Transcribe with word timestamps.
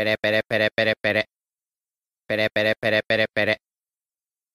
Pere, 0.00 0.16
pere, 0.16 0.40
pere, 0.48 0.70
pere, 0.74 0.94
pere. 0.98 1.24
Pere, 2.26 2.48
pere, 2.48 2.74
pere, 2.80 3.02
pere, 3.06 3.26
pere. 3.34 3.56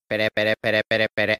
Pere, 0.07 0.29
pere, 0.33 0.55
pere, 0.59 0.81
pere, 0.89 1.07
pere. 1.13 1.37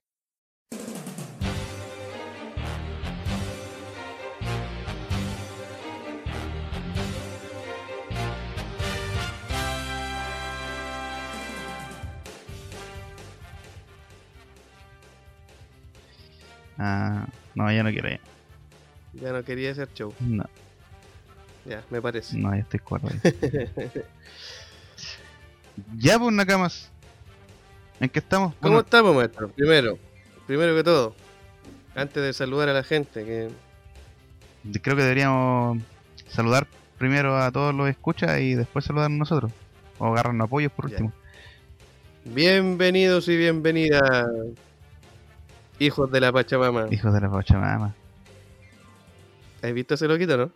Ah, 16.78 17.26
no, 17.56 17.72
ya 17.72 17.82
no 17.82 17.90
quiero 17.90 18.10
ya. 18.10 18.20
Ya 19.14 19.32
no 19.32 19.44
quería 19.44 19.72
hacer 19.72 19.90
show. 19.96 20.14
No, 20.20 20.44
Ya, 21.66 21.84
me 21.90 22.02
parece. 22.02 22.38
no, 22.38 22.54
ya 22.54 22.62
estoy 22.62 22.80
cuerdo. 22.80 23.10
ya, 25.98 26.20
pues, 26.20 26.34
Nakamas. 26.34 26.90
¿En 28.00 28.10
qué 28.10 28.20
estamos? 28.20 28.54
¿Cómo 28.56 28.74
Bueno, 28.74 28.80
estamos, 28.80 29.16
maestro? 29.16 29.50
Primero, 29.50 29.98
primero 30.48 30.76
que 30.76 30.84
todo, 30.84 31.16
antes 31.96 32.22
de 32.22 32.34
saludar 32.34 32.70
a 32.70 32.74
la 32.74 32.84
gente, 32.84 33.24
que 33.26 33.50
creo 34.82 34.96
que 34.96 35.04
deberíamos 35.04 35.80
saludar 36.28 36.68
primero 36.98 37.38
a 37.38 37.52
todos 37.52 37.74
los 37.74 37.90
escuchas 37.90 38.40
y 38.42 38.54
después 38.56 38.86
saludar 38.86 39.10
nosotros. 39.12 39.52
O 39.98 40.08
agarrarnos 40.08 40.46
apoyos 40.48 40.72
por 40.74 40.90
Ya. 40.90 40.96
último. 40.96 41.14
bienvenidos 42.26 43.28
y 43.30 43.38
bienvenidas, 43.38 44.28
hijos 45.80 46.12
de 46.12 46.20
la 46.20 46.34
Pachamama. 46.34 46.88
Hijos 46.92 47.14
de 47.14 47.22
la 47.22 47.32
Pachamama. 47.32 47.96
¿Has 49.64 49.74
visto 49.74 49.94
ese 49.94 50.08
loquito, 50.08 50.36
no? 50.38 50.52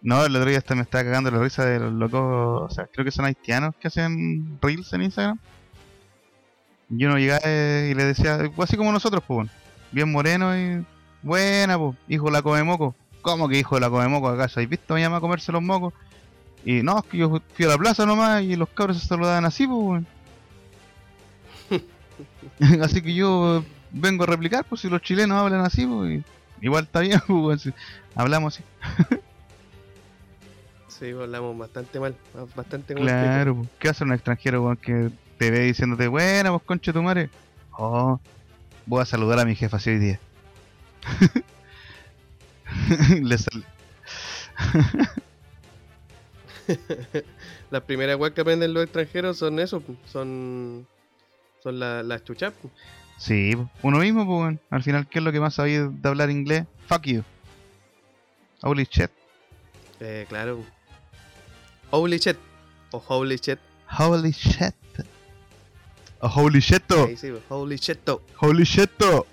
No, 0.00 0.24
el 0.24 0.34
otro 0.36 0.48
día 0.48 0.58
hasta 0.58 0.74
me 0.74 0.82
estaba 0.82 1.04
cagando 1.04 1.30
la 1.30 1.38
risa 1.40 1.64
de 1.64 1.80
los 1.80 1.92
locos, 1.92 2.70
o 2.70 2.74
sea, 2.74 2.86
creo 2.86 3.04
que 3.04 3.10
son 3.10 3.24
haitianos 3.24 3.74
que 3.76 3.88
hacen 3.88 4.58
reels 4.62 4.92
en 4.92 5.02
Instagram. 5.02 5.38
Y 6.90 7.04
uno 7.04 7.18
llegaba 7.18 7.40
y 7.44 7.94
le 7.94 8.04
decía, 8.04 8.38
así 8.58 8.76
como 8.76 8.92
nosotros, 8.92 9.22
pues, 9.26 9.50
bien 9.92 10.10
moreno 10.10 10.56
y 10.56 10.84
buena, 11.22 11.78
pues, 11.78 11.96
hijo 12.08 12.26
de 12.26 12.32
la 12.32 12.42
come 12.42 12.62
moco. 12.62 12.94
¿Cómo 13.22 13.48
que 13.48 13.58
hijo 13.58 13.74
de 13.74 13.80
la 13.82 13.90
come 13.90 14.08
moco 14.08 14.28
acaso? 14.28 14.60
¿Has 14.60 14.68
visto 14.68 14.94
a 14.94 14.96
mi 14.96 15.02
mamá 15.02 15.20
comerse 15.20 15.52
los 15.52 15.62
mocos? 15.62 15.92
Y 16.64 16.82
no, 16.82 16.98
es 16.98 17.04
que 17.04 17.18
yo 17.18 17.42
fui 17.54 17.64
a 17.64 17.68
la 17.68 17.78
plaza 17.78 18.06
nomás 18.06 18.42
y 18.42 18.56
los 18.56 18.68
cabros 18.70 19.00
se 19.00 19.06
saludaban 19.06 19.44
así, 19.44 19.66
pues, 19.66 20.04
así 22.82 23.02
que 23.02 23.14
yo 23.14 23.64
vengo 23.90 24.24
a 24.24 24.26
replicar, 24.26 24.64
pues, 24.64 24.80
si 24.80 24.88
los 24.88 25.02
chilenos 25.02 25.38
hablan 25.38 25.60
así, 25.60 25.86
pues, 25.86 26.22
igual 26.60 26.84
está 26.84 27.00
bien, 27.00 27.20
pues, 27.26 27.68
hablamos 28.14 28.54
así. 28.54 29.18
Sí, 30.98 31.10
hablamos 31.10 31.56
bastante 31.56 32.00
mal, 32.00 32.16
bastante 32.56 32.94
pico. 32.94 33.06
Claro, 33.06 33.56
pues, 33.56 33.68
¿qué 33.78 33.88
hace 33.88 34.04
un 34.04 34.12
extranjero 34.12 34.76
que 34.82 35.10
te 35.38 35.50
ve 35.50 35.60
diciéndote, 35.60 36.08
buena, 36.08 36.50
vos 36.50 36.62
concha 36.62 36.92
tu 36.92 37.02
madre? 37.02 37.30
Oh, 37.76 38.18
voy 38.86 39.02
a 39.02 39.04
saludar 39.04 39.38
a 39.38 39.44
mi 39.44 39.54
jefa 39.54 39.76
así 39.76 39.90
hoy 39.90 39.98
día. 39.98 40.20
Le 43.22 43.38
sal- 43.38 43.64
Las 47.70 47.82
primeras 47.82 48.16
weas 48.18 48.34
que 48.34 48.40
aprenden 48.40 48.74
los 48.74 48.82
extranjeros 48.84 49.38
son 49.38 49.58
eso, 49.60 49.82
son 50.06 50.86
son 51.62 51.78
la- 51.78 52.02
las 52.02 52.24
chuchas. 52.24 52.52
pu. 52.54 52.70
Sí, 53.18 53.52
pues, 53.56 53.68
uno 53.82 53.98
mismo, 53.98 54.26
pues, 54.26 54.58
al 54.70 54.82
final, 54.82 55.06
¿qué 55.08 55.18
es 55.18 55.24
lo 55.24 55.32
que 55.32 55.40
más 55.40 55.54
sabía 55.54 55.86
de 55.88 56.08
hablar 56.08 56.30
inglés? 56.30 56.66
Fuck 56.88 57.02
you. 57.02 57.22
Holy 58.62 58.86
shit. 58.90 59.10
Eh, 60.00 60.26
claro. 60.28 60.64
Holy 61.90 62.18
shit. 62.18 62.36
O 62.92 62.98
holy 62.98 63.38
shit. 63.38 63.58
Holy 63.86 64.32
shit. 64.32 64.74
Oh, 66.20 66.28
holy 66.28 66.60
shit. 66.60 66.82
Ahí 66.90 67.16
sí, 67.16 67.32
holy 67.48 67.78
shit. 67.78 68.04
to. 68.04 68.20
Holy 68.36 68.64
shit. 68.64 68.90
Oh 69.00 69.24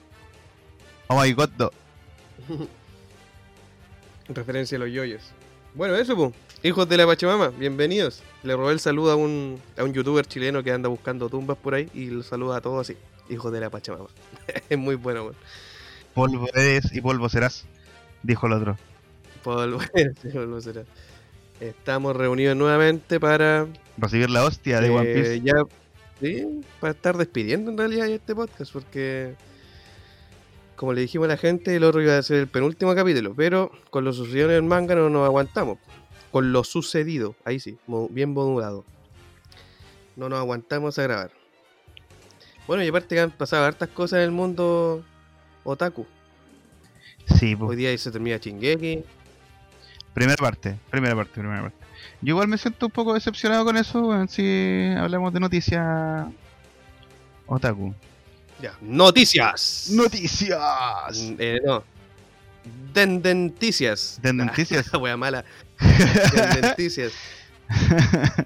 my 1.09 1.33
god. 1.33 1.51
no. 1.57 1.71
Referencia 4.29 4.77
a 4.77 4.79
los 4.79 4.91
yoyos. 4.91 5.21
Bueno, 5.73 5.95
eso, 5.95 6.15
pues. 6.15 6.33
Hijos 6.63 6.87
de 6.89 6.97
la 6.97 7.05
Pachamama, 7.05 7.49
bienvenidos. 7.49 8.23
Le 8.41 8.55
robé 8.55 8.73
el 8.73 8.79
saludo 8.79 9.11
a 9.11 9.15
un, 9.15 9.61
a 9.77 9.83
un 9.83 9.93
youtuber 9.93 10.25
chileno 10.25 10.63
que 10.63 10.71
anda 10.71 10.89
buscando 10.89 11.29
tumbas 11.29 11.57
por 11.57 11.75
ahí 11.75 11.89
y 11.93 12.05
lo 12.07 12.23
saluda 12.23 12.57
a 12.57 12.61
todos 12.61 12.89
así. 12.89 12.97
Hijos 13.29 13.51
de 13.51 13.59
la 13.59 13.69
Pachamama. 13.69 14.07
es 14.69 14.77
muy 14.77 14.95
bueno, 14.95 15.23
weón. 15.23 15.35
Polvo 16.13 16.47
eres 16.53 16.93
y 16.93 17.01
polvo 17.01 17.27
serás, 17.29 17.65
dijo 18.23 18.47
el 18.47 18.53
otro. 18.53 18.77
Polvo, 19.43 19.79
sí, 20.21 20.29
polvo 20.29 20.61
será. 20.61 20.85
Estamos 21.59 22.15
reunidos 22.15 22.55
nuevamente 22.57 23.19
para 23.19 23.67
Recibir 23.97 24.29
la 24.29 24.43
hostia 24.43 24.81
de 24.81 24.87
Eh, 24.87 24.91
One 24.91 25.13
Piece. 25.13 25.41
ya, 25.41 25.53
sí, 26.19 26.61
para 26.81 26.91
estar 26.91 27.17
despidiendo 27.17 27.71
en 27.71 27.77
realidad 27.77 28.07
este 28.09 28.35
podcast, 28.35 28.73
porque 28.73 29.35
como 30.75 30.91
le 30.91 31.01
dijimos 31.01 31.25
a 31.25 31.29
la 31.29 31.37
gente, 31.37 31.73
el 31.75 31.83
otro 31.85 32.01
iba 32.01 32.17
a 32.17 32.21
ser 32.23 32.37
el 32.37 32.47
penúltimo 32.47 32.93
capítulo, 32.93 33.33
pero 33.35 33.71
con 33.89 34.03
lo 34.03 34.11
sucedido 34.11 34.49
en 34.49 34.55
el 34.55 34.63
manga 34.63 34.95
no 34.95 35.09
nos 35.09 35.25
aguantamos. 35.25 35.77
Con 36.31 36.51
lo 36.51 36.65
sucedido, 36.65 37.35
ahí 37.45 37.61
sí, 37.61 37.77
bien 38.09 38.33
modulado. 38.33 38.83
No 40.17 40.27
nos 40.27 40.39
aguantamos 40.39 40.99
a 40.99 41.03
grabar. 41.03 41.31
Bueno, 42.67 42.83
y 42.83 42.87
aparte 42.89 43.15
que 43.15 43.21
han 43.21 43.31
pasado 43.31 43.63
hartas 43.63 43.87
cosas 43.89 44.17
en 44.17 44.23
el 44.25 44.31
mundo 44.31 45.05
otaku. 45.63 46.05
Sí, 47.39 47.55
pues. 47.55 47.69
Hoy 47.69 47.75
día 47.77 47.97
se 47.97 48.11
termina 48.11 48.37
Chingeki. 48.39 49.03
Primera 50.15 50.37
parte, 50.37 50.79
primera 50.89 51.13
parte, 51.13 51.33
primera 51.33 51.61
parte. 51.61 51.77
Yo 52.21 52.29
igual 52.31 52.47
me 52.47 52.57
siento 52.57 52.85
un 52.85 52.91
poco 52.91 53.13
decepcionado 53.13 53.65
con 53.65 53.75
eso, 53.75 54.25
si 54.29 54.93
hablamos 54.97 55.33
de 55.33 55.39
noticias 55.41 56.25
otaku. 57.45 57.93
Ya, 58.61 58.73
noticias. 58.81 59.89
¡Noticias! 59.91 61.19
Mm, 61.19 61.35
Eh, 61.37 61.59
no. 61.65 61.83
Dendenticias. 62.93 64.17
Dendenticias. 64.21 64.89
La 64.93 64.99
wea 64.99 65.17
mala. 65.17 65.43
Dendenticias. 66.33 67.11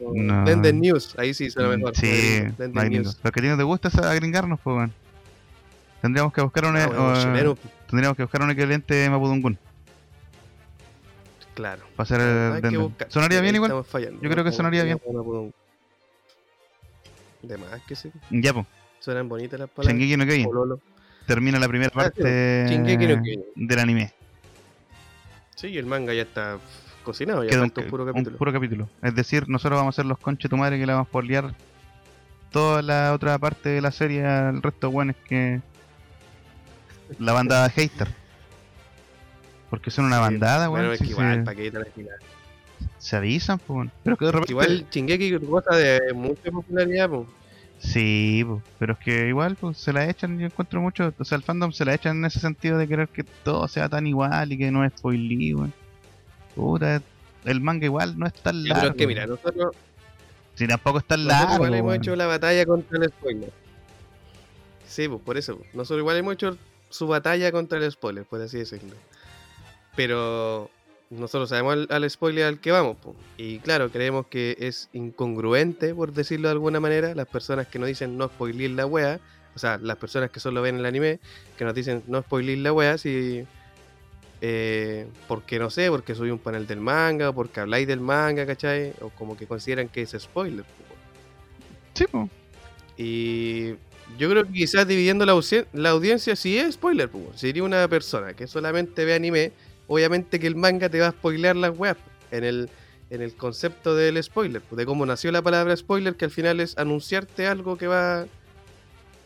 No. 0.00 0.44
Denden 0.44 0.80
News. 0.80 1.16
Ahí 1.18 1.34
sí 1.34 1.50
suena 1.50 1.76
mejor. 1.76 1.96
Sí. 1.96 2.44
News. 2.88 3.18
Lo 3.20 3.32
que 3.32 3.42
no 3.42 3.56
te 3.56 3.64
gusta 3.64 3.88
es 3.88 3.96
agringarnos, 3.96 4.60
pues, 4.60 4.76
weón. 4.76 4.92
Tendríamos 6.00 6.32
que 6.32 6.40
buscar 6.40 6.66
un, 6.66 6.76
Ah, 6.76 6.86
bueno, 6.86 7.14
eh, 7.14 7.20
chileno, 7.20 7.58
tendríamos 7.88 8.16
que 8.16 8.22
buscar 8.22 8.42
un 8.42 8.50
equivalente 8.52 9.10
Mapudungun 9.10 9.58
claro. 11.58 11.82
el 11.98 12.06
que 12.06 12.60
Denden. 12.62 12.82
buscar. 12.82 13.10
¿Sonaría 13.10 13.40
bien 13.40 13.54
igual? 13.56 13.84
fallando. 13.84 14.22
Yo 14.22 14.30
creo 14.30 14.44
que 14.44 14.52
sonaría 14.52 14.84
bien. 14.84 15.00
De 17.42 17.56
más 17.58 17.82
que 17.86 17.96
sí. 17.96 18.10
Ya, 18.30 18.52
pues. 18.54 18.66
Suenan 19.00 19.28
bonitas 19.28 19.58
las 19.58 19.68
palabras. 19.68 19.96
Shingeki 19.98 20.16
no 20.16 20.24
Kyojin. 20.24 20.80
Termina 21.26 21.58
la 21.58 21.68
primera 21.68 21.90
Ah, 21.94 21.98
parte 22.02 22.22
del 22.22 23.78
anime. 23.78 24.12
Sí, 25.56 25.76
el 25.76 25.86
manga 25.86 26.14
ya 26.14 26.22
está 26.22 26.58
cocinado. 27.02 27.42
Ya 27.42 27.50
Queda 27.50 27.62
un 27.64 27.70
puro 27.70 28.06
capítulo. 28.06 28.36
puro 28.38 28.52
capítulo. 28.52 28.88
Es 29.02 29.14
decir, 29.14 29.48
nosotros 29.48 29.78
vamos 29.80 29.94
a 29.94 29.96
ser 29.96 30.06
los 30.06 30.18
conches 30.18 30.48
tu 30.50 30.56
madre 30.56 30.78
que 30.78 30.86
le 30.86 30.92
vamos 30.92 31.08
a 31.12 31.22
liar 31.22 31.54
toda 32.52 32.82
la 32.82 33.12
otra 33.12 33.36
parte 33.38 33.68
de 33.70 33.80
la 33.80 33.90
serie 33.90 34.24
al 34.24 34.62
resto 34.62 34.88
de 34.88 34.94
weones 34.94 35.16
que. 35.28 35.60
La 37.18 37.32
bandada 37.32 37.68
de 37.68 37.70
hater. 37.74 38.08
Porque 39.70 39.90
son 39.90 40.06
una 40.06 40.18
bandada, 40.18 40.70
weón. 40.70 40.86
Bueno, 40.86 40.92
es 40.92 41.00
que 41.00 41.06
igual, 41.06 41.38
se, 41.38 41.42
para 41.42 41.56
que 41.56 41.70
tal 41.70 41.86
final. 41.86 42.16
se 42.98 43.16
avisan, 43.16 43.58
pues. 43.58 43.90
Pero 44.02 44.16
que 44.16 44.24
de 44.24 44.32
repente. 44.32 44.52
Igual 44.52 44.86
Shingeki 44.90 45.36
goza 45.36 45.76
de 45.76 46.12
mucha 46.14 46.50
popularidad, 46.50 47.08
pues. 47.10 47.26
Sí, 47.78 48.42
po, 48.44 48.60
pero 48.78 48.94
es 48.94 48.98
que 48.98 49.28
igual 49.28 49.54
pues, 49.54 49.78
se 49.78 49.92
la 49.92 50.08
echan, 50.08 50.36
yo 50.36 50.46
encuentro 50.46 50.80
mucho, 50.80 51.14
o 51.16 51.24
sea, 51.24 51.36
el 51.36 51.44
fandom 51.44 51.70
se 51.70 51.84
la 51.84 51.94
echan 51.94 52.16
en 52.16 52.24
ese 52.24 52.40
sentido 52.40 52.76
de 52.76 52.88
querer 52.88 53.08
que 53.08 53.22
todo 53.22 53.68
sea 53.68 53.88
tan 53.88 54.04
igual 54.06 54.50
y 54.50 54.58
que 54.58 54.70
no 54.72 54.84
es 54.84 54.92
spoiler, 54.96 55.54
weón. 55.54 55.72
Puta, 56.56 57.00
el 57.44 57.60
manga 57.60 57.84
igual 57.84 58.18
no 58.18 58.26
es 58.26 58.32
tan 58.34 58.64
largo. 58.64 58.80
pero 58.80 58.92
es 58.92 58.96
que 58.98 59.06
mira, 59.06 59.26
nosotros, 59.26 59.76
Si 60.56 60.66
tampoco 60.66 60.98
es 60.98 61.04
tan 61.04 61.24
largo. 61.26 61.54
igual 61.54 61.74
hemos 61.74 61.94
hecho 61.94 62.16
la 62.16 62.26
batalla 62.26 62.66
contra 62.66 62.98
el 62.98 63.10
spoiler. 63.10 63.52
Sí, 64.86 65.06
pues 65.08 65.20
por 65.22 65.36
eso. 65.38 65.56
pues. 65.58 65.72
Nosotros 65.74 66.00
igual 66.00 66.16
hemos 66.16 66.34
hecho 66.34 66.56
su 66.90 67.06
batalla 67.06 67.52
contra 67.52 67.78
el 67.78 67.90
spoiler, 67.92 68.24
por 68.24 68.40
así 68.40 68.58
decirlo. 68.58 68.94
Pero 69.98 70.70
nosotros 71.10 71.48
sabemos 71.48 71.72
al, 71.72 71.88
al 71.90 72.08
spoiler 72.08 72.44
al 72.44 72.60
que 72.60 72.70
vamos. 72.70 72.98
pues. 73.02 73.16
Y 73.36 73.58
claro, 73.58 73.90
creemos 73.90 74.28
que 74.28 74.56
es 74.60 74.88
incongruente, 74.92 75.92
por 75.92 76.12
decirlo 76.12 76.46
de 76.46 76.52
alguna 76.52 76.78
manera, 76.78 77.16
las 77.16 77.26
personas 77.26 77.66
que 77.66 77.80
nos 77.80 77.88
dicen 77.88 78.16
no 78.16 78.28
spoiler 78.28 78.70
la 78.70 78.86
wea. 78.86 79.18
O 79.56 79.58
sea, 79.58 79.76
las 79.78 79.96
personas 79.96 80.30
que 80.30 80.38
solo 80.38 80.62
ven 80.62 80.76
el 80.76 80.86
anime, 80.86 81.18
que 81.56 81.64
nos 81.64 81.74
dicen 81.74 82.04
no 82.06 82.22
spoiler 82.22 82.58
la 82.58 82.72
wea, 82.72 82.96
si... 82.96 83.44
Eh, 84.40 85.08
porque 85.26 85.58
no 85.58 85.68
sé, 85.68 85.90
porque 85.90 86.14
soy 86.14 86.30
un 86.30 86.38
panel 86.38 86.68
del 86.68 86.78
manga, 86.78 87.30
o 87.30 87.34
porque 87.34 87.58
habláis 87.58 87.88
del 87.88 87.98
manga, 87.98 88.46
¿cachai? 88.46 88.92
O 89.00 89.08
como 89.08 89.36
que 89.36 89.48
consideran 89.48 89.88
que 89.88 90.02
es 90.02 90.14
spoiler. 90.16 90.64
pues. 90.64 90.98
Sí, 91.94 92.04
po. 92.04 92.30
Y 92.96 93.70
yo 94.16 94.30
creo 94.30 94.44
que 94.46 94.52
quizás 94.52 94.86
dividiendo 94.86 95.26
la, 95.26 95.34
la 95.72 95.90
audiencia 95.90 96.36
sí 96.36 96.56
es 96.56 96.74
spoiler. 96.74 97.10
Si 97.34 97.48
eres 97.48 97.62
una 97.62 97.88
persona 97.88 98.34
que 98.34 98.46
solamente 98.46 99.04
ve 99.04 99.14
anime, 99.14 99.50
obviamente 99.88 100.38
que 100.38 100.46
el 100.46 100.54
manga 100.54 100.88
te 100.88 101.00
va 101.00 101.08
a 101.08 101.10
spoilear 101.10 101.56
las 101.56 101.76
weas. 101.76 101.96
En 102.30 102.44
el, 102.44 102.70
en 103.10 103.22
el 103.22 103.34
concepto 103.34 103.96
del 103.96 104.22
spoiler, 104.22 104.62
de 104.70 104.86
cómo 104.86 105.06
nació 105.06 105.32
la 105.32 105.42
palabra 105.42 105.76
spoiler, 105.76 106.14
que 106.14 106.26
al 106.26 106.30
final 106.30 106.60
es 106.60 106.76
anunciarte 106.78 107.46
algo 107.46 107.76
que 107.76 107.86
va 107.86 108.26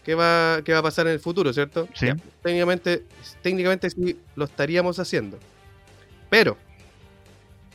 que 0.05 0.15
va 0.15 0.63
que 0.65 0.73
va 0.73 0.79
a 0.79 0.83
pasar 0.83 1.07
en 1.07 1.15
el 1.15 1.21
futuro, 1.21 1.53
¿cierto? 1.53 1.89
Sí. 1.95 2.07
Ya, 2.07 2.17
técnicamente 2.43 3.05
técnicamente 3.43 3.91
sí 3.91 4.19
lo 4.37 4.45
estaríamos 4.45 4.99
haciendo. 4.99 5.39
Pero 6.31 6.57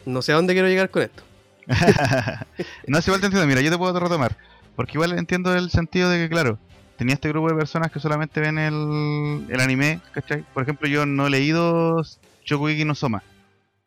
no 0.05 0.21
sé 0.21 0.31
a 0.31 0.35
dónde 0.35 0.53
quiero 0.53 0.69
llegar 0.69 0.89
con 0.89 1.03
esto. 1.03 1.23
no, 2.87 3.01
si 3.01 3.09
igual 3.09 3.19
te 3.19 3.27
entiendo. 3.27 3.45
Mira, 3.45 3.61
yo 3.61 3.69
te 3.69 3.77
puedo 3.77 3.99
retomar. 3.99 4.37
Porque 4.75 4.93
igual 4.93 5.17
entiendo 5.17 5.53
el 5.55 5.69
sentido 5.69 6.09
de 6.09 6.19
que, 6.19 6.29
claro, 6.29 6.59
tenía 6.97 7.15
este 7.15 7.29
grupo 7.29 7.49
de 7.49 7.55
personas 7.55 7.91
que 7.91 7.99
solamente 7.99 8.39
ven 8.39 8.57
el, 8.57 9.45
el 9.49 9.59
anime, 9.59 9.99
¿cachai? 10.13 10.43
Por 10.53 10.63
ejemplo, 10.63 10.87
yo 10.87 11.05
no 11.05 11.27
he 11.27 11.29
leído 11.29 12.01
Shokugeki 12.47 12.85
no 12.85 12.95
Soma. 12.95 13.21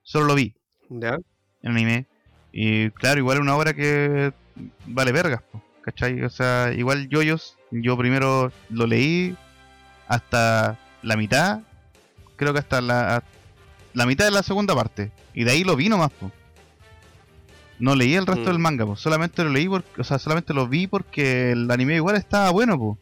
Solo 0.03 0.27
lo 0.27 0.35
vi, 0.37 0.55
¿Ya? 0.89 1.19
el 1.63 1.71
anime. 1.73 2.07
Y 2.53 2.91
claro, 2.91 3.19
igual 3.19 3.39
es 3.39 3.43
una 3.43 3.57
obra 3.57 3.75
que 3.75 4.33
vale 4.87 5.13
vergas, 5.13 5.43
¿cachai? 5.83 6.23
O 6.23 6.31
sea, 6.31 6.73
igual 6.77 7.09
Yoyos, 7.09 7.57
yo 7.71 7.97
primero 7.97 8.53
lo 8.69 8.87
leí 8.87 9.37
hasta 10.09 10.79
la 11.03 11.17
mitad, 11.17 11.61
creo 12.37 12.53
que 12.53 12.59
hasta 12.59 12.81
la, 12.81 13.23
la 13.95 14.07
mitad 14.07 14.25
de 14.25 14.31
la 14.33 14.43
segunda 14.43 14.75
parte. 14.75 15.11
Y 15.35 15.45
de 15.45 15.53
ahí 15.53 15.65
lo 15.65 15.77
vi 15.77 15.89
nomás, 15.89 16.11
po. 16.13 16.31
No 17.79 17.95
leí 17.95 18.15
el 18.15 18.27
resto 18.27 18.43
Mm. 18.43 18.47
del 18.47 18.59
manga, 18.59 18.85
po. 18.85 18.97
solamente 18.97 19.43
lo 19.45 19.51
leí, 19.51 19.69
porque, 19.69 20.01
o 20.01 20.05
sea, 20.05 20.19
solamente 20.19 20.53
lo 20.53 20.67
vi 20.69 20.87
porque 20.87 21.53
el 21.53 21.71
anime 21.71 21.95
igual 21.97 22.17
estaba 22.17 22.51
bueno, 22.51 22.77
po. 22.79 22.99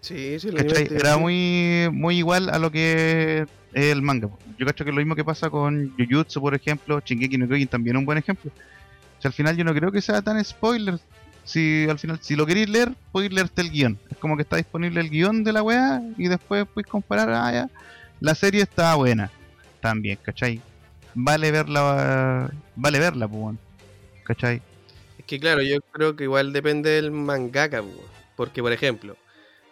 Sí, 0.00 0.38
sí, 0.38 0.48
anime 0.48 0.88
Era 0.90 1.16
muy, 1.16 1.88
muy 1.92 2.18
igual 2.18 2.50
a 2.50 2.58
lo 2.58 2.70
que 2.70 3.46
es 3.74 3.92
el 3.92 4.02
manga. 4.02 4.28
Yo 4.58 4.66
cacho 4.66 4.84
que 4.84 4.90
es 4.90 4.94
lo 4.94 5.00
mismo 5.00 5.14
que 5.14 5.24
pasa 5.24 5.50
con 5.50 5.94
Jujutsu, 5.98 6.40
por 6.40 6.54
ejemplo, 6.54 7.00
Shingeki 7.04 7.36
no 7.38 7.46
Kyojin 7.46 7.68
también 7.68 7.96
es 7.96 8.00
un 8.00 8.06
buen 8.06 8.18
ejemplo. 8.18 8.50
O 9.22 9.26
al 9.26 9.32
final 9.32 9.56
yo 9.56 9.64
no 9.64 9.74
creo 9.74 9.90
que 9.90 10.00
sea 10.00 10.22
tan 10.22 10.42
spoiler. 10.44 10.98
Si 11.44 11.86
al 11.88 11.98
final, 11.98 12.18
si 12.22 12.36
lo 12.36 12.46
queréis 12.46 12.68
leer, 12.68 12.92
podéis 13.12 13.32
leerte 13.32 13.60
el 13.60 13.70
guion. 13.70 13.98
Es 14.10 14.16
como 14.18 14.36
que 14.36 14.42
está 14.42 14.56
disponible 14.56 15.00
el 15.00 15.10
guion 15.10 15.44
de 15.44 15.52
la 15.52 15.62
weá 15.62 16.00
y 16.16 16.28
después 16.28 16.66
podéis 16.66 16.86
comparar, 16.86 17.28
ah, 17.30 17.52
ya, 17.52 17.70
la 18.20 18.34
serie 18.34 18.62
está 18.62 18.94
buena. 18.94 19.30
También, 19.80 20.18
¿cachai? 20.22 20.62
Vale 21.14 21.50
verla, 21.50 22.50
vale 22.76 22.98
verla, 22.98 23.28
pues. 23.28 23.56
¿cachai? 24.24 24.62
Es 25.18 25.24
que 25.26 25.38
claro, 25.38 25.62
yo 25.62 25.80
creo 25.92 26.16
que 26.16 26.24
igual 26.24 26.52
depende 26.52 26.90
del 26.90 27.10
mangaka, 27.10 27.82
po, 27.82 28.04
porque 28.36 28.62
por 28.62 28.72
ejemplo, 28.72 29.16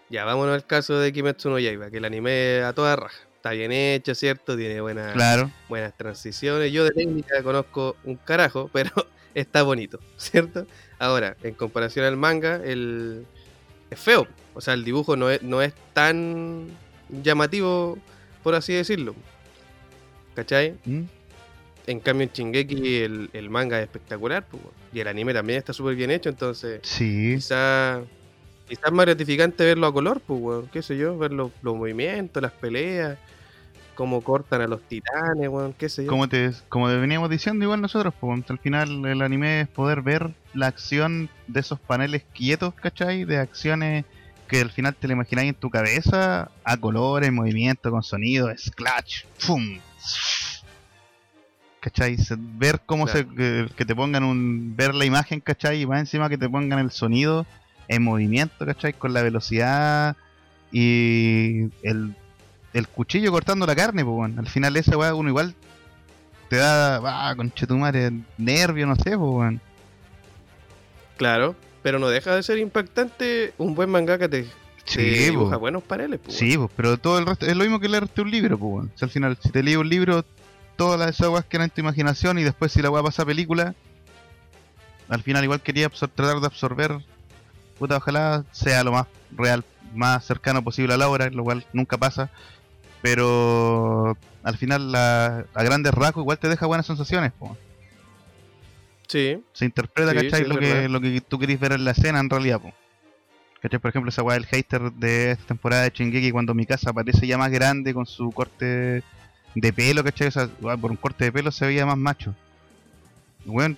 ya 0.09 0.25
vámonos 0.25 0.55
al 0.55 0.67
caso 0.67 0.99
de 0.99 1.13
Kimetsu 1.13 1.51
no 1.51 1.59
Yaiba, 1.59 1.91
que 1.91 1.99
el 1.99 2.05
anime 2.05 2.63
a 2.63 2.73
toda 2.73 2.97
raja, 2.97 3.19
está 3.43 3.51
bien 3.51 3.73
hecho, 3.73 4.15
¿cierto? 4.15 4.57
Tiene 4.57 4.81
buena, 4.81 5.13
Claro, 5.15 5.51
buenas 5.69 5.97
transiciones, 5.97 6.71
yo 6.71 6.85
de 6.85 6.93
técnica 6.93 7.43
conozco 7.43 7.97
un 8.05 8.15
carajo, 8.15 8.71
pero 8.73 8.91
está 9.35 9.65
bonito, 9.65 9.99
¿cierto? 10.17 10.65
Ahora, 11.01 11.37
en 11.43 11.55
comparación 11.55 12.07
al 12.07 12.17
manga, 12.17 12.61
el 12.65 13.27
es 13.91 13.99
feo, 13.99 14.29
o 14.55 14.61
sea, 14.61 14.75
el 14.75 14.85
dibujo 14.85 15.17
no 15.17 15.29
es, 15.29 15.43
no 15.43 15.61
es 15.61 15.75
tan 15.93 16.69
llamativo, 17.09 17.99
por 18.45 18.55
así 18.55 18.75
decirlo. 18.75 19.17
¿Cachai? 20.37 20.77
¿Mm? 20.85 21.03
En 21.89 21.99
cambio 21.99 22.29
en 22.29 22.33
Shingeki 22.33 22.97
el, 22.99 23.31
el 23.33 23.51
manga 23.51 23.79
es 23.79 23.87
espectacular, 23.87 24.47
pues, 24.49 24.63
y 24.93 25.01
el 25.01 25.09
anime 25.09 25.35
también 25.35 25.59
está 25.59 25.73
súper 25.73 25.97
bien 25.97 26.13
hecho, 26.13 26.29
entonces 26.29 26.79
sí. 26.85 27.33
quizá 27.35 28.03
quizás 28.69 28.87
es 28.87 28.93
más 28.93 29.05
gratificante 29.05 29.65
verlo 29.65 29.89
a 29.89 29.93
color, 29.93 30.21
pues, 30.21 30.71
qué 30.73 30.81
sé 30.81 30.97
yo, 30.97 31.19
ver 31.19 31.33
los, 31.33 31.51
los 31.61 31.77
movimientos, 31.77 32.41
las 32.41 32.53
peleas, 32.53 33.19
cómo 34.03 34.21
cortan 34.21 34.61
a 34.63 34.67
los 34.67 34.83
titanes, 34.83 35.49
weón, 35.49 35.75
qué 35.79 35.89
sé 35.89 36.03
yo. 36.03 36.11
como 36.11 36.29
te 36.29 36.51
como 36.69 36.89
te 36.89 36.97
veníamos 36.97 37.31
diciendo 37.31 37.65
igual 37.65 37.81
nosotros 37.81 38.13
pues 38.19 38.51
al 38.51 38.59
final 38.59 39.07
el 39.07 39.23
anime 39.23 39.61
es 39.61 39.69
poder 39.69 40.03
ver 40.03 40.35
la 40.55 40.67
acción 40.67 41.31
de 41.47 41.61
esos 41.61 41.79
paneles 41.79 42.25
quietos 42.35 42.75
¿cachai? 42.75 43.25
de 43.25 43.39
acciones 43.39 44.05
que 44.49 44.61
al 44.61 44.73
final 44.73 44.97
te 44.97 45.07
lo 45.07 45.13
imagináis 45.13 45.51
en 45.51 45.55
tu 45.55 45.71
cabeza 45.71 46.51
a 46.65 46.77
colores, 46.79 47.31
movimiento, 47.31 47.93
con 47.93 48.03
sonido, 48.03 48.51
scratch, 48.59 49.23
¡fum! 49.39 49.79
¿cachai? 51.79 52.17
Ver 52.59 52.81
cómo 52.85 53.07
se 53.07 53.25
que, 53.25 53.69
que 53.77 53.85
te 53.85 53.95
pongan 53.95 54.25
un 54.25 54.75
ver 54.75 54.97
la 54.97 55.05
imagen 55.05 55.39
¿cachai? 55.39 55.83
y 55.83 55.87
más 55.87 56.01
encima 56.01 56.29
que 56.29 56.39
te 56.39 56.49
pongan 56.49 56.81
el 56.81 56.91
sonido 56.91 57.47
en 57.87 58.03
movimiento 58.03 58.67
¿cachai? 58.67 58.95
con 58.95 59.13
la 59.13 59.23
velocidad 59.23 60.17
y 60.73 61.71
el 61.85 62.17
el 62.73 62.89
cuchillo 62.89 63.31
cortando 63.33 63.67
la 63.67 63.75
carne, 63.77 64.05
pues. 64.05 64.39
Al 64.39 64.47
final 64.49 64.77
esa 64.77 64.97
weá 64.97 65.15
uno 65.15 65.29
igual 65.29 65.55
te 66.49 66.57
da, 66.57 67.29
ah, 67.29 67.35
conchetumare, 67.37 68.13
nervio, 68.39 68.87
no 68.87 68.97
sé, 68.97 69.17
pues. 69.17 69.55
Claro, 71.17 71.55
pero 71.83 71.99
no 71.99 72.09
deja 72.09 72.35
de 72.35 72.43
ser 72.43 72.59
impactante 72.59 73.55
un 73.59 73.75
buen 73.75 73.91
mangaka 73.91 74.29
te, 74.29 74.43
te 74.43 74.49
Sí, 74.85 75.01
dibuja 75.31 75.55
po. 75.55 75.61
buenos 75.61 75.83
paneles, 75.83 76.21
pues, 76.23 76.37
Sí, 76.37 76.57
pues, 76.57 76.71
pero 76.77 76.97
todo 76.99 77.19
el 77.19 77.27
resto 77.27 77.47
es 77.47 77.57
lo 77.57 77.63
mismo 77.65 77.81
que 77.81 77.89
leerte 77.89 78.21
un 78.23 78.31
libro, 78.31 78.59
pues, 78.59 78.73
weón. 78.73 78.93
O 78.95 78.99
sea, 78.99 79.07
al 79.07 79.13
final, 79.13 79.39
si 79.41 79.51
te 79.51 79.63
lees 79.63 79.77
un 79.77 79.89
libro, 79.89 80.25
todas 80.77 80.99
las 80.99 81.21
weas 81.21 81.45
quedan 81.45 81.65
en 81.65 81.71
tu 81.71 81.81
imaginación 81.81 82.39
y 82.39 82.43
después 82.43 82.73
si 82.73 82.83
la 82.83 82.91
weá 82.91 83.03
pasa 83.03 83.23
a 83.23 83.27
película, 83.27 83.75
al 85.09 85.23
final 85.23 85.45
igual 85.45 85.61
quería 85.61 85.89
tratar 85.91 86.41
de 86.41 86.47
absorber, 86.47 86.99
puta, 87.79 87.99
ojalá 87.99 88.45
sea 88.53 88.83
lo 88.83 88.93
más 88.93 89.07
real, 89.37 89.65
más 89.95 90.25
cercano 90.25 90.63
posible 90.65 90.95
a 90.95 90.97
la 90.97 91.09
obra, 91.09 91.29
lo 91.31 91.45
cual 91.45 91.65
nunca 91.73 91.99
pasa. 91.99 92.31
Pero 93.03 94.17
al 94.43 94.57
final 94.57 94.93
la, 94.93 95.45
a 95.55 95.63
grandes 95.63 95.93
rasgos 95.93 96.23
igual 96.23 96.39
te 96.39 96.49
deja 96.49 96.67
buenas 96.67 96.87
sensaciones, 96.87 97.33
pues. 97.39 97.53
Sí, 99.09 99.43
se 99.53 99.65
interpreta, 99.65 100.13
Sí, 100.13 100.17
¿cachai? 100.17 100.43
sí, 100.45 100.49
lo, 100.49 100.59
que, 100.59 100.89
lo 100.89 101.01
que 101.01 101.21
tú 101.21 101.39
querés 101.39 101.61
ver 101.61 101.73
en 101.73 101.85
la 101.85 101.91
escena 101.91 102.21
en 102.21 102.31
realidad, 102.31 102.61
po. 102.61 102.73
¿cachai? 103.61 103.79
Por 103.79 103.91
ejemplo, 103.91 104.09
esa 104.09 104.23
weá 104.23 104.35
del 104.35 104.47
hater 104.47 104.93
de 104.93 105.33
esta 105.33 105.45
temporada 105.47 105.83
de 105.83 105.91
Shingeki 105.91 106.31
cuando 106.31 106.55
mi 106.55 106.65
casa 106.65 106.91
aparece 106.91 107.27
ya 107.27 107.37
más 107.37 107.51
grande 107.51 107.93
con 107.93 108.07
su 108.07 108.31
corte 108.33 109.03
de 109.55 109.73
pelo, 109.73 110.03
¿cachai? 110.03 110.29
O 110.29 110.31
sea, 110.31 110.49
por 110.81 110.91
un 110.91 110.97
corte 110.97 111.25
de 111.25 111.33
pelo 111.33 111.51
se 111.51 111.67
veía 111.67 111.85
más 111.85 111.99
macho. 111.99 112.35
Bueno, 113.45 113.77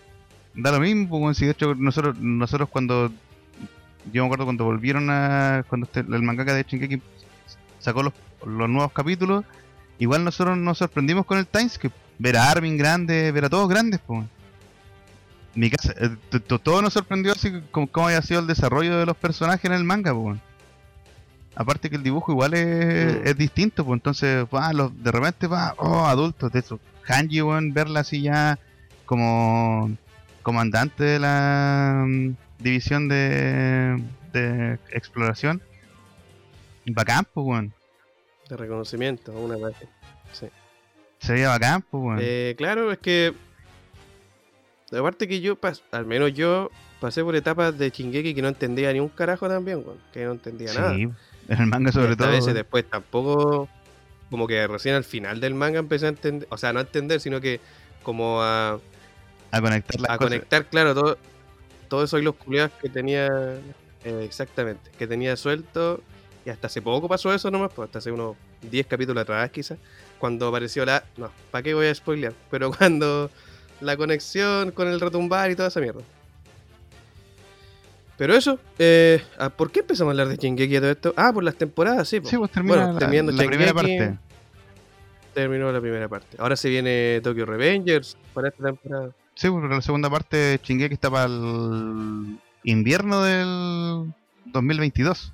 da 0.54 0.70
lo 0.70 0.78
mismo, 0.80 1.18
weón, 1.18 1.34
si 1.34 1.46
de 1.46 1.52
hecho 1.52 1.74
nosotros, 1.74 2.16
nosotros 2.20 2.68
cuando 2.68 3.10
yo 4.12 4.22
me 4.22 4.26
acuerdo 4.26 4.44
cuando 4.44 4.64
volvieron 4.64 5.08
a 5.10 5.64
cuando 5.68 5.86
este- 5.86 6.00
el 6.00 6.22
mangaka 6.22 6.54
de 6.54 6.62
Shingeki 6.62 7.00
sacó 7.80 8.02
los, 8.04 8.12
los 8.46 8.68
nuevos 8.68 8.92
capítulos, 8.92 9.44
igual 9.98 10.24
nosotros 10.24 10.56
nos 10.58 10.78
sorprendimos 10.78 11.26
con 11.26 11.38
el 11.38 11.46
timeskip, 11.46 11.92
ver 12.18 12.36
a 12.36 12.50
Armin 12.50 12.76
grande, 12.76 13.32
ver 13.32 13.46
a 13.46 13.50
todos 13.50 13.68
grandes, 13.68 14.00
pues. 14.06 14.24
Mi 15.54 15.70
casa, 15.70 15.94
eh, 16.00 16.16
todo 16.40 16.82
nos 16.82 16.92
sorprendió 16.92 17.32
así 17.32 17.52
como 17.70 17.86
cómo 17.86 18.06
había 18.08 18.22
sido 18.22 18.40
el 18.40 18.46
desarrollo 18.48 18.98
de 18.98 19.06
los 19.06 19.16
personajes 19.16 19.64
en 19.64 19.72
el 19.72 19.84
manga, 19.84 20.12
pues. 20.12 20.38
Aparte 21.56 21.88
que 21.88 21.96
el 21.96 22.02
dibujo 22.02 22.32
igual 22.32 22.54
es, 22.54 23.14
Mm. 23.22 23.26
es 23.28 23.36
distinto, 23.36 23.84
pues 23.84 23.98
entonces, 23.98 24.44
va, 24.52 24.72
los, 24.72 24.90
de 25.02 25.12
repente 25.12 25.46
va, 25.46 25.74
oh, 25.78 26.06
adultos, 26.06 26.50
de 26.50 26.58
eso. 26.58 26.80
Hanji, 27.06 27.42
weón, 27.42 27.72
verla 27.72 28.00
así 28.00 28.22
ya 28.22 28.58
como 29.06 29.96
comandante 30.42 31.04
de 31.04 31.18
la 31.20 32.04
mm, 32.06 32.34
división 32.58 33.08
de, 33.08 34.02
de 34.32 34.78
exploración. 34.90 35.62
Bacán, 36.86 37.24
pues, 37.32 37.46
weón. 37.46 37.72
De 38.48 38.56
reconocimiento, 38.56 39.32
una 39.32 39.56
vez. 39.56 39.76
Sí. 40.32 40.46
Se 41.18 41.32
veía 41.32 41.48
bacán, 41.48 41.82
pues, 41.82 42.02
weón. 42.04 42.18
Eh, 42.20 42.54
claro, 42.58 42.92
es 42.92 42.98
que. 42.98 43.32
Aparte 44.96 45.26
que 45.26 45.40
yo, 45.40 45.56
pas- 45.60 45.82
al 45.90 46.06
menos 46.06 46.32
yo, 46.34 46.70
pasé 47.00 47.24
por 47.24 47.34
etapas 47.34 47.76
de 47.76 47.90
Shingeki 47.90 48.34
que 48.34 48.42
no 48.42 48.48
entendía 48.48 48.92
ni 48.92 49.00
un 49.00 49.08
carajo 49.08 49.48
también, 49.48 49.78
weón, 49.78 49.98
que 50.12 50.24
no 50.24 50.32
entendía 50.32 50.72
nada. 50.74 50.94
sí, 50.94 51.02
en 51.48 51.60
el 51.60 51.66
manga 51.66 51.90
sobre 51.92 52.16
todo. 52.16 52.28
a 52.28 52.32
veces 52.32 52.54
después 52.54 52.84
tampoco. 52.88 53.68
Como 54.30 54.46
que 54.46 54.66
recién 54.66 54.94
al 54.94 55.04
final 55.04 55.38
del 55.40 55.54
manga 55.54 55.78
empecé 55.78 56.06
a 56.06 56.08
entender. 56.10 56.46
O 56.50 56.56
sea, 56.58 56.72
no 56.72 56.78
a 56.80 56.82
entender, 56.82 57.20
sino 57.20 57.40
que 57.40 57.60
como 58.02 58.42
a, 58.42 58.78
a 59.50 59.60
conectar 59.60 60.00
las 60.00 60.10
a 60.10 60.18
cosas. 60.18 60.30
conectar, 60.30 60.66
claro, 60.66 60.94
todo, 60.94 61.18
todos 61.88 62.04
esos 62.10 62.20
hilos 62.20 62.34
culiados 62.36 62.72
que 62.80 62.88
tenía. 62.88 63.26
eh, 64.04 64.22
exactamente, 64.24 64.90
que 64.98 65.06
tenía 65.06 65.36
suelto. 65.36 66.00
Y 66.44 66.50
hasta 66.50 66.66
hace 66.66 66.82
poco 66.82 67.08
pasó 67.08 67.32
eso 67.32 67.50
nomás, 67.50 67.72
pues 67.74 67.86
hasta 67.86 67.98
hace 68.00 68.12
unos 68.12 68.36
10 68.70 68.86
capítulos 68.86 69.22
atrás 69.22 69.50
quizás. 69.50 69.78
Cuando 70.18 70.48
apareció 70.48 70.84
la. 70.84 71.04
No, 71.16 71.30
¿para 71.50 71.62
qué 71.62 71.74
voy 71.74 71.86
a 71.86 71.94
spoilear? 71.94 72.34
Pero 72.50 72.70
cuando 72.70 73.30
la 73.80 73.96
conexión 73.96 74.70
con 74.72 74.88
el 74.88 75.00
retumbar 75.00 75.50
y 75.50 75.56
toda 75.56 75.68
esa 75.68 75.80
mierda. 75.80 76.02
Pero 78.16 78.34
eso, 78.34 78.60
eh, 78.78 79.22
ah, 79.38 79.50
¿por 79.50 79.72
qué 79.72 79.80
empezamos 79.80 80.10
a 80.10 80.12
hablar 80.12 80.28
de 80.28 80.36
Shingeki 80.36 80.76
y 80.76 80.78
todo 80.78 80.90
esto? 80.90 81.14
Ah, 81.16 81.32
por 81.32 81.42
las 81.42 81.56
temporadas, 81.56 82.08
sí. 82.08 82.20
po. 82.20 82.28
Sí, 82.28 82.36
pues 82.36 82.50
termina 82.52 82.76
Bueno, 82.76 82.92
la, 82.92 82.98
terminando 82.98 83.32
la 83.32 83.44
primera 83.44 83.74
parte. 83.74 84.18
Terminó 85.32 85.72
la 85.72 85.80
primera 85.80 86.08
parte. 86.08 86.36
Ahora 86.38 86.54
se 86.54 86.68
viene 86.68 87.20
Tokyo 87.24 87.44
Revengers 87.44 88.16
para 88.32 88.48
esta 88.48 88.64
temporada. 88.64 89.10
Sí, 89.34 89.50
porque 89.50 89.74
la 89.74 89.82
segunda 89.82 90.08
parte 90.08 90.60
Shingeki 90.62 90.94
está 90.94 91.10
para 91.10 91.24
el 91.24 92.38
invierno 92.62 93.22
del 93.24 94.14
2022. 94.46 95.32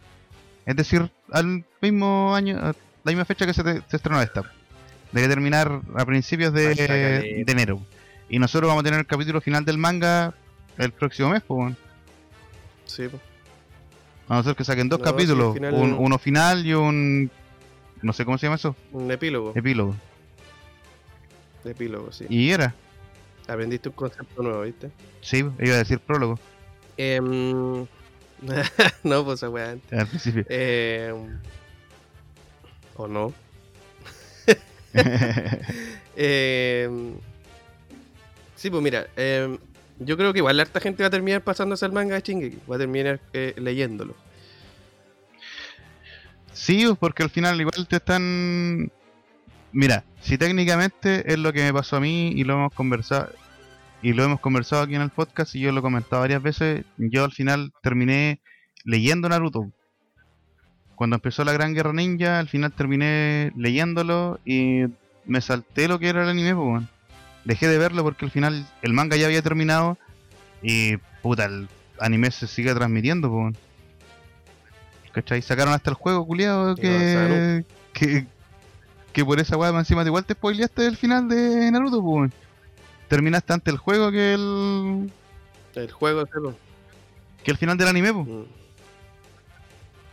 Es 0.70 0.76
decir, 0.76 1.10
al 1.32 1.64
mismo 1.82 2.32
año, 2.32 2.56
a 2.58 2.66
la 3.02 3.10
misma 3.12 3.24
fecha 3.24 3.44
que 3.44 3.52
se, 3.52 3.64
te- 3.64 3.82
se 3.88 3.96
estrenó 3.96 4.22
esta. 4.22 4.42
Debe 5.10 5.26
terminar 5.26 5.80
a 5.96 6.04
principios 6.04 6.52
de, 6.52 7.42
enero. 7.44 7.80
Y 8.28 8.38
nosotros 8.38 8.68
vamos 8.68 8.82
a 8.82 8.84
tener 8.84 9.00
el 9.00 9.06
capítulo 9.06 9.40
final 9.40 9.64
del 9.64 9.78
manga 9.78 10.32
el 10.78 10.92
próximo 10.92 11.30
mes, 11.30 11.42
pues. 11.44 11.74
Sí, 12.84 13.08
po. 13.08 13.18
A 14.28 14.36
no 14.36 14.42
ser 14.44 14.54
que 14.54 14.62
saquen 14.62 14.88
dos 14.88 15.00
No, 15.00 15.04
capítulos, 15.04 15.48
al 15.48 15.54
final- 15.54 15.74
un- 15.74 15.94
uno 15.98 16.18
final 16.18 16.64
y 16.64 16.72
un... 16.74 17.32
No 18.02 18.12
sé 18.12 18.24
cómo 18.24 18.38
se 18.38 18.46
llama 18.46 18.54
eso, 18.54 18.76
un 18.92 19.10
epílogo. 19.10 19.52
epílogo. 19.56 19.96
Epílogo, 21.64 22.12
sí. 22.12 22.26
Y 22.28 22.50
era, 22.50 22.74
Aprendiste 23.48 23.88
un 23.88 23.94
concepto 23.96 24.40
nuevo, 24.42 24.62
¿viste? 24.62 24.90
sí, 25.20 25.38
iba 25.38 25.74
a 25.74 25.78
decir 25.78 25.98
prólogo 25.98 26.38
Em, 26.96 27.84
no, 29.04 29.24
pues 29.24 29.42
antes. 29.42 29.92
al 29.92 30.06
principio. 30.06 30.44
Em, 30.48 31.38
o 32.96 33.08
no. 33.08 33.32
Em, 36.16 37.14
sí, 38.56 38.68
pues 38.68 38.82
mira, 38.82 39.06
em, 39.16 39.56
yo 40.00 40.16
creo 40.16 40.32
que 40.32 40.40
igual 40.40 40.56
la 40.56 40.64
harta 40.64 40.80
gente 40.80 41.02
va 41.02 41.06
a 41.06 41.10
terminar 41.10 41.42
pasándose 41.42 41.84
al 41.84 41.92
manga 41.92 42.16
de 42.16 42.22
Shingeki. 42.22 42.58
Va 42.70 42.76
a 42.76 42.78
terminar 42.78 43.20
eh, 43.32 43.54
leyéndolo. 43.56 44.14
Sí, 46.52 46.84
pues, 46.84 46.98
porque 46.98 47.22
al 47.22 47.30
final 47.30 47.60
igual 47.60 47.86
te 47.88 47.96
están... 47.96 48.90
Mira, 49.72 50.04
si 50.20 50.36
técnicamente 50.36 51.32
es 51.32 51.38
lo 51.38 51.52
que 51.52 51.62
me 51.62 51.72
pasó 51.72 51.96
a 51.96 52.00
mí 52.00 52.32
y 52.34 52.44
lo 52.44 52.54
hemos 52.54 52.72
conversado 52.72 53.30
y 54.02 54.12
lo 54.12 54.24
hemos 54.24 54.40
conversado 54.40 54.82
aquí 54.82 54.94
en 54.94 55.02
el 55.02 55.10
podcast 55.10 55.54
y 55.54 55.60
yo 55.60 55.72
lo 55.72 55.80
he 55.80 55.82
comentado 55.82 56.22
varias 56.22 56.42
veces, 56.42 56.84
yo 56.96 57.24
al 57.24 57.32
final 57.32 57.72
terminé 57.82 58.40
leyendo 58.84 59.28
Naruto. 59.28 59.70
Cuando 60.94 61.16
empezó 61.16 61.44
la 61.44 61.52
Gran 61.52 61.74
Guerra 61.74 61.92
Ninja, 61.92 62.38
al 62.38 62.48
final 62.48 62.72
terminé 62.72 63.52
leyéndolo 63.56 64.38
y 64.44 64.84
me 65.24 65.40
salté 65.40 65.88
lo 65.88 65.98
que 65.98 66.08
era 66.08 66.22
el 66.22 66.28
anime, 66.28 66.54
pues. 66.54 66.82
Dejé 67.44 67.68
de 67.68 67.78
verlo 67.78 68.02
porque 68.02 68.26
al 68.26 68.30
final 68.30 68.66
el 68.82 68.92
manga 68.92 69.16
ya 69.16 69.26
había 69.26 69.40
terminado 69.40 69.96
y 70.62 70.98
puta, 71.22 71.46
el 71.46 71.68
anime 71.98 72.30
se 72.30 72.46
sigue 72.46 72.74
transmitiendo, 72.74 73.30
pues. 73.30 73.56
¿Cachai? 75.12 75.42
Sacaron 75.42 75.74
hasta 75.74 75.90
el 75.90 75.96
juego, 75.96 76.26
culiado, 76.26 76.68
no 76.68 76.74
que, 76.76 77.64
que, 77.92 78.26
que 79.12 79.24
por 79.24 79.40
esa 79.40 79.56
weá 79.56 79.70
encima 79.70 80.04
de 80.04 80.10
igual 80.10 80.24
te 80.24 80.34
spoileaste 80.34 80.86
el 80.86 80.96
final 80.96 81.28
de 81.28 81.70
Naruto, 81.70 82.02
pues. 82.02 82.30
Terminaste 83.10 83.52
antes 83.52 83.74
el 83.74 83.78
juego 83.78 84.12
que 84.12 84.34
el, 84.34 85.10
El 85.74 85.90
juego, 85.90 86.24
sí, 86.26 86.56
que 87.42 87.50
el 87.50 87.56
final 87.56 87.76
del 87.76 87.88
anime, 87.88 88.14
pues. 88.14 88.28
Mm. 88.28 88.42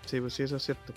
Sí, 0.07 0.19
pues 0.19 0.33
sí, 0.33 0.41
eso 0.41 0.55
es 0.55 0.63
cierto. 0.63 0.93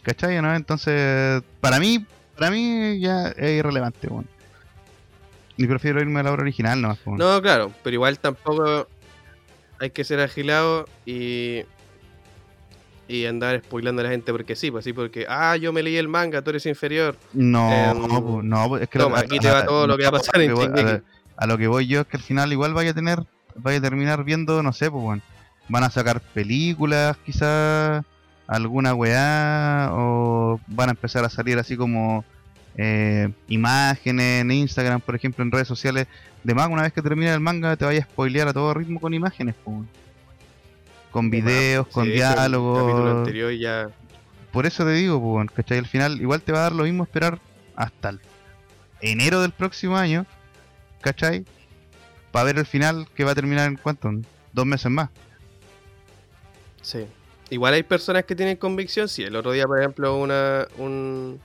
¿Cachai? 0.00 0.40
¿no? 0.40 0.54
Entonces, 0.54 1.42
para 1.60 1.78
mí, 1.78 2.06
para 2.38 2.50
mí 2.50 2.98
ya 3.00 3.28
es 3.28 3.58
irrelevante, 3.58 4.06
weón. 4.08 4.26
Y 5.58 5.66
prefiero 5.66 6.00
irme 6.00 6.20
a 6.20 6.22
la 6.22 6.32
obra 6.32 6.40
original 6.40 6.80
nomás, 6.80 6.98
pues. 7.04 7.18
No, 7.18 7.42
claro, 7.42 7.70
pero 7.84 7.92
igual 7.92 8.18
tampoco 8.18 8.88
hay 9.78 9.90
que 9.90 10.04
ser 10.04 10.20
agilado 10.20 10.88
y 11.04 11.64
y 13.08 13.24
andar 13.24 13.62
spoilando 13.64 14.00
a 14.00 14.04
la 14.04 14.10
gente 14.10 14.30
porque 14.32 14.54
sí, 14.54 14.70
pues 14.70 14.84
sí, 14.84 14.92
porque 14.92 15.26
ah, 15.28 15.56
yo 15.56 15.72
me 15.72 15.82
leí 15.82 15.96
el 15.96 16.08
manga, 16.08 16.42
tú 16.42 16.50
eres 16.50 16.66
inferior. 16.66 17.16
No, 17.32 17.72
Em, 17.72 18.02
no, 18.06 18.24
pues, 18.24 18.44
no, 18.44 18.68
pues, 18.68 18.82
es 18.82 18.88
que 18.88 18.98
toma, 18.98 19.20
aquí 19.20 19.38
te 19.38 19.50
va 19.50 19.64
todo 19.64 19.86
lo 19.86 19.96
que 19.96 20.02
va 20.02 20.10
a 20.10 20.12
pasar 20.12 20.38
a 20.38 20.44
en 20.44 20.54
Shingeki. 20.54 21.02
a, 21.36 21.46
lo 21.46 21.56
que 21.56 21.66
voy 21.66 21.86
yo 21.86 22.02
es 22.02 22.06
que 22.06 22.18
al 22.18 22.22
final 22.22 22.52
igual 22.52 22.74
vaya 22.74 22.90
a 22.90 22.94
tener, 22.94 23.24
vaya 23.56 23.78
a 23.78 23.80
terminar 23.80 24.24
viendo, 24.24 24.62
no 24.62 24.72
sé, 24.74 24.90
pues 24.90 25.02
bueno, 25.02 25.22
van 25.68 25.84
a 25.84 25.90
sacar 25.90 26.20
películas 26.20 27.16
quizás, 27.24 28.04
alguna 28.46 28.94
weá, 28.94 29.88
o 29.92 30.60
van 30.66 30.90
a 30.90 30.92
empezar 30.92 31.24
a 31.24 31.30
salir 31.30 31.58
así 31.58 31.76
como 31.78 32.26
eh, 32.76 33.30
imágenes 33.48 34.42
en 34.42 34.50
Instagram, 34.50 35.00
por 35.00 35.14
ejemplo, 35.14 35.42
en 35.42 35.50
redes 35.50 35.68
sociales. 35.68 36.06
De 36.44 36.54
más, 36.54 36.68
una 36.68 36.82
vez 36.82 36.92
que 36.92 37.02
termine 37.02 37.32
el 37.32 37.40
manga 37.40 37.74
te 37.76 37.84
vaya 37.84 38.00
a 38.00 38.04
spoilear 38.04 38.48
a 38.48 38.52
todo 38.52 38.74
ritmo 38.74 39.00
con 39.00 39.14
imágenes, 39.14 39.54
pues, 39.64 39.76
weón. 39.76 39.88
Con 41.10 41.30
videos, 41.30 41.86
Sí, 41.88 41.92
con 41.92 42.06
el 42.06 42.12
diálogos. 42.14 42.78
capítulo 42.78 43.18
anterior 43.18 43.52
ya 43.52 43.90
Por 44.52 44.66
eso 44.66 44.84
te 44.84 44.92
digo, 44.92 45.20
pues, 45.20 45.50
¿cachai? 45.52 45.78
Al 45.78 45.86
final 45.86 46.20
igual 46.20 46.42
te 46.42 46.52
va 46.52 46.58
a 46.58 46.62
dar 46.62 46.72
lo 46.72 46.84
mismo 46.84 47.04
esperar 47.04 47.38
hasta 47.76 48.10
el 48.10 48.20
enero 49.00 49.40
del 49.40 49.52
próximo 49.52 49.96
año, 49.96 50.26
¿cachai? 51.00 51.44
Para 52.32 52.44
ver 52.46 52.58
el 52.58 52.66
final 52.66 53.06
que 53.14 53.24
va 53.24 53.32
a 53.32 53.34
terminar 53.34 53.68
en 53.68 53.76
cuánto, 53.76 54.10
dos 54.52 54.66
meses 54.66 54.90
más. 54.90 55.10
Sí. 56.82 57.06
Igual 57.50 57.74
hay 57.74 57.82
personas 57.82 58.24
que 58.24 58.34
tienen 58.34 58.56
convicción. 58.56 59.08
Sí, 59.08 59.22
el 59.22 59.34
otro 59.36 59.52
día, 59.52 59.66
por 59.66 59.78
ejemplo, 59.78 60.16
una, 60.16 60.66
un, 60.76 61.40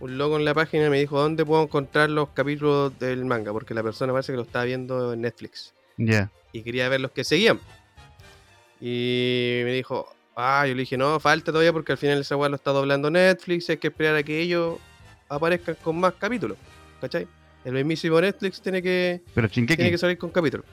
un 0.00 0.18
logo 0.18 0.36
en 0.36 0.44
la 0.44 0.52
página 0.54 0.90
me 0.90 0.98
dijo 0.98 1.18
dónde 1.20 1.44
puedo 1.44 1.62
encontrar 1.62 2.10
los 2.10 2.30
capítulos 2.30 2.98
del 2.98 3.24
manga, 3.24 3.52
porque 3.52 3.72
la 3.74 3.82
persona 3.82 4.12
parece 4.12 4.32
que 4.32 4.36
lo 4.36 4.42
estaba 4.42 4.64
viendo 4.66 5.12
en 5.12 5.22
Netflix 5.22 5.72
Ya, 5.96 6.30
y 6.52 6.62
quería 6.62 6.88
ver 6.88 7.00
los 7.00 7.12
que 7.12 7.24
seguían. 7.24 7.58
Y 8.80 9.60
me 9.64 9.72
dijo, 9.72 10.08
ah, 10.36 10.64
yo 10.66 10.74
le 10.74 10.80
dije, 10.80 10.96
no, 10.96 11.18
falta 11.20 11.50
todavía 11.52 11.72
porque 11.72 11.92
al 11.92 11.98
final 11.98 12.18
esa 12.20 12.36
weá 12.36 12.48
lo 12.48 12.56
está 12.56 12.70
doblando 12.70 13.10
Netflix, 13.10 13.68
hay 13.70 13.78
que 13.78 13.88
esperar 13.88 14.16
a 14.16 14.22
que 14.22 14.40
ellos 14.40 14.78
aparezcan 15.28 15.76
con 15.82 15.98
más 15.98 16.14
capítulos, 16.14 16.56
¿cachai? 17.00 17.26
El 17.64 17.74
mismísimo 17.74 18.20
Netflix 18.20 18.60
tiene 18.62 18.80
que, 18.82 19.20
pero 19.34 19.48
tiene 19.48 19.76
que 19.76 19.98
salir 19.98 20.16
con 20.16 20.30
capítulos. 20.30 20.64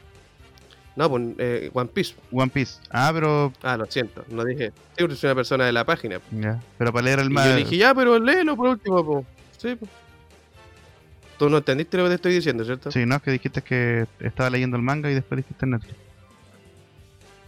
No, 0.96 1.10
pues 1.10 1.24
eh, 1.40 1.70
One 1.74 1.90
Piece. 1.94 2.16
One 2.32 2.50
Piece. 2.50 2.80
Ah, 2.90 3.12
pero 3.14 3.52
Ah, 3.64 3.76
lo 3.76 3.86
siento, 3.88 4.24
no 4.30 4.46
dije. 4.46 4.72
Sí, 4.98 5.06
soy 5.18 5.28
una 5.28 5.36
persona 5.36 5.66
de 5.66 5.74
la 5.74 5.84
página. 5.84 6.22
ya, 6.32 6.62
pero 6.78 6.94
para 6.94 7.04
leer 7.06 7.20
el 7.20 7.32
Y 7.32 7.34
más. 7.34 7.48
yo 7.50 7.56
dije, 7.58 7.76
ya, 7.78 7.94
pero 7.94 8.18
léelo 8.18 8.56
por 8.56 8.70
último, 8.70 9.06
po. 9.06 9.26
Sí, 9.58 9.76
po. 9.76 9.88
Tú 11.38 11.50
no 11.50 11.58
entendiste 11.58 11.98
lo 11.98 12.04
que 12.04 12.10
te 12.10 12.16
estoy 12.16 12.34
diciendo, 12.36 12.64
¿cierto? 12.64 12.92
Sí, 12.92 13.06
no, 13.06 13.16
es 13.18 13.22
que 13.22 13.32
dijiste 13.32 13.62
que 13.62 14.06
estaba 14.22 14.50
leyendo 14.50 14.78
el 14.78 14.84
manga 14.84 15.12
y 15.12 15.16
después 15.16 15.38
dijiste 15.40 15.66
Netflix. 15.66 15.96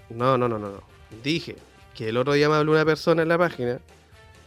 No, 0.10 0.38
no, 0.38 0.48
no, 0.48 0.58
no, 0.60 0.70
no. 0.72 0.84
Dije 1.24 1.56
que 1.96 2.10
el 2.10 2.18
otro 2.18 2.34
día 2.34 2.50
me 2.50 2.56
habló 2.56 2.74
una 2.74 2.86
persona 2.86 3.22
en 3.22 3.30
la 3.30 3.38
página 3.38 3.80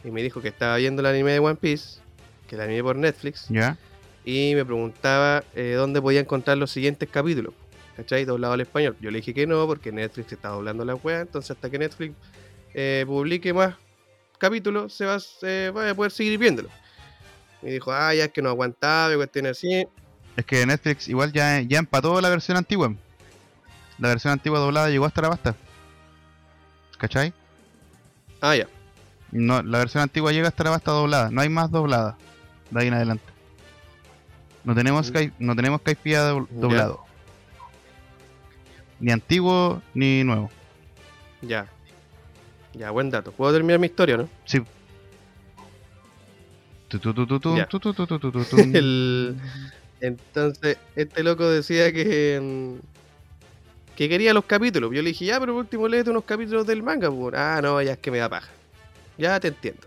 y 0.05 0.11
me 0.11 0.23
dijo 0.23 0.41
que 0.41 0.49
estaba 0.49 0.77
viendo 0.77 1.01
el 1.01 1.07
anime 1.07 1.33
de 1.33 1.39
One 1.39 1.57
Piece, 1.57 2.01
que 2.47 2.55
el 2.57 2.63
anime 2.63 2.83
por 2.83 2.97
Netflix, 2.97 3.47
Ya, 3.49 3.77
y 4.25 4.55
me 4.55 4.65
preguntaba 4.65 5.45
eh, 5.55 5.75
dónde 5.77 6.01
podía 6.01 6.21
encontrar 6.21 6.59
los 6.59 6.71
siguientes 6.71 7.09
capítulos, 7.09 7.55
¿cachai? 7.97 8.25
Doblado 8.25 8.55
al 8.55 8.61
español. 8.61 8.97
Yo 9.01 9.11
le 9.11 9.19
dije 9.19 9.35
que 9.35 9.47
no, 9.47 9.67
porque 9.67 9.93
Netflix 9.93 10.33
está 10.33 10.49
doblando 10.49 10.85
la 10.85 10.95
web, 10.95 11.23
entonces 11.23 11.51
hasta 11.53 11.71
que 11.71 11.79
Netflix 11.79 12.15
eh, 12.75 13.05
publique 13.07 13.53
más 13.53 13.75
capítulos, 14.39 14.93
se 14.95 15.05
va, 15.05 15.21
se 15.21 15.71
va 15.71 15.91
a 15.91 15.95
poder 15.95 16.13
seguir 16.13 16.39
viéndolo. 16.39 16.69
Me 17.63 17.73
dijo, 17.73 17.93
ah, 17.93 18.15
ya 18.15 18.25
es 18.25 18.33
que 18.33 18.41
no 18.41 18.49
aguantaba, 18.49 19.13
y 19.13 19.17
cuestiones 19.17 19.59
así. 19.59 19.87
es 20.37 20.45
que 20.47 20.65
Netflix 20.65 21.09
igual 21.09 21.33
ya, 21.33 21.61
ya 21.61 21.79
empató 21.79 22.21
la 22.21 22.31
versión 22.31 22.57
antigua. 22.57 22.95
La 24.01 24.09
versión 24.09 24.33
antigua 24.33 24.59
doblada 24.59 24.89
llegó 24.91 25.05
hasta 25.05 25.23
la 25.23 25.29
basta. 25.29 25.55
¿Cachai? 26.99 27.33
Ah, 28.41 28.57
ya. 28.57 28.67
No, 29.31 29.63
la 29.63 29.79
versión 29.79 30.03
antigua 30.03 30.33
llega 30.33 30.49
hasta 30.49 30.65
la 30.65 30.71
basta 30.71 30.91
doblada, 30.91 31.31
no 31.31 31.41
hay 31.41 31.49
más 31.49 31.71
doblada 31.71 32.17
de 32.71 32.81
ahí 32.81 32.89
en 32.89 32.95
adelante. 32.95 33.25
No 34.65 34.75
tenemos 34.75 35.11
Mm. 35.11 35.31
No 35.39 35.55
tenemos 35.57 35.81
do- 35.85 36.49
doblado. 36.51 37.05
Ni 38.99 39.13
antiguo 39.13 39.81
ni 39.95 40.25
nuevo. 40.25 40.51
Ya. 41.43 41.67
Ya, 42.75 42.91
buen 42.91 43.11
dato. 43.11 43.33
¿Puedo 43.33 43.53
terminar 43.53 43.79
mi 43.79 43.87
historia, 43.87 44.17
no? 44.17 44.29
Sí. 44.45 44.63
El- 48.75 49.37
Entonces, 50.01 50.77
este 50.97 51.23
loco 51.23 51.49
decía 51.49 51.93
que. 51.93 52.79
Que 54.01 54.09
quería 54.09 54.33
los 54.33 54.47
capítulos. 54.47 54.91
Yo 54.95 55.03
le 55.03 55.11
dije, 55.11 55.27
ya, 55.27 55.39
pero 55.39 55.53
por 55.53 55.61
último 55.61 55.87
léete 55.87 56.09
unos 56.09 56.25
capítulos 56.25 56.67
del 56.67 56.83
manga. 56.83 57.11
pues. 57.11 57.35
Ah, 57.37 57.61
no, 57.63 57.83
ya 57.83 57.93
es 57.93 57.99
que 57.99 58.11
me 58.11 58.17
da 58.17 58.31
paja. 58.31 58.49
Ya 59.19 59.39
te 59.39 59.49
entiendo. 59.49 59.83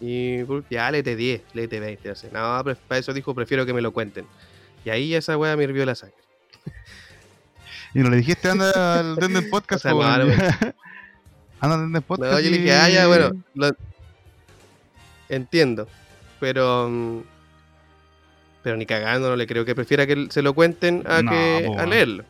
Y 0.00 0.44
por- 0.44 0.62
ya 0.70 0.88
léete 0.92 1.16
10, 1.16 1.42
léete 1.54 1.80
20. 1.80 2.10
Así. 2.10 2.28
No, 2.32 2.60
pero 2.62 2.76
para 2.86 3.00
eso 3.00 3.12
dijo, 3.12 3.34
prefiero 3.34 3.66
que 3.66 3.72
me 3.72 3.80
lo 3.80 3.90
cuenten. 3.92 4.26
Y 4.84 4.90
ahí 4.90 5.12
esa 5.12 5.36
weá 5.36 5.56
me 5.56 5.64
hirvió 5.64 5.84
la 5.84 5.96
sangre. 5.96 6.14
Y 7.94 7.98
no 7.98 8.10
le 8.10 8.18
dijiste 8.18 8.48
anda 8.48 8.70
al 9.00 9.16
Denden 9.16 9.50
Podcast. 9.50 9.86
O 9.86 9.88
sea, 9.88 9.92
no, 9.92 10.02
anda 10.02 11.74
al 11.74 11.80
Denden 11.80 12.02
Podcast. 12.02 12.32
No, 12.34 12.38
yo 12.38 12.50
le 12.50 12.58
dije, 12.58 12.72
ah, 12.74 12.88
ya, 12.88 13.06
bueno, 13.08 13.32
lo- 13.54 13.74
entiendo. 15.28 15.88
Pero. 16.38 16.88
mm, 16.88 17.20
Pero 18.62 18.76
ni 18.76 18.86
cagando, 18.86 19.30
no 19.30 19.36
le 19.36 19.46
creo 19.48 19.64
que 19.64 19.74
prefiera 19.74 20.06
que 20.06 20.28
se 20.30 20.42
lo 20.42 20.52
cuenten 20.54 21.02
a 21.08 21.22
No, 21.22 21.30
que 21.32 21.64
po, 21.66 21.78
a 21.78 21.86
leerlo. 21.86 22.24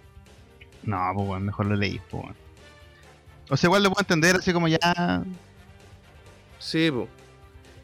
No, 0.83 0.99
pues 1.15 1.29
weón, 1.29 1.45
mejor 1.45 1.67
lo 1.67 1.77
leí, 1.77 2.01
pues. 2.11 2.25
O 3.51 3.57
sea, 3.57 3.69
igual 3.69 3.83
lo 3.83 3.91
puedo 3.91 4.03
entender 4.03 4.37
así 4.37 4.53
como 4.53 4.69
ya. 4.69 5.23
Sí, 6.59 6.91
po. 6.91 7.09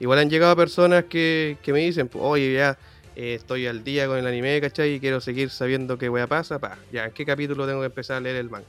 Igual 0.01 0.19
han 0.19 0.31
llegado 0.31 0.55
personas 0.57 1.05
que, 1.05 1.57
que 1.63 1.73
me 1.73 1.79
dicen, 1.81 2.09
po, 2.09 2.21
oye, 2.21 2.53
ya 2.53 2.77
eh, 3.17 3.35
estoy 3.35 3.67
al 3.67 3.85
día 3.85 4.07
con 4.07 4.19
el 4.19 4.27
anime, 4.27 4.61
¿cachai? 4.61 4.95
Y 4.95 5.01
quiero 5.01 5.21
seguir 5.21 5.51
sabiendo 5.51 5.97
qué 5.97 6.09
wea 6.11 6.27
pasa, 6.27 6.59
pa, 6.59 6.77
ya, 6.93 7.05
¿en 7.07 7.13
qué 7.13 7.25
capítulo 7.25 7.67
tengo 7.67 7.81
que 7.81 7.87
empezar 7.87 8.17
a 8.17 8.21
leer 8.21 8.37
el 8.37 8.51
manga? 8.51 8.67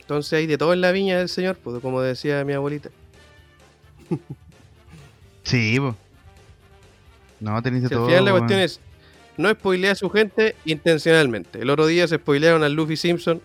Entonces 0.00 0.32
hay 0.32 0.46
de 0.46 0.56
todo 0.58 0.72
en 0.72 0.80
la 0.80 0.92
viña 0.92 1.18
del 1.18 1.28
señor, 1.28 1.56
pues, 1.62 1.80
como 1.80 2.00
decía 2.00 2.44
mi 2.44 2.52
abuelita. 2.52 2.90
Sí, 5.42 5.80
pues. 5.80 5.94
No, 7.40 7.60
tenéis 7.62 7.84
de 7.84 7.88
Si 7.88 7.94
al 7.94 7.98
todo. 8.00 8.08
final 8.08 8.24
la 8.26 8.32
weón. 8.34 8.46
cuestión 8.46 8.60
es, 8.60 8.80
no 9.40 9.50
spoilea 9.50 9.92
a 9.92 9.94
su 9.96 10.10
gente 10.10 10.54
intencionalmente. 10.64 11.62
El 11.62 11.70
otro 11.70 11.86
día 11.86 12.06
se 12.06 12.16
spoilearon 12.16 12.62
a 12.62 12.68
Luffy 12.68 12.96
Simpson 12.96 13.40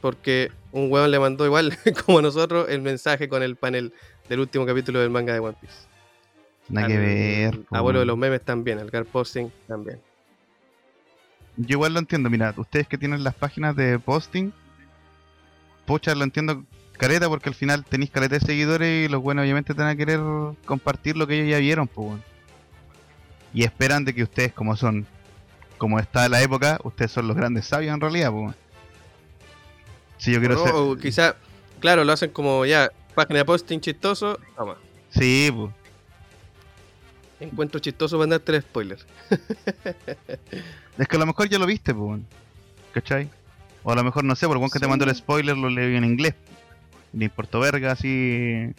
porque 0.00 0.50
un 0.72 0.90
weón 0.90 1.10
le 1.10 1.18
mandó 1.18 1.44
igual 1.44 1.76
como 2.06 2.22
nosotros 2.22 2.68
el 2.68 2.82
mensaje 2.82 3.28
con 3.28 3.42
el 3.42 3.56
panel 3.56 3.92
del 4.28 4.40
último 4.40 4.64
capítulo 4.66 5.00
del 5.00 5.10
manga 5.10 5.32
de 5.32 5.40
One 5.40 5.56
Piece. 5.60 5.76
Nada 6.68 6.86
que 6.88 6.96
ver. 6.96 7.60
Abuelo 7.70 8.00
de 8.00 8.06
los 8.06 8.16
memes 8.16 8.42
también, 8.42 8.78
al 8.78 8.90
car 8.90 9.04
posting 9.04 9.50
también. 9.66 10.00
Yo 11.56 11.74
igual 11.74 11.92
lo 11.92 11.98
entiendo, 11.98 12.30
mira, 12.30 12.54
ustedes 12.56 12.88
que 12.88 12.96
tienen 12.96 13.22
las 13.24 13.34
páginas 13.34 13.76
de 13.76 13.98
posting, 13.98 14.52
pucha, 15.84 16.14
lo 16.14 16.24
entiendo 16.24 16.64
careta 16.96 17.28
porque 17.28 17.48
al 17.48 17.54
final 17.54 17.84
tenéis 17.84 18.10
caleta 18.10 18.36
de 18.36 18.40
seguidores 18.40 19.06
y 19.06 19.08
los 19.10 19.20
buenos 19.20 19.42
obviamente 19.42 19.74
te 19.74 19.82
van 19.82 19.90
a 19.90 19.96
querer 19.96 20.20
compartir 20.64 21.16
lo 21.16 21.26
que 21.26 21.34
ellos 21.34 21.50
ya 21.50 21.58
vieron, 21.58 21.88
pues. 21.88 22.20
Y 23.54 23.64
esperan 23.64 24.04
de 24.04 24.14
que 24.14 24.22
ustedes, 24.22 24.52
como 24.52 24.76
son, 24.76 25.06
como 25.78 25.98
está 25.98 26.28
la 26.28 26.42
época, 26.42 26.78
ustedes 26.84 27.12
son 27.12 27.28
los 27.28 27.36
grandes 27.36 27.66
sabios 27.66 27.94
en 27.94 28.00
realidad, 28.00 28.30
pues. 28.30 28.54
Si 30.18 30.32
yo 30.32 30.38
quiero 30.38 30.54
No, 30.54 30.64
ser... 30.64 30.74
o 30.74 30.96
quizá, 30.96 31.36
claro, 31.80 32.04
lo 32.04 32.12
hacen 32.12 32.30
como 32.30 32.64
ya, 32.64 32.90
página 33.14 33.40
de 33.40 33.44
posting 33.44 33.80
chistoso, 33.80 34.38
toma. 34.56 34.76
Sí, 35.10 35.50
pues. 35.54 35.72
Encuentro 37.40 37.80
chistoso 37.80 38.18
mandarte 38.18 38.54
el 38.54 38.62
spoiler. 38.62 38.98
Es 40.98 41.08
que 41.08 41.16
a 41.16 41.18
lo 41.18 41.26
mejor 41.26 41.48
ya 41.48 41.58
lo 41.58 41.66
viste, 41.66 41.92
pues. 41.92 42.20
¿Cachai? 42.92 43.28
O 43.82 43.90
a 43.90 43.96
lo 43.96 44.04
mejor, 44.04 44.22
no 44.24 44.36
sé, 44.36 44.46
por 44.46 44.56
el 44.62 44.70
te 44.70 44.86
mandó 44.86 45.04
el 45.04 45.14
spoiler 45.14 45.56
lo 45.56 45.68
leyó 45.68 45.98
en 45.98 46.04
inglés. 46.04 46.34
Le 47.12 47.24
importó 47.24 47.60
verga, 47.60 47.92
así. 47.92 48.72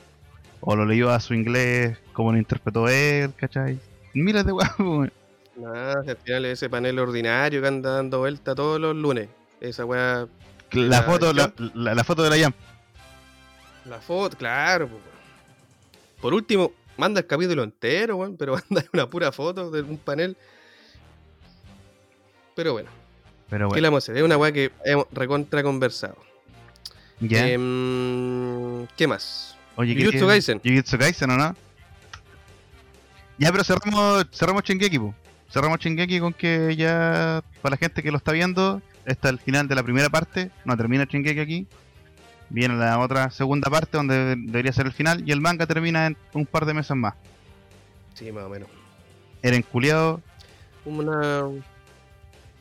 O 0.62 0.76
lo 0.78 0.86
leyó 0.86 1.12
a 1.12 1.20
su 1.20 1.34
inglés, 1.34 1.98
como 2.14 2.32
lo 2.32 2.38
interpretó 2.38 2.88
él, 2.88 3.34
¿cachai? 3.36 3.80
Mira 4.14 4.44
de 4.44 4.52
weón. 4.52 5.12
Nada, 5.56 6.04
al 6.08 6.18
final 6.18 6.46
es 6.46 6.54
ese 6.54 6.70
panel 6.70 6.98
ordinario 7.00 7.62
que 7.62 7.68
anda 7.68 7.92
dando 7.96 8.20
vuelta 8.20 8.56
todos 8.56 8.80
los 8.80 8.96
lunes. 8.96 9.30
Esa 9.62 9.86
weá, 9.86 10.28
La 10.72 10.82
La 10.88 11.04
foto, 11.04 11.32
la, 11.34 11.54
la- 11.76 11.94
la 11.96 12.04
foto 12.04 12.24
de 12.24 12.30
la 12.30 12.44
Jump. 12.44 12.56
la 13.86 14.00
foto, 14.00 14.38
claro. 14.38 14.88
po. 14.88 14.98
Por 16.22 16.34
último, 16.34 16.72
manda 16.98 17.20
el 17.20 17.28
capítulo 17.28 17.64
entero, 17.64 18.16
weón, 18.18 18.36
pero 18.38 18.54
manda 18.70 18.86
una 18.94 19.10
pura 19.10 19.32
foto 19.32 19.70
de 19.72 19.82
un 19.82 19.98
panel. 19.98 20.36
Pero 22.56 22.74
bueno, 22.74 22.90
Pero 23.50 23.68
¿qué 23.68 23.70
bueno, 23.70 23.82
le 23.82 23.88
vamos 23.90 24.04
a 24.04 24.06
hacer? 24.06 24.18
Es 24.18 24.24
una 24.24 24.38
weá 24.38 24.52
que 24.52 24.72
hemos 24.86 25.08
recontra 25.12 25.64
conversado. 25.64 26.18
ya. 27.20 27.48
Em, 27.48 28.86
¿Qué 28.96 29.08
más? 29.08 29.58
Oye, 29.76 29.96
¿qué 29.96 30.06
Jujutsu? 30.06 30.28
Kaisen. 30.28 30.62
Jujutsu 30.64 30.98
Kaisen, 31.00 31.30
¿o 31.32 31.38
no? 31.38 31.56
Ya, 33.38 33.52
pero 33.52 33.64
cerramos, 33.64 34.26
cerramos 34.32 34.64
Shingeki, 34.64 35.00
po. 35.00 35.14
Cerramos 35.52 35.80
Shingeki 35.80 36.20
con 36.20 36.34
que 36.34 36.76
ya, 36.76 37.44
para 37.62 37.74
la 37.74 37.78
gente 37.78 38.02
que 38.02 38.12
lo 38.12 38.18
está 38.18 38.32
viendo, 38.32 38.82
está 39.06 39.30
el 39.30 39.40
final 39.40 39.68
de 39.68 39.76
la 39.76 39.84
primera 39.84 40.10
parte. 40.10 40.52
No 40.66 40.76
termina 40.78 41.06
Shingeki 41.06 41.40
aquí. 41.40 41.68
Viene 42.50 42.76
la 42.76 43.00
otra 43.00 43.32
segunda 43.32 43.70
parte 43.70 43.98
donde 43.98 44.36
debería 44.36 44.72
ser 44.74 44.86
el 44.86 44.94
final. 44.94 45.24
Y 45.28 45.32
el 45.32 45.42
manga 45.42 45.66
termina 45.66 46.08
en 46.08 46.18
un 46.34 46.46
par 46.46 46.66
de 46.66 46.74
meses 46.74 46.96
más. 46.96 47.16
Sí, 48.14 48.32
más 48.32 48.44
o 48.44 48.50
menos. 48.50 48.70
Era 49.42 49.56
enculiado. 49.56 50.22
Una, 50.86 51.44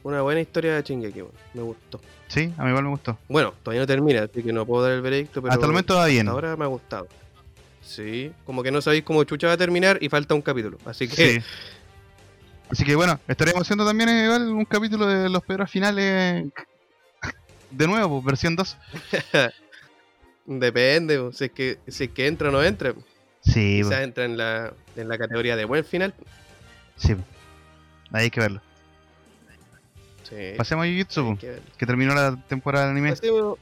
una 0.03 0.23
buena 0.23 0.41
historia 0.41 0.75
de 0.77 0.83
Shingeki, 0.83 1.23
weón. 1.23 1.33
Me 1.55 1.63
gustó. 1.63 2.01
Sí, 2.29 2.53
a 2.57 2.63
mí 2.63 2.71
igual 2.71 2.85
me 2.85 2.91
gustó. 2.91 3.19
Bueno, 3.29 3.53
todavía 3.63 3.83
no 3.83 3.87
termina, 3.87 4.23
así 4.23 4.43
que 4.43 4.53
no 4.53 4.65
puedo 4.65 4.85
dar 4.85 4.93
el 4.93 5.03
veredicto, 5.03 5.43
pero 5.43 5.53
Hasta 5.53 5.67
el 5.67 5.73
momento 5.73 5.97
va 5.97 6.07
bien. 6.07 6.27
hasta 6.27 6.33
ahora 6.33 6.57
me 6.57 6.65
ha 6.65 6.69
gustado. 6.69 7.07
Sí, 7.83 8.33
como 8.47 8.63
que 8.63 8.71
no 8.71 8.81
sabéis 8.81 9.03
cómo 9.05 9.25
chucha 9.25 9.49
va 9.49 9.55
a 9.55 9.59
terminar 9.59 9.99
y 10.01 10.09
falta 10.09 10.35
un 10.35 10.43
capítulo. 10.43 10.79
Así 10.87 11.09
que 11.09 11.41
Sí. 11.41 11.47
Así 12.71 12.85
que 12.85 12.95
bueno, 12.95 13.21
estaremos 13.29 13.63
haciendo 13.63 13.85
también 13.85 14.09
eh, 14.09 14.25
igual 14.25 14.49
un 14.49 14.65
capítulo 14.65 15.07
de 15.07 15.29
los 15.29 15.43
peores 15.43 15.71
finales. 15.71 16.47
De 17.71 17.87
nuevo, 17.87 18.17
pues, 18.23 18.25
versión 18.27 18.55
2. 18.57 18.77
depende, 20.47 21.19
po, 21.19 21.33
si 21.33 21.45
es 21.45 21.51
que, 21.53 21.79
si 21.89 22.05
es 22.05 22.11
que 22.11 22.27
entra 22.27 22.49
o 22.49 22.53
no 22.53 22.63
entra. 22.63 22.93
Sí, 23.43 23.77
Quizás 23.79 23.89
pues, 23.93 24.01
entra 24.05 24.25
en 24.25 24.37
la, 24.37 24.73
en 24.97 25.09
la 25.09 25.19
categoría 25.19 25.57
de 25.57 25.65
buen 25.65 25.85
final. 25.85 26.15
sí. 26.97 27.15
pues. 27.15 27.27
Ahí 28.13 28.25
hay 28.25 28.31
que 28.31 28.41
verlo. 28.41 28.61
Sí, 30.29 30.53
Pasemos 30.57 30.87
a 30.87 30.89
Jujutsu, 30.91 31.25
pues, 31.27 31.39
que 31.41 31.61
que 31.79 31.87
terminó 31.87 32.15
la 32.15 32.37
temporada 32.49 32.87
de 32.87 32.91
anime. 32.93 33.11
Pasemos- 33.11 33.59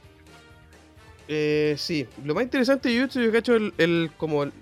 eh, 1.27 1.75
sí, 1.77 2.07
lo 2.25 2.33
más 2.35 2.43
interesante 2.43 2.89
de 2.89 2.95
Jujutsu, 2.97 3.21
yo 3.21 3.31
cacho 3.31 3.55
el, 3.55 3.73
el- 3.77 4.11
como 4.17 4.43
el- 4.43 4.53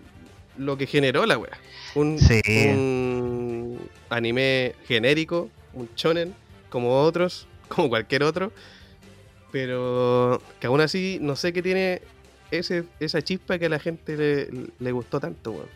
lo 0.58 0.78
que 0.78 0.86
generó 0.88 1.26
la 1.26 1.38
wea. 1.38 1.58
Un, 1.95 2.19
Sí. 2.19 2.41
un 2.48 3.80
anime 4.10 4.76
genérico, 4.86 5.50
un 5.74 5.89
shonen, 5.95 6.34
como 6.69 7.00
otros, 7.02 7.48
como 7.69 7.89
cualquier 7.89 8.24
otro, 8.24 8.52
pero 9.52 10.41
que 10.60 10.67
aún 10.67 10.82
así 10.82 11.17
no 11.22 11.36
sé 11.36 11.54
qué 11.54 11.62
tiene 11.62 12.02
ese, 12.52 12.84
esa 13.00 13.22
chispa 13.22 13.58
que 13.58 13.65
a 13.65 13.69
la 13.69 13.80
gente 13.80 14.15
le, 14.17 14.50
le 14.80 14.91
gustó 14.91 15.19
tanto, 15.19 15.52
weón. 15.52 15.67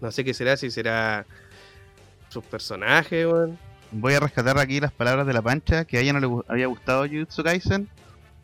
No 0.00 0.10
sé 0.10 0.24
qué 0.24 0.34
será, 0.34 0.56
si 0.56 0.70
será 0.70 1.24
sus 2.28 2.42
personajes, 2.44 3.26
weón. 3.26 3.58
Voy 3.92 4.14
a 4.14 4.20
rescatar 4.20 4.58
aquí 4.58 4.80
las 4.80 4.90
palabras 4.92 5.26
de 5.26 5.32
la 5.34 5.42
pancha, 5.42 5.84
que 5.84 5.98
a 5.98 6.00
ella 6.00 6.14
no 6.14 6.20
le 6.20 6.42
había 6.48 6.66
gustado 6.66 7.06
Jujutsu 7.06 7.44
Kaisen 7.44 7.88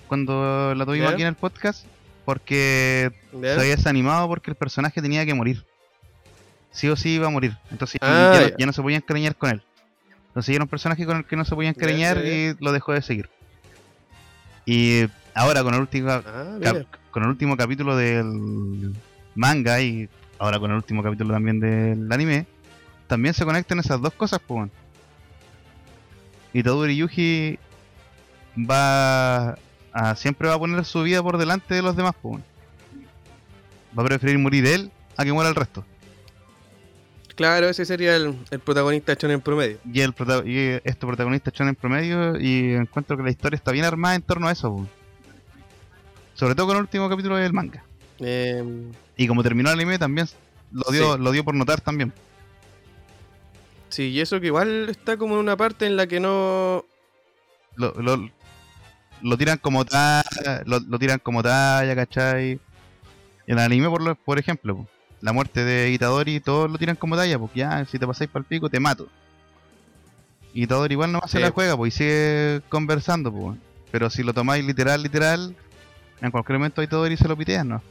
cuando 0.09 0.75
la 0.75 0.85
tuvimos 0.85 1.09
¿Ya? 1.11 1.15
aquí 1.15 1.23
en 1.23 1.29
el 1.29 1.35
podcast, 1.37 1.85
porque 2.25 3.11
¿ya? 3.33 3.55
se 3.55 3.61
había 3.61 3.77
desanimado 3.77 4.27
porque 4.29 4.51
el 4.51 4.57
personaje 4.57 5.01
tenía 5.01 5.25
que 5.25 5.35
morir. 5.35 5.65
Sí 6.73 6.89
o 6.89 6.97
sí 6.97 7.11
iba 7.15 7.27
a 7.27 7.31
morir. 7.31 7.57
Entonces 7.71 7.99
Ah, 8.03 8.33
ya, 8.35 8.41
no, 8.41 8.49
ya. 8.49 8.57
ya 8.59 8.67
no 8.67 8.73
se 8.73 8.83
podía 8.83 8.97
encariñar 8.99 9.35
con 9.37 9.51
él. 9.51 9.63
Entonces 10.29 10.55
era 10.55 10.65
un 10.65 10.69
personaje 10.69 11.07
con 11.07 11.17
el 11.19 11.25
que 11.25 11.37
no 11.37 11.45
se 11.45 11.55
podía 11.55 11.71
encariñar 11.71 12.19
y 12.25 12.55
lo 12.61 12.73
dejó 12.73 12.93
de 12.93 13.03
seguir. 13.03 13.29
Y 14.67 15.07
ahora 15.35 15.63
con 15.63 15.75
el 15.75 15.81
último 15.81 16.11
Ah, 16.11 16.59
con 17.11 17.23
el 17.23 17.29
último 17.31 17.57
capítulo 17.57 17.97
del 17.97 18.95
manga 19.35 19.81
y 19.81 20.09
ahora 20.39 20.59
con 20.59 20.71
el 20.71 20.77
último 20.77 21.03
capítulo 21.03 21.33
también 21.33 21.59
del 21.59 22.13
anime, 22.13 22.47
también 23.07 23.35
se 23.35 23.45
conectan 23.45 23.79
esas 23.81 24.01
dos 24.01 24.13
cosas, 24.13 24.41
pues. 24.47 24.57
weón. 24.59 24.71
Y 26.53 26.63
Tadori 26.63 26.97
Yuji 26.97 27.59
va 28.59 29.57
a, 29.93 30.15
siempre 30.15 30.49
va 30.49 30.55
a 30.55 30.59
poner 30.59 30.85
su 30.85 31.03
vida 31.03 31.23
por 31.23 31.39
delante 31.39 31.75
de 31.75 31.83
los 31.83 31.97
demás, 31.97 32.15
pues. 32.21 32.43
Va 33.99 34.03
a 34.03 34.07
preferir 34.07 34.39
morir 34.39 34.67
él 34.67 34.91
a 35.17 35.25
que 35.25 35.33
muera 35.33 35.49
el 35.49 35.55
resto. 35.57 35.85
Claro, 37.35 37.69
ese 37.69 37.85
sería 37.85 38.17
el, 38.17 38.37
el 38.51 38.59
protagonista 38.59 39.15
shonen 39.15 39.37
en 39.37 39.41
promedio. 39.41 39.79
Y 39.93 40.01
el 40.01 40.13
prota- 40.13 40.43
y 40.45 40.81
este 40.85 41.07
protagonista 41.07 41.53
en 41.57 41.75
promedio 41.77 42.39
y 42.41 42.75
encuentro 42.75 43.17
que 43.17 43.23
la 43.23 43.31
historia 43.31 43.57
está 43.57 43.71
bien 43.71 43.85
armada 43.85 44.17
en 44.17 44.23
torno 44.23 44.49
a 44.49 44.53
eso, 44.53 44.75
pues. 44.75 44.89
Sobre 46.35 46.55
todo 46.55 46.67
con 46.67 46.77
el 46.77 46.83
último 46.83 47.09
capítulo 47.09 47.37
del 47.37 47.53
manga. 47.53 47.85
Em, 48.19 48.91
Y 49.17 49.27
como 49.29 49.43
terminó 49.45 49.69
el 49.71 49.75
anime 49.79 49.99
también 49.99 50.27
lo 50.73 50.91
dio, 50.91 51.15
Sí. 51.17 51.21
lo 51.23 51.31
dio 51.31 51.45
por 51.45 51.55
notar 51.55 51.81
también. 51.81 52.13
sí, 53.89 54.09
y 54.11 54.21
eso 54.21 54.41
que 54.41 54.47
igual 54.47 54.89
está 54.91 55.17
como 55.17 55.35
en 55.35 55.41
una 55.41 55.57
parte 55.57 55.87
en 55.87 55.97
la 55.97 56.07
que 56.07 56.21
no. 56.21 56.85
lo, 57.77 57.93
lo, 58.03 58.29
lo 59.23 59.37
tiran 59.37 59.59
como 59.59 59.85
talla, 59.85 60.63
lo, 60.65 60.81
lo 60.81 60.99
tiran 60.99 61.19
como 61.19 61.43
talla, 61.43 61.95
¿cachai? 61.95 62.53
En 63.47 63.59
el 63.59 63.59
anime, 63.59 63.89
por, 63.89 64.03
lo- 64.03 64.15
por 64.15 64.39
ejemplo, 64.39 64.77
po, 64.77 64.89
la 65.21 65.33
muerte 65.33 65.65
de 65.65 65.91
Itadori, 65.91 66.41
todos 66.41 66.71
lo 66.71 66.79
tiran 66.79 66.97
como 66.97 67.17
talla, 67.17 67.39
porque 67.39 67.61
ya, 67.61 67.85
si 67.85 67.99
te 67.99 68.07
pasáis 68.07 68.31
para 68.31 68.41
el 68.43 68.47
pico, 68.47 68.69
te 68.69 68.79
mato. 68.81 69.09
Y 70.53 70.65
Itadori 70.65 70.93
igual 70.95 71.13
no 71.13 71.21
Sí. 71.27 71.39
la 71.39 71.51
juega, 71.51 71.77
pues, 71.77 71.95
y 71.95 71.99
sigue 71.99 72.61
conversando, 72.69 73.33
pues. 73.33 73.59
Pero 73.91 74.11
si 74.11 74.23
lo 74.23 74.33
tomáis 74.35 74.65
literal, 74.65 75.03
literal, 75.03 75.55
en 76.21 76.31
cualquier 76.31 76.59
momento 76.59 76.83
Itadori 76.83 77.17
se 77.17 77.27
lo 77.29 77.37
pitean, 77.37 77.69
¿no? 77.69 77.83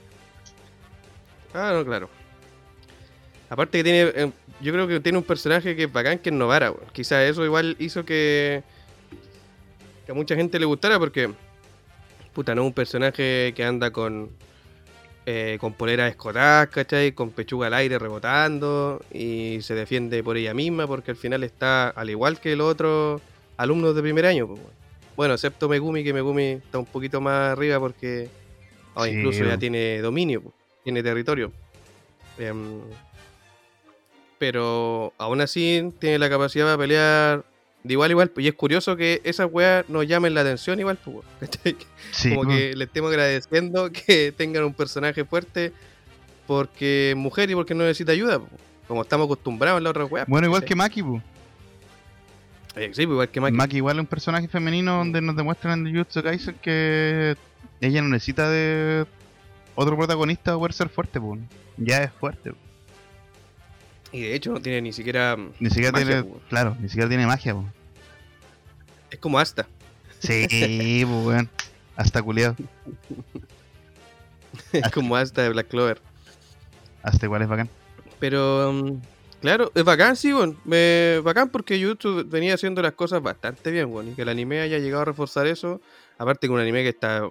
Ah, 1.54 1.72
no, 1.74 1.84
claro. 1.86 2.10
Aparte 3.50 3.80
que 3.80 3.84
tiene. 3.84 4.02
eh, 4.16 4.32
yo 4.62 4.74
creo 4.74 4.88
que 4.88 5.00
tiene 5.00 5.18
un 5.18 5.24
personaje 5.24 5.76
que 5.76 5.84
es 5.84 5.92
bacán 5.94 6.20
que 6.20 6.30
es 6.30 6.36
Novara. 6.36 6.74
Quizás 6.94 7.24
eso 7.24 7.46
igual 7.46 7.76
hizo 7.80 8.04
que. 8.06 8.64
Que 10.08 10.14
a 10.14 10.16
mucha 10.16 10.36
gente 10.36 10.58
le 10.58 10.66
gustara 10.66 10.98
porque. 10.98 11.30
Puta, 12.34 12.56
no 12.56 12.62
es 12.62 12.68
un 12.68 12.74
personaje 12.74 13.54
que 13.56 13.64
anda 13.64 13.92
con. 13.92 14.30
eh, 15.26 15.58
con 15.60 15.74
poleras 15.74 16.10
escotadas, 16.10 16.70
¿cachai? 16.70 17.12
Con 17.12 17.32
pechuga 17.32 17.68
al 17.68 17.74
aire 17.74 18.00
rebotando. 18.00 19.02
Y 19.12 19.60
se 19.62 19.76
defiende 19.76 20.24
por 20.24 20.38
ella 20.38 20.54
misma 20.54 20.88
porque 20.88 21.12
al 21.12 21.18
final 21.18 21.44
está 21.44 21.90
al 21.90 22.10
igual 22.10 22.40
que 22.40 22.56
los 22.56 22.72
otros 22.72 23.22
alumnos 23.58 23.94
de 23.94 24.02
primer 24.02 24.26
año, 24.26 24.48
pues. 24.48 24.62
Bueno, 25.18 25.34
excepto 25.34 25.68
Megumi, 25.68 26.04
que 26.04 26.14
Megumi 26.14 26.44
está 26.64 26.80
un 26.80 26.86
poquito 26.86 27.20
más 27.20 27.52
arriba 27.52 27.80
porque. 27.80 28.30
Sí, 29.04 29.10
incluso 29.10 29.44
ya 29.44 29.58
tiene 29.58 30.00
dominio, 30.00 30.42
pues, 30.42 30.56
tiene 30.84 31.04
territorio. 31.04 31.52
Em, 32.40 32.80
pero 34.38 35.12
aún 35.18 35.42
así 35.42 35.92
tiene 36.00 36.18
la 36.18 36.30
capacidad 36.30 36.66
para 36.66 36.78
pelear 36.78 37.46
de 37.88 37.94
igual 37.94 38.12
igual. 38.12 38.32
Y 38.38 38.48
es 38.48 38.54
curioso 38.54 38.96
que 38.96 39.22
esas 39.24 39.48
weas 39.52 39.88
nos 39.90 40.06
llamen 40.08 40.34
la 40.34 40.42
atención 40.42 40.80
igual, 40.80 40.98
pues, 41.04 41.26
Como 42.36 42.48
que 42.48 42.76
le 42.76 42.84
estemos 42.84 43.10
agradeciendo 43.10 43.92
que 44.06 44.34
tengan 44.36 44.64
un 44.66 44.74
personaje 44.74 45.24
fuerte 45.26 45.72
porque 46.46 47.12
es 47.12 47.16
mujer 47.16 47.50
y 47.50 47.56
porque 47.56 47.74
no 47.74 47.84
necesita 47.84 48.12
ayuda, 48.12 48.40
pues, 48.40 48.52
como 48.88 49.02
estamos 49.02 49.26
acostumbrados 49.26 49.80
en 49.80 49.84
la 49.86 49.90
otra 49.90 50.06
weas. 50.06 50.28
Bueno, 50.28 50.48
igual 50.48 50.64
que 50.64 50.76
Maki, 50.76 51.04
pues. 51.04 51.24
Eh, 52.76 52.92
sí, 52.94 53.06
pues 53.06 53.14
igual 53.14 53.30
que 53.30 53.42
Maki. 53.42 53.56
Maki 53.56 53.78
igual 53.78 53.98
es 53.98 54.02
un 54.02 54.08
personaje 54.08 54.48
femenino 54.48 54.98
donde 54.98 55.22
nos 55.22 55.36
demuestran 55.36 55.86
en 55.86 55.94
Jujutsu 55.94 56.22
Kaisen 56.22 56.56
que 56.62 57.36
ella 57.82 58.02
no 58.02 58.10
necesita 58.10 58.50
de 58.50 59.06
otro 59.76 59.98
protagonista 59.98 60.52
para 60.52 60.58
poder 60.58 60.74
ser 60.74 60.90
fuerte, 60.90 61.20
pues. 61.20 61.40
Ya 61.78 62.04
es 62.04 62.12
fuerte. 62.12 62.52
po. 62.52 62.58
Y 64.12 64.22
de 64.22 64.36
hecho 64.36 64.52
no 64.54 64.62
tiene 64.62 64.82
ni 64.82 64.94
siquiera. 64.94 65.38
Ni 65.60 65.70
siquiera 65.70 65.92
Magia, 65.92 66.06
tiene, 66.06 66.24
po. 66.24 66.42
claro, 66.50 66.78
ni 66.80 66.88
siquiera 66.88 67.10
tiene 67.10 67.28
magia, 67.28 67.54
po. 67.54 67.66
Es 69.12 69.20
como 69.20 69.40
hasta. 69.40 69.68
Sí, 70.20 70.48
pues 71.06 71.26
weón. 71.26 71.50
Hasta 71.96 72.22
culiado. 72.22 72.56
Es 74.72 74.90
como 74.92 75.16
hasta 75.16 75.44
de 75.44 75.50
Black 75.50 75.68
Clover. 75.68 76.02
Hasta 77.04 77.26
igual 77.26 77.42
es 77.44 77.48
bacán. 77.48 77.70
Pero, 78.20 78.74
mm, 78.74 79.02
claro, 79.40 79.72
es 79.76 79.84
bacán, 79.84 80.16
sí, 80.16 80.32
bueno. 80.32 80.56
Me, 80.66 81.20
bacán 81.24 81.50
porque 81.50 81.80
YouTube 81.80 82.28
venía 82.28 82.56
haciendo 82.56 82.82
las 82.82 82.94
cosas 82.94 83.22
bastante 83.22 83.72
bien, 83.72 83.90
bueno. 83.90 84.12
Y 84.12 84.14
que 84.14 84.24
el 84.24 84.30
anime 84.30 84.62
haya 84.62 84.80
llegado 84.80 85.04
a 85.04 85.06
reforzar 85.06 85.48
eso. 85.48 85.80
Aparte 86.18 86.48
que 86.48 86.54
un 86.54 86.60
anime 86.60 86.84
que 86.84 86.90
está, 86.90 87.30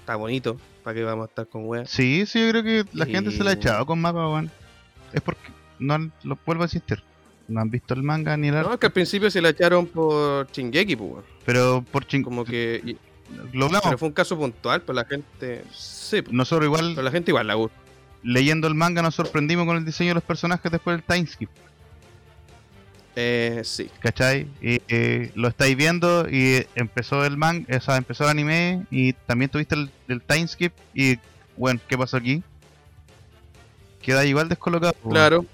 está 0.00 0.16
bonito. 0.16 0.58
¿Para 0.84 0.94
qué 0.94 1.02
vamos 1.02 1.26
a 1.26 1.28
estar 1.28 1.46
con 1.46 1.66
weas? 1.66 1.90
Sí, 1.90 2.24
sí, 2.26 2.40
yo 2.40 2.50
creo 2.50 2.62
que 2.62 2.84
la 2.92 3.06
gente 3.06 3.30
se 3.30 3.42
la 3.42 3.50
ha 3.50 3.54
echado 3.54 3.86
con 3.86 4.00
mapa, 4.00 4.28
weón. 4.28 4.50
Es 5.12 5.20
porque 5.22 5.50
no 5.78 6.10
lo 6.22 6.38
vuelvo 6.44 6.62
a 6.62 6.66
insistir. 6.66 7.02
No 7.50 7.60
han 7.60 7.70
visto 7.70 7.94
el 7.94 8.02
manga 8.02 8.36
ni 8.36 8.48
el 8.48 8.54
No, 8.54 8.72
es 8.74 8.78
que 8.78 8.86
al 8.86 8.92
principio 8.92 9.30
se 9.30 9.42
la 9.42 9.48
echaron 9.48 9.86
por 9.86 10.48
Shingeki, 10.52 10.94
pues. 10.96 11.24
Pero 11.44 11.84
por 11.90 12.06
ching... 12.06 12.22
Como 12.22 12.44
que. 12.44 12.80
y- 12.84 12.96
Lo 13.52 13.66
hablamos. 13.66 13.82
pero 13.84 13.98
fue 13.98 14.08
un 14.08 14.14
caso 14.14 14.38
puntual, 14.38 14.82
pues 14.82 14.94
la 14.94 15.04
gente. 15.04 15.64
Sí, 15.72 16.22
pues, 16.22 16.32
Nosotros 16.32 16.66
igual, 16.66 16.92
pero 16.94 17.02
la 17.02 17.10
gente 17.10 17.30
igual 17.32 17.46
la 17.48 17.54
gusta. 17.54 17.76
leyendo 18.22 18.68
el 18.68 18.74
manga, 18.74 19.02
nos 19.02 19.14
sorprendimos 19.16 19.66
con 19.66 19.76
el 19.76 19.84
diseño 19.84 20.10
de 20.10 20.14
los 20.14 20.22
personajes 20.24 20.70
después 20.70 20.96
del 20.96 21.02
timeskip. 21.04 21.50
Eh, 23.16 23.62
sí. 23.64 23.90
¿Cachai? 23.98 24.46
Y 24.62 24.80
eh, 24.88 25.32
lo 25.34 25.48
estáis 25.48 25.76
viendo 25.76 26.28
y 26.30 26.64
empezó 26.76 27.24
el 27.24 27.36
manga, 27.36 27.76
o 27.76 27.80
sea, 27.80 27.96
empezó 27.96 28.24
el 28.24 28.30
anime 28.30 28.86
y 28.90 29.12
también 29.12 29.50
tuviste 29.50 29.74
el, 29.74 29.90
el 30.08 30.22
timeskip 30.22 30.72
y, 30.94 31.18
bueno, 31.56 31.80
¿qué 31.88 31.98
pasó 31.98 32.16
aquí? 32.16 32.42
Queda 34.00 34.24
igual 34.24 34.48
descolocado. 34.48 34.94
weón. 35.02 35.14
Claro. 35.14 35.44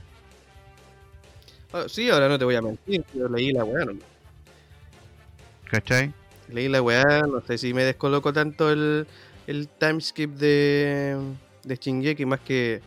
Ah, 1.73 1.85
sí, 1.89 2.09
ahora 2.11 2.29
no 2.29 2.39
te 2.39 2.45
voy 2.45 2.55
a 2.55 2.63
mentir. 2.63 3.05
Yo 3.15 3.29
leí 3.29 3.53
la 3.53 3.65
weá, 3.65 3.85
no. 3.85 3.95
¿Cachai? 5.71 6.13
Leí 6.49 6.69
la 6.69 6.81
weá, 6.81 7.23
no 7.23 7.41
sé 7.41 7.59
si 7.59 7.75
me 7.75 7.85
descoloco 7.85 8.33
tanto 8.33 8.71
el, 8.71 9.07
el 9.47 9.69
timeskip 9.69 10.31
de, 10.37 11.17
de 11.65 11.77
Shingeki, 11.77 12.25
más 12.25 12.41
que 12.41 12.81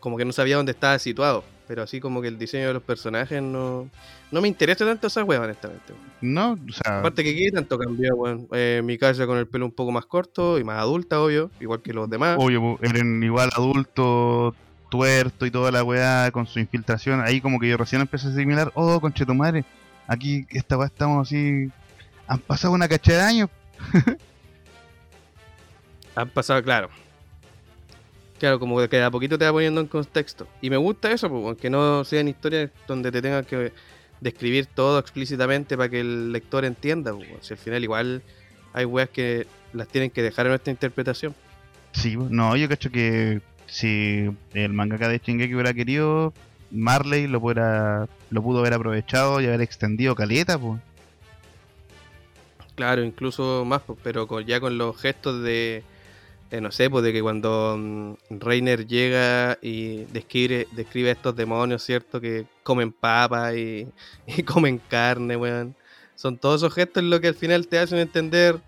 como 0.00 0.16
que 0.16 0.24
no 0.24 0.32
sabía 0.32 0.56
dónde 0.56 0.72
estaba 0.72 0.98
situado. 0.98 1.44
Pero 1.68 1.82
así 1.82 1.98
como 1.98 2.22
que 2.22 2.28
el 2.28 2.38
diseño 2.38 2.68
de 2.68 2.74
los 2.74 2.82
personajes 2.82 3.42
no, 3.42 3.90
no 4.30 4.40
me 4.40 4.46
interesa 4.46 4.84
tanto 4.84 5.08
esa 5.08 5.24
weá, 5.24 5.40
honestamente. 5.40 5.92
No, 6.20 6.52
o 6.52 6.72
sea, 6.72 7.00
Aparte 7.00 7.24
que 7.24 7.30
aquí 7.30 7.50
tanto 7.50 7.76
cambió, 7.76 8.14
weón. 8.14 8.46
Eh, 8.52 8.82
mi 8.84 8.98
casa 8.98 9.26
con 9.26 9.36
el 9.36 9.48
pelo 9.48 9.66
un 9.66 9.72
poco 9.72 9.90
más 9.90 10.06
corto 10.06 10.58
y 10.60 10.64
más 10.64 10.78
adulta, 10.78 11.20
obvio, 11.20 11.50
igual 11.60 11.82
que 11.82 11.92
los 11.92 12.08
demás. 12.08 12.36
obvio, 12.40 12.60
po, 12.60 12.78
eran 12.82 13.20
igual 13.22 13.50
adulto, 13.54 14.54
tuerto 14.88 15.46
y 15.46 15.50
toda 15.50 15.70
la 15.70 15.82
weá 15.84 16.30
con 16.30 16.46
su 16.46 16.58
infiltración. 16.58 17.20
Ahí 17.20 17.40
como 17.40 17.58
que 17.58 17.68
yo 17.68 17.76
recién 17.76 18.00
empecé 18.00 18.28
a 18.28 18.30
asimilar, 18.30 18.72
oh, 18.74 19.00
conche 19.00 19.26
tu 19.26 19.34
madre, 19.34 19.64
aquí 20.06 20.46
esta 20.50 20.76
weá 20.76 20.86
estamos 20.86 21.26
así. 21.26 21.70
Han 22.26 22.38
pasado 22.40 22.74
una 22.74 22.88
cachada 22.88 23.18
de 23.18 23.24
años. 23.24 23.50
Han 26.16 26.30
pasado, 26.30 26.62
claro. 26.62 26.88
Claro, 28.38 28.58
como 28.58 28.76
que 28.76 28.96
de 28.96 29.02
a 29.02 29.10
poquito 29.10 29.38
te 29.38 29.44
va 29.44 29.52
poniendo 29.52 29.80
en 29.80 29.86
contexto. 29.86 30.46
Y 30.60 30.70
me 30.70 30.76
gusta 30.76 31.10
eso, 31.10 31.28
pues, 31.28 31.44
aunque 31.44 31.70
no 31.70 32.04
sean 32.04 32.28
historias 32.28 32.70
donde 32.86 33.10
te 33.12 33.22
tengan 33.22 33.44
que 33.44 33.72
describir 34.20 34.66
todo 34.66 34.98
explícitamente 34.98 35.76
para 35.76 35.88
que 35.88 36.00
el 36.00 36.32
lector 36.32 36.64
entienda. 36.64 37.12
pues, 37.12 37.28
si 37.40 37.54
al 37.54 37.58
final 37.58 37.82
igual 37.82 38.22
hay 38.72 38.84
weas 38.84 39.08
que 39.10 39.46
las 39.72 39.88
tienen 39.88 40.10
que 40.10 40.22
dejar 40.22 40.46
en 40.46 40.52
nuestra 40.52 40.70
interpretación. 40.70 41.34
Sí, 41.92 42.16
po. 42.16 42.26
no, 42.30 42.56
yo 42.56 42.68
cacho 42.68 42.90
que 42.90 43.40
si 43.66 44.30
el 44.54 44.72
mangaka 44.72 45.08
de 45.08 45.18
Shingeki 45.18 45.54
hubiera 45.54 45.74
querido, 45.74 46.32
Marley 46.70 47.26
lo 47.26 47.40
pudiera, 47.40 48.08
lo 48.30 48.42
pudo 48.42 48.60
haber 48.60 48.74
aprovechado 48.74 49.40
y 49.40 49.46
haber 49.46 49.60
extendido 49.60 50.14
caleta, 50.14 50.58
pues. 50.58 50.80
Claro, 52.74 53.02
incluso 53.02 53.64
más, 53.64 53.82
pero 54.02 54.40
ya 54.40 54.60
con 54.60 54.76
los 54.76 55.00
gestos 55.00 55.42
de, 55.42 55.82
no 56.60 56.70
sé, 56.70 56.90
pues 56.90 57.02
de 57.04 57.12
que 57.12 57.22
cuando 57.22 57.76
mm, 57.78 58.14
Reiner 58.38 58.86
llega 58.86 59.58
y 59.62 60.04
describe, 60.12 60.68
describe 60.72 61.08
a 61.08 61.12
estos 61.12 61.34
demonios, 61.34 61.82
¿cierto? 61.82 62.20
Que 62.20 62.46
comen 62.62 62.92
papas 62.92 63.56
y, 63.56 63.88
y 64.26 64.42
comen 64.42 64.78
carne, 64.78 65.36
weón. 65.36 65.74
Son 66.14 66.38
todos 66.38 66.62
esos 66.62 66.74
gestos 66.74 67.02
lo 67.02 67.20
que 67.20 67.28
al 67.28 67.34
final 67.34 67.66
te 67.66 67.78
hacen 67.78 67.98
entender 67.98 68.58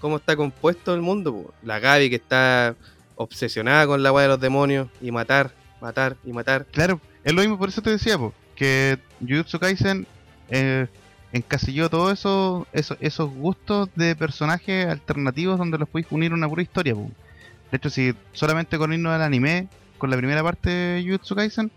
cómo 0.00 0.16
está 0.16 0.36
compuesto 0.36 0.94
el 0.94 1.00
mundo. 1.02 1.52
La 1.62 1.78
Gaby 1.78 2.10
que 2.10 2.16
está 2.16 2.76
obsesionada 3.16 3.86
con 3.86 4.02
la 4.02 4.12
weá 4.12 4.22
de 4.24 4.28
los 4.28 4.40
demonios 4.40 4.88
y 5.00 5.10
matar, 5.10 5.50
matar 5.80 6.16
y 6.24 6.32
matar. 6.32 6.66
Claro, 6.66 7.00
es 7.24 7.32
lo 7.32 7.40
mismo, 7.40 7.58
por 7.58 7.68
eso 7.68 7.82
te 7.82 7.90
decía, 7.90 8.18
que 8.54 8.98
Jujutsu 9.26 9.58
Kaisen 9.58 10.06
eh, 10.48 10.86
encasilló 11.32 11.90
todos 11.90 12.12
eso, 12.12 12.66
eso- 12.72 12.96
esos 13.00 13.30
gustos 13.30 13.88
de 13.96 14.14
personajes 14.16 14.86
alternativos 14.86 15.58
donde 15.58 15.78
los 15.78 15.88
podéis 15.88 16.06
unir 16.10 16.32
una 16.32 16.48
pura 16.48 16.62
historia. 16.62 16.94
De 16.94 17.76
hecho, 17.76 17.90
si 17.90 18.14
solamente 18.32 18.78
con 18.78 18.92
irnos 18.92 19.12
al 19.12 19.22
anime, 19.22 19.68
con 19.98 20.10
la 20.10 20.16
primera 20.16 20.42
parte 20.42 20.70
de 20.70 21.02
Jujutsu 21.04 21.34
Kaisen, 21.34 21.70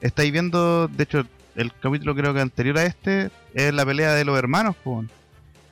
estáis 0.00 0.32
viendo, 0.32 0.88
de 0.88 1.02
hecho, 1.04 1.24
el 1.56 1.72
capítulo 1.78 2.14
creo 2.14 2.32
que 2.32 2.40
anterior 2.40 2.78
a 2.78 2.84
este 2.84 3.30
es 3.54 3.74
la 3.74 3.84
pelea 3.84 4.14
de 4.14 4.24
los 4.24 4.38
hermanos, 4.38 4.76
po, 4.82 5.04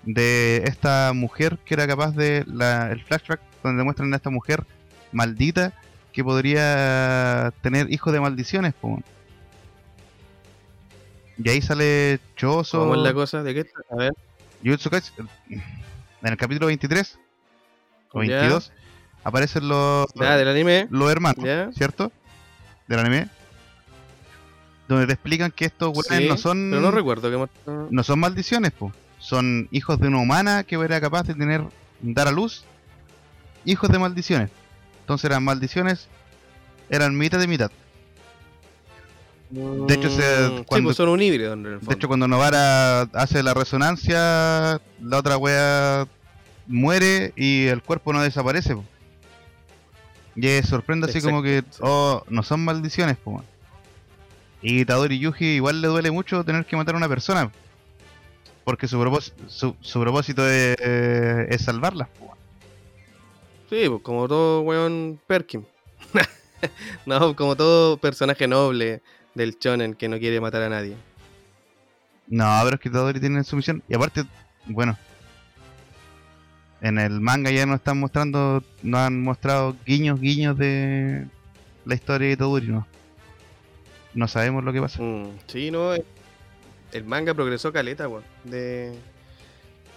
de 0.05 0.63
esta 0.67 1.13
mujer 1.15 1.59
que 1.65 1.75
era 1.75 1.87
capaz 1.87 2.15
de, 2.15 2.45
la, 2.47 2.91
el 2.93 3.03
flashback 3.05 3.41
donde 3.63 3.85
muestran 3.85 4.13
a 4.13 4.17
esta 4.17 4.31
mujer 4.31 4.65
maldita 5.13 5.73
que 6.13 6.25
podría 6.25 7.53
tener 7.63 7.93
hijos 7.93 8.13
de 8.13 8.21
maldiciones, 8.21 8.75
po. 8.75 9.01
Y 11.43 11.49
ahí 11.49 11.63
sale 11.63 12.19
Choso. 12.37 12.81
¿Cómo 12.81 12.95
es 12.97 13.01
la 13.03 13.15
cosa? 13.15 13.43
¿De 13.43 13.55
qué? 13.55 13.67
A 13.91 13.97
ver. 13.97 14.13
Kaisen, 14.91 15.29
en 15.49 15.63
el 16.33 16.37
capítulo 16.37 16.67
23 16.67 17.19
o 18.13 18.23
Ya. 18.25 18.39
22 18.41 18.73
aparecen 19.23 19.69
los, 19.69 20.07
Ya, 20.15 20.37
del 20.37 20.49
anime. 20.49 20.89
los 20.91 21.11
hermanos, 21.11 21.45
Ya. 21.45 21.71
¿cierto? 21.73 22.11
Del 22.89 22.99
anime. 22.99 23.29
Donde 24.89 25.07
te 25.07 25.13
explican 25.13 25.51
que 25.53 25.67
estos 25.67 25.93
Sí, 26.09 26.27
no 26.27 26.37
son 26.37 26.71
Pero 26.71 26.83
no 26.83 26.91
recuerdo 26.91 27.31
que 27.31 27.49
no 27.91 28.03
son 28.03 28.19
maldiciones, 28.19 28.73
po. 28.73 28.93
Son 29.19 29.69
hijos 29.71 30.01
de 30.01 30.09
una 30.09 30.19
humana 30.19 30.65
que 30.65 30.77
era 30.77 31.01
capaz 31.01 31.25
de 31.25 31.35
tener 31.35 31.63
dar 32.01 32.29
a 32.29 32.33
luz 32.33 32.65
hijos 33.65 33.91
de 33.91 33.99
maldiciones. 33.99 34.51
Entonces 35.09 35.25
eran 35.31 35.43
maldiciones, 35.43 36.07
eran 36.91 37.17
mitad 37.17 37.39
de 37.39 37.47
mitad. 37.47 37.71
De 39.49 39.95
hecho, 39.95 40.11
se- 40.11 40.49
Mm, 40.51 40.59
sí, 40.59 40.65
cuando- 40.67 40.89
pues 40.89 40.97
son 40.99 41.09
un 41.09 41.23
híbrido 41.23 41.55
en 41.55 41.65
el 41.65 41.81
De 41.81 41.95
hecho, 41.95 42.09
cuando 42.09 42.29
Novara 42.29 43.01
hace 43.15 43.43
la 43.43 43.55
resonancia, 43.55 44.79
la 45.01 45.17
otra 45.17 45.39
wea 45.39 46.07
muere 46.67 47.33
y 47.37 47.69
el 47.69 47.83
cuerpo 47.83 48.13
no 48.13 48.21
desaparece. 48.23 48.75
po. 48.77 48.85
Y 50.37 50.47
es 50.47 50.67
sorprende 50.69 51.07
así 51.09 51.23
como 51.23 51.43
que, 51.43 51.65
sí. 51.71 51.79
oh, 51.81 52.23
no 52.29 52.43
son 52.43 52.63
maldiciones, 52.63 53.17
po. 53.17 53.43
Y 54.61 54.85
Tadori 54.85 55.19
Yuji 55.19 55.47
igual 55.55 55.81
le 55.81 55.89
duele 55.89 56.11
mucho 56.11 56.45
tener 56.45 56.67
que 56.67 56.77
matar 56.77 56.97
a 56.97 56.99
una 56.99 57.09
persona. 57.09 57.51
Porque 58.63 58.87
su, 58.87 59.01
propós- 59.01 59.33
su, 59.47 59.75
su 59.81 60.01
propósito 60.03 60.47
es, 60.47 60.77
eh, 60.81 61.47
es 61.49 61.63
salvarla. 61.63 62.11
po. 62.19 62.35
Sí, 63.69 63.89
pues 63.89 64.03
como 64.03 64.27
todo 64.27 64.63
weón 64.63 65.21
Perkin. 65.27 65.67
no, 67.07 67.37
como 67.37 67.55
todo 67.55 67.97
personaje 67.99 68.49
noble 68.49 69.03
del 69.35 69.59
shonen 69.59 69.95
que 69.95 70.09
no 70.09 70.19
quiere 70.19 70.41
matar 70.41 70.63
a 70.63 70.69
nadie. 70.69 70.97
No, 72.27 72.61
pero 72.65 72.77
es 72.77 72.81
que 72.81 72.91
Tadori 72.91 73.21
tiene 73.21 73.45
su 73.45 73.57
misión. 73.57 73.83
Y 73.89 73.95
aparte, 73.95 74.25
bueno, 74.67 74.97
en 76.81 76.99
el 76.99 77.21
manga 77.21 77.51
ya 77.51 77.67
nos 77.67 77.77
están 77.77 77.99
mostrando, 77.99 78.63
nos 78.83 79.01
han 79.01 79.23
mostrado 79.23 79.77
guiños, 79.87 80.21
guiños 80.21 80.57
de 80.57 81.27
la 81.85 81.95
historia 81.95 82.29
de 82.29 82.37
Tadori, 82.37 82.69
¿no? 82.69 82.87
No 84.15 84.29
sabemos 84.29 84.65
lo 84.65 84.73
que 84.73 84.81
pasa. 84.81 85.03
Mm, 85.03 85.39
sí, 85.47 85.71
no, 85.71 85.93
el 85.95 87.05
manga 87.05 87.35
progresó 87.35 87.73
caleta, 87.73 88.09
weón, 88.09 88.25
de, 88.45 88.95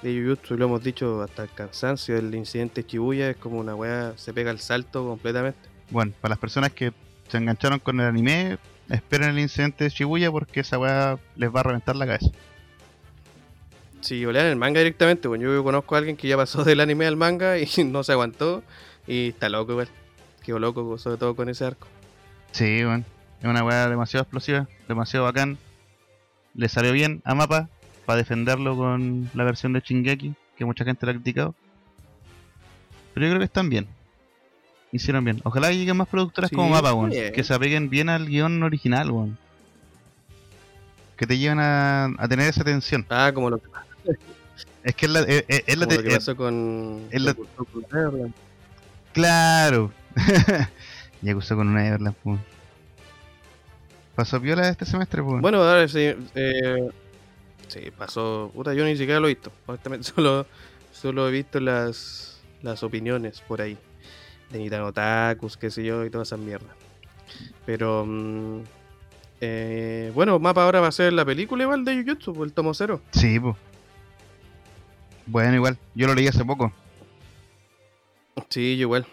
de 0.01 0.19
Jujutsu, 0.19 0.57
lo 0.57 0.65
hemos 0.65 0.83
dicho 0.83 1.21
hasta 1.21 1.43
el 1.43 1.49
cansancio, 1.49 2.17
el 2.17 2.33
incidente 2.33 2.83
Shibuya 2.87 3.29
es 3.29 3.37
como 3.37 3.59
una 3.59 3.75
weá, 3.75 4.13
se 4.17 4.33
pega 4.33 4.51
el 4.51 4.59
salto 4.59 5.05
completamente. 5.05 5.59
Bueno, 5.89 6.13
para 6.19 6.31
las 6.31 6.39
personas 6.39 6.71
que 6.71 6.91
se 7.27 7.37
engancharon 7.37 7.79
con 7.79 7.99
el 7.99 8.07
anime, 8.07 8.57
esperen 8.89 9.29
el 9.29 9.39
incidente 9.39 9.83
de 9.83 9.89
Shibuya 9.89 10.31
porque 10.31 10.61
esa 10.61 10.79
weá 10.79 11.19
les 11.35 11.53
va 11.53 11.59
a 11.59 11.63
reventar 11.63 11.95
la 11.95 12.07
cabeza. 12.07 12.31
Si 14.01 14.25
lean 14.25 14.47
el 14.47 14.55
manga 14.55 14.79
directamente, 14.79 15.27
bueno, 15.27 15.43
yo 15.43 15.63
conozco 15.63 15.93
a 15.93 15.99
alguien 15.99 16.17
que 16.17 16.27
ya 16.27 16.35
pasó 16.35 16.63
del 16.63 16.79
anime 16.79 17.05
al 17.05 17.15
manga 17.15 17.59
y 17.59 17.67
no 17.85 18.03
se 18.03 18.13
aguantó 18.13 18.63
y 19.05 19.29
está 19.29 19.49
loco 19.49 19.73
igual. 19.73 19.89
Quedó 20.43 20.57
loco, 20.57 20.97
sobre 20.97 21.17
todo 21.17 21.35
con 21.35 21.49
ese 21.49 21.65
arco. 21.65 21.87
Sí, 22.51 22.83
bueno, 22.83 23.05
es 23.39 23.47
una 23.47 23.63
weá 23.63 23.87
demasiado 23.87 24.23
explosiva, 24.23 24.67
demasiado 24.87 25.25
bacán. 25.25 25.59
Le 26.55 26.67
salió 26.67 26.91
bien 26.91 27.21
a 27.23 27.35
Mapa 27.35 27.69
defenderlo 28.15 28.75
con 28.77 29.29
la 29.33 29.43
versión 29.43 29.73
de 29.73 29.81
Shingeki, 29.81 30.33
que 30.57 30.65
mucha 30.65 30.83
gente 30.85 31.05
lo 31.05 31.11
ha 31.11 31.15
criticado. 31.15 31.55
Pero 33.13 33.25
yo 33.25 33.31
creo 33.31 33.39
que 33.39 33.45
están 33.45 33.69
bien. 33.69 33.87
Hicieron 34.91 35.23
bien. 35.23 35.41
Ojalá 35.43 35.71
lleguen 35.71 35.97
más 35.97 36.07
productoras 36.07 36.49
Sí, 36.49 36.55
como 36.55 36.69
Mapa, 36.69 36.93
bien. 37.07 37.31
que 37.33 37.43
se 37.43 37.53
apeguen 37.53 37.89
bien 37.89 38.09
al 38.09 38.25
guion 38.27 38.61
original. 38.63 39.37
Que 41.15 41.25
te 41.27 41.37
lleven 41.37 41.59
a, 41.59 42.05
a 42.17 42.27
tener 42.27 42.47
esa 42.49 42.63
tensión. 42.63 43.05
Ah, 43.09 43.31
como 43.33 43.49
lo 43.49 43.57
que, 43.59 43.67
Es 44.83 44.95
que 44.95 45.05
es 45.05 45.11
la, 45.11 45.19
es, 45.21 45.45
es- 45.47 45.63
es 45.67 45.77
la 45.77 45.85
lo 45.85 46.01
que 46.03 46.09
pasó 46.09 46.35
con. 46.35 47.07
es 47.11 47.21
la-. 47.21 47.35
Claro. 49.13 49.91
ya 51.21 51.31
acusó 51.31 51.55
con 51.55 51.67
una 51.67 51.87
Everland, 51.87 52.15
pues. 52.23 52.39
Pasó 54.15 54.41
piola 54.41 54.67
este 54.69 54.85
semestre, 54.85 55.21
pues. 55.23 55.41
Bueno, 55.41 55.59
ahora 55.63 55.87
sí. 55.87 56.13
Eh, 56.35 56.89
sí, 57.71 57.91
pasó. 57.97 58.51
Puta, 58.53 58.73
yo 58.73 58.83
ni 58.85 58.95
siquiera 58.97 59.19
lo 59.19 59.27
he 59.27 59.33
visto. 59.33 59.51
Honestamente, 59.65 60.07
solo, 60.15 60.45
solo 60.91 61.27
he 61.27 61.31
visto 61.31 61.59
las, 61.59 62.41
las 62.61 62.83
opiniones 62.83 63.41
por 63.41 63.61
ahí. 63.61 63.77
De 64.51 64.59
Nitano 64.59 64.91
Takus, 64.91 65.55
qué 65.57 65.71
sé 65.71 65.83
yo, 65.83 66.05
y 66.05 66.09
toda 66.09 66.23
esa 66.23 66.37
mierda. 66.37 66.67
Pero. 67.65 68.05
mm, 68.05 68.61
eh, 69.43 70.11
bueno, 70.13 70.37
Mapa 70.39 70.63
ahora 70.63 70.81
va 70.81 70.87
a 70.87 70.91
ser 70.91 71.13
la 71.13 71.25
película 71.25 71.63
igual 71.63 71.83
de 71.85 71.95
Jujutsu, 72.03 72.33
pues, 72.33 72.49
el 72.49 72.53
tomo 72.53 72.73
cero. 72.73 73.01
Sí, 73.11 73.39
pues. 73.39 73.55
Bueno, 75.25 75.55
igual. 75.55 75.77
Yo 75.95 76.07
lo 76.07 76.13
leí 76.13 76.27
hace 76.27 76.43
poco. 76.45 76.71
Sí, 78.49 78.75
yo 78.77 78.81
igual. 78.83 79.05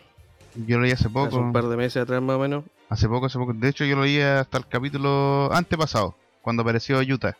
Yo 0.55 0.77
lo 0.77 0.83
leí 0.83 0.93
hace 0.93 1.05
Hace 1.05 1.13
poco. 1.13 1.37
un 1.39 1.53
par 1.53 1.65
de 1.69 1.77
meses 1.77 2.03
atrás 2.03 2.21
más 2.21 2.37
o 2.37 2.41
menos. 2.41 2.65
Hace 2.89 3.09
poco, 3.09 3.27
hace 3.27 3.39
poco. 3.39 3.53
De 3.53 3.69
hecho, 3.69 3.85
yo 3.85 3.97
lo 3.97 4.03
leí 4.03 4.21
hasta 4.21 4.59
el 4.59 4.67
capítulo 4.67 5.51
antepasado. 5.53 6.17
Cuando 6.43 6.63
apareció 6.63 6.99
Utah. 7.01 7.37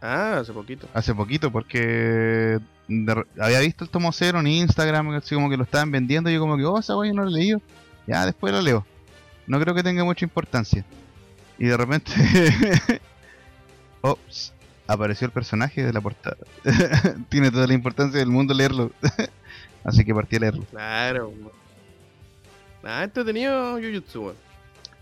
Ah, 0.00 0.38
hace 0.38 0.52
poquito. 0.52 0.88
Hace 0.94 1.14
poquito, 1.14 1.50
porque 1.50 2.58
de 2.88 3.24
había 3.40 3.60
visto 3.60 3.84
el 3.84 3.90
tomo 3.90 4.12
cero 4.12 4.40
en 4.40 4.46
Instagram, 4.46 5.10
así 5.10 5.34
como 5.34 5.50
que 5.50 5.56
lo 5.56 5.64
estaban 5.64 5.90
vendiendo. 5.90 6.30
Y 6.30 6.34
yo, 6.34 6.40
como 6.40 6.56
que, 6.56 6.64
oh, 6.64 6.78
esa 6.78 6.96
wey 6.96 7.12
no 7.12 7.24
lo 7.24 7.30
he 7.30 7.32
leído. 7.32 7.60
Ya, 8.06 8.24
después 8.24 8.52
lo 8.52 8.62
leo. 8.62 8.86
No 9.46 9.60
creo 9.60 9.74
que 9.74 9.82
tenga 9.82 10.04
mucha 10.04 10.24
importancia. 10.24 10.84
Y 11.58 11.66
de 11.66 11.76
repente. 11.76 12.12
Ops, 14.00 14.52
apareció 14.86 15.26
el 15.26 15.32
personaje 15.32 15.84
de 15.84 15.92
la 15.92 16.00
portada. 16.00 16.36
Tiene 17.28 17.50
toda 17.50 17.66
la 17.66 17.74
importancia 17.74 18.18
del 18.18 18.28
mundo 18.28 18.54
leerlo. 18.54 18.92
así 19.84 20.04
que 20.04 20.14
partí 20.14 20.36
a 20.36 20.40
leerlo. 20.40 20.64
Claro. 20.70 21.32
Ah, 22.84 23.04
entretenido 23.04 23.74
Jujutsu. 23.74 24.34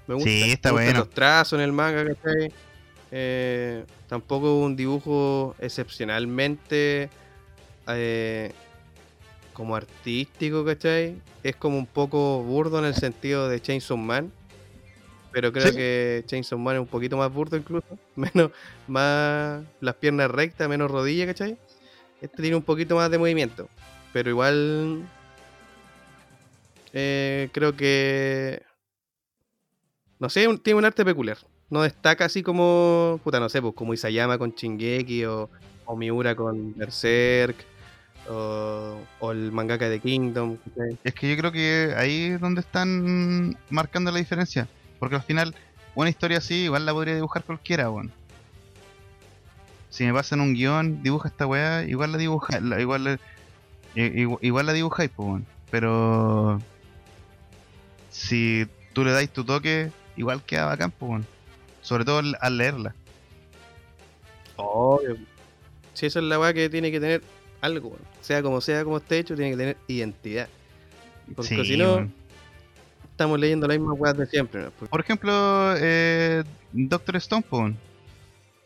Me 0.07 0.15
gusta. 0.15 0.31
Sí, 0.31 0.53
está 0.53 0.71
Me 0.71 0.75
bueno. 0.75 1.01
Los 1.01 1.11
trazos 1.11 1.59
en 1.59 1.65
el 1.65 1.73
manga, 1.73 2.05
¿cachai? 2.05 2.53
Eh, 3.11 3.85
tampoco 4.09 4.59
un 4.61 4.75
dibujo 4.77 5.55
excepcionalmente 5.61 7.09
eh, 7.89 8.53
como 9.53 9.77
artístico, 9.77 10.65
¿cachai? 10.65 11.21
Es 11.43 11.57
como 11.57 11.79
un 11.79 11.87
poco 11.87 12.43
burdo 12.43 12.79
en 12.81 12.85
el 12.87 12.95
sentido 12.95 13.49
de 13.49 13.61
Chainsaw 13.61 13.97
Man. 13.97 14.33
Pero 15.33 15.53
creo 15.53 15.69
Sí. 15.71 15.77
que 15.77 16.25
Chainsaw 16.27 16.59
Man 16.59 16.77
es 16.77 16.81
un 16.81 16.87
poquito 16.89 17.17
más 17.17 17.33
burdo 17.33 17.57
incluso. 17.57 17.87
Menos, 18.17 18.51
más 18.89 19.63
las 19.81 19.95
piernas 19.97 20.31
rectas, 20.31 20.69
menos 20.69 20.91
rodillas, 20.91 21.27
¿cachai? 21.27 21.57
Este 22.21 22.41
tiene 22.43 22.57
un 22.57 22.63
poquito 22.63 22.97
más 22.97 23.11
de 23.11 23.19
movimiento. 23.19 23.69
Pero 24.13 24.31
igual 24.31 25.03
eh, 26.93 27.49
creo 27.53 27.77
que 27.77 28.63
no 30.19 30.31
sé, 30.31 30.49
un- 30.49 30.59
tiene 30.59 30.79
un 30.79 30.85
arte 30.87 31.05
peculiar. 31.05 31.37
No 31.71 31.83
destaca 31.83 32.27
así 32.27 32.43
como, 32.43 33.21
puta, 33.25 33.41
no 33.41 33.49
sé, 33.49 33.61
pues 33.61 33.75
como 33.75 33.93
Isayama 33.95 34.39
con 34.39 34.53
Shingeki 34.53 35.25
o, 35.25 35.51
o 35.85 35.97
Miura 35.97 36.35
con 36.37 36.75
Berserk 36.77 37.57
o, 38.29 38.97
o 39.21 39.33
el 39.33 39.51
mangaka 39.53 39.89
de 39.89 40.01
Kingdom. 40.01 40.59
Es 41.03 41.15
que 41.15 41.29
yo 41.31 41.37
creo 41.37 41.53
que 41.53 41.95
ahí 41.97 42.27
es 42.35 42.41
donde 42.41 42.61
están 42.61 43.57
marcando 43.71 44.11
la 44.13 44.19
diferencia. 44.19 44.69
Porque 44.99 45.17
al 45.17 45.23
final, 45.23 45.55
una 45.95 46.09
historia 46.11 46.39
así, 46.39 46.65
igual 46.65 46.87
la 46.87 46.93
podría 46.93 47.15
dibujar 47.17 47.43
cualquiera, 47.45 47.91
weón. 47.91 48.13
Si 49.91 50.05
me 50.05 50.13
pasan 50.13 50.41
un 50.41 50.55
guion, 50.55 51.03
dibuja 51.03 51.29
esta 51.29 51.47
weá, 51.47 51.85
igual 51.85 52.13
la 52.13 52.19
dibuja, 52.19 52.59
igual, 52.79 53.05
la- 53.05 53.19
igual, 53.97 54.67
la 54.67 54.73
dibujáis, 54.73 55.11
pues. 55.17 55.43
Pero 55.71 56.61
si 58.11 58.67
tú 58.93 59.05
le 59.05 59.13
dais 59.13 59.31
tu 59.33 59.45
toque, 59.45 59.91
igual 60.17 60.43
queda 60.45 60.67
bacán, 60.67 60.91
pues. 60.93 61.25
Sobre 61.87 62.05
todo 62.05 62.21
al, 62.41 62.59
leerla. 62.59 62.97
Obvio. 64.57 65.17
Si 65.95 66.07
esa 66.07 66.19
es 66.19 66.25
la 66.25 66.41
weá 66.41 66.53
que 66.53 66.69
tiene 66.69 66.91
que 66.91 66.99
tener 66.99 67.23
algo, 67.61 67.97
sea 68.21 68.43
como 68.43 68.61
sea 68.61 68.83
como 68.83 68.97
esté 68.97 69.21
hecho, 69.21 69.37
tiene 69.37 69.53
que 69.53 69.57
tener 69.57 69.77
identidad. 69.87 70.49
Porque 71.37 71.49
Sí, 71.49 71.65
si 71.65 71.77
no, 71.77 72.11
estamos 73.09 73.39
leyendo 73.39 73.69
las 73.69 73.79
mismas 73.79 73.97
weas 74.01 74.17
de 74.17 74.27
siempre. 74.27 74.65
¿no? 74.65 74.71
Porque- 74.73 74.91
Por 74.91 75.01
ejemplo, 75.01 75.75
eh, 75.77 76.43
Doctor 76.73 77.15
Stone, 77.19 77.45
weón. 77.53 77.77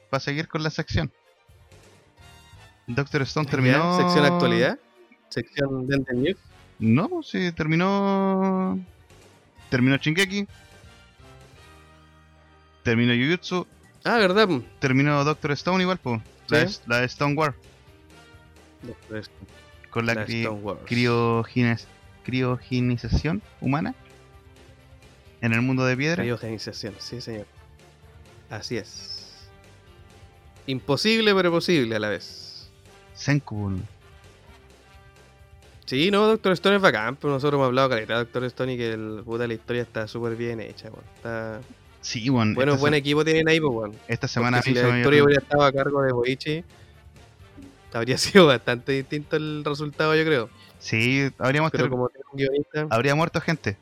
Para 0.08 0.20
seguir 0.20 0.48
con 0.48 0.62
la 0.62 0.70
sección. 0.70 1.12
Doctor 2.86 3.20
Stone 3.20 3.50
terminó. 3.50 3.98
Sección 3.98 4.24
actualidad, 4.24 4.78
sección 5.28 5.86
Dente 5.86 6.14
News. 6.14 6.38
No, 6.78 7.22
sí, 7.22 7.52
terminó. 7.52 8.80
Terminó 9.68 9.98
Shingeki. 9.98 10.46
Terminó 12.82 13.12
Jujutsu. 13.14 13.66
Ah, 14.04 14.16
¿verdad? 14.18 14.48
Terminó 14.78 15.22
Doctor 15.24 15.52
Stone 15.52 15.82
igual, 15.82 15.98
pues. 15.98 16.20
La, 16.48 16.66
Sí. 16.66 16.80
la 16.86 17.00
de 17.00 17.06
Stone 17.06 17.34
War. 17.34 17.54
Doctor 18.82 19.18
Stone, 19.18 19.46
Con 19.90 20.06
la, 20.06 20.14
la 20.14 20.26
cri- 20.26 20.48
criogenización 22.24 23.42
humana. 23.60 23.94
En 25.42 25.52
el 25.52 25.62
mundo 25.62 25.84
de 25.84 25.96
piedra. 25.96 26.22
Criogenización, 26.22 26.94
sí, 26.98 27.20
señor. 27.20 27.46
Así 28.50 28.76
es. 28.76 29.48
Imposible, 30.66 31.34
pero 31.34 31.50
posible 31.50 31.96
a 31.96 31.98
la 31.98 32.08
vez. 32.08 32.70
Senku. 33.14 33.78
Sí, 35.86 36.10
no, 36.10 36.26
Doctor 36.28 36.52
Stone 36.52 36.76
es 36.76 36.82
bacán, 36.82 37.16
pero 37.16 37.32
nosotros 37.32 37.58
hemos 37.58 37.66
hablado 37.66 37.88
caleta 37.88 38.12
de 38.14 38.18
Doctor 38.20 38.44
Stone 38.44 38.74
y 38.74 38.76
que 38.76 38.92
el, 38.92 39.22
puta, 39.24 39.46
la 39.46 39.54
historia 39.54 39.82
está 39.82 40.06
súper 40.06 40.36
bien 40.36 40.60
hecha, 40.60 40.88
weón. 40.90 41.04
Está... 41.16 41.60
Sí, 42.00 42.28
bueno. 42.30 42.54
Bueno, 42.54 42.76
buen 42.76 42.92
se- 42.94 42.98
equipo 42.98 43.24
tienen 43.24 43.48
ahí, 43.48 43.60
pues, 43.60 43.72
weón. 43.72 43.92
esta 44.08 44.26
semana 44.28 44.62
si 44.62 44.72
se 44.74 44.82
la 44.82 44.94
había- 44.94 45.08
hubiera 45.24 45.42
estado 45.42 45.62
a 45.64 45.72
cargo 45.72 46.02
de 46.02 46.12
Boichi, 46.12 46.64
habría 47.92 48.16
sido 48.18 48.46
bastante 48.46 48.92
distinto 48.92 49.36
el 49.36 49.62
resultado, 49.64 50.14
yo 50.14 50.24
creo. 50.24 50.50
Sí, 50.78 51.30
habríamos 51.38 51.70
Pero 51.72 51.90
como 51.90 52.08
tiene 52.08 52.24
un 52.32 52.38
guionista, 52.38 52.86
habría 52.90 53.14
muerto 53.14 53.40
gente. 53.42 53.76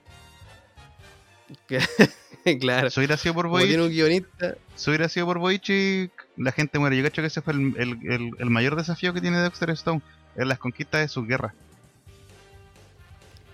claro. 2.60 2.90
Si 2.90 3.00
hubiera 3.00 3.16
sido 3.16 3.34
por 3.34 3.44
tiene 3.46 3.76
Boichi, 3.76 3.76
un 3.82 3.88
guionista, 3.90 4.54
si 4.74 4.90
hubiera 4.90 5.08
sido 5.08 5.26
por 5.26 5.38
Boichi, 5.38 6.10
la 6.36 6.52
gente 6.52 6.78
muere. 6.78 6.96
Yo 6.96 7.04
cacho 7.04 7.22
que 7.22 7.28
ese 7.28 7.40
fue 7.42 7.52
el, 7.52 7.74
el- 7.78 7.98
el- 8.10 8.30
el 8.38 8.50
mayor 8.50 8.74
desafío 8.76 9.12
que 9.14 9.20
tiene 9.20 9.38
Doctor 9.40 9.70
Stone. 9.70 10.00
Es 10.36 10.46
las 10.46 10.58
conquistas 10.58 11.00
de 11.02 11.08
sus 11.08 11.26
guerras. 11.26 11.52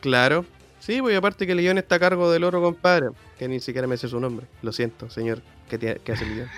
claro. 0.00 0.44
Sí, 0.80 1.00
pues 1.00 1.16
aparte 1.16 1.46
que 1.46 1.52
el 1.52 1.60
guion 1.62 1.78
está 1.78 1.94
a 1.94 1.98
cargo 1.98 2.30
del 2.30 2.44
oro 2.44 2.60
compadre, 2.60 3.08
que 3.38 3.48
ni 3.48 3.60
siquiera 3.60 3.86
me 3.86 3.96
sé 3.96 4.08
su 4.08 4.20
nombre. 4.20 4.46
Lo 4.62 4.72
siento, 4.72 5.10
señor, 5.10 5.42
que, 5.68 5.78
que 5.78 6.12
hace 6.12 6.24
el 6.24 6.34
guion. 6.34 6.48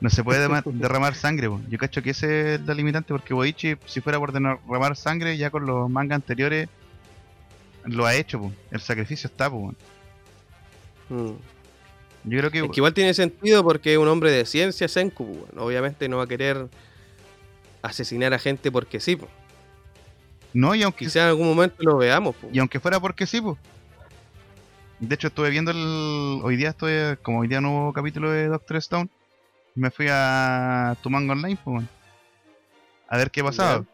No 0.00 0.10
se 0.10 0.22
puede 0.24 0.48
derramar 0.66 1.14
sangre, 1.14 1.48
po. 1.48 1.60
yo 1.68 1.78
cacho 1.78 2.02
que 2.02 2.10
ese 2.10 2.56
es 2.56 2.60
la 2.62 2.74
limitante 2.74 3.08
porque 3.14 3.32
Boichi, 3.32 3.76
si 3.86 4.00
fuera 4.00 4.18
por 4.18 4.32
derramar 4.32 4.96
sangre, 4.96 5.36
ya 5.38 5.50
con 5.50 5.64
los 5.64 5.88
mangas 5.88 6.16
anteriores 6.16 6.68
lo 7.86 8.04
ha 8.04 8.14
hecho, 8.14 8.38
po. 8.40 8.52
el 8.70 8.80
sacrificio 8.80 9.28
está, 9.28 9.48
po. 9.48 9.72
Mm. 11.08 11.32
yo 12.24 12.38
creo 12.38 12.50
que, 12.50 12.58
Es 12.58 12.64
que 12.70 12.80
igual 12.80 12.92
tiene 12.92 13.14
sentido 13.14 13.62
porque 13.62 13.92
es 13.92 13.98
un 13.98 14.08
hombre 14.08 14.30
de 14.30 14.44
ciencia, 14.44 14.88
Senku. 14.88 15.24
pues. 15.26 15.62
Obviamente 15.62 16.08
no 16.08 16.18
va 16.18 16.24
a 16.24 16.26
querer 16.26 16.68
asesinar 17.82 18.34
a 18.34 18.38
gente 18.38 18.70
porque 18.72 19.00
sí. 19.00 19.16
pues. 19.16 19.30
no, 20.52 20.74
y 20.74 20.82
aunque, 20.82 21.04
Quizá 21.06 21.22
en 21.22 21.28
algún 21.28 21.46
momento 21.48 21.76
lo 21.78 21.96
veamos. 21.96 22.34
pues. 22.40 22.54
y 22.54 22.58
aunque 22.58 22.80
fuera 22.80 23.00
porque 23.00 23.26
sí, 23.26 23.40
po. 23.40 23.56
De 25.00 25.14
hecho 25.14 25.28
estuve 25.28 25.50
viendo 25.50 25.70
el, 25.70 26.40
hoy 26.42 26.56
día 26.56 26.70
estoy, 26.70 27.16
como 27.22 27.40
hoy 27.40 27.48
día 27.48 27.60
no 27.60 27.72
hubo 27.72 27.92
capítulo 27.92 28.30
de 28.30 28.48
Doctor 28.48 28.76
Stone, 28.78 29.08
me 29.74 29.90
fui 29.90 30.06
a 30.10 30.96
tu 31.02 31.10
manga 31.10 31.32
online, 31.32 31.58
a 33.08 33.16
ver 33.16 33.30
qué 33.30 33.42
pasaba. 33.42 33.84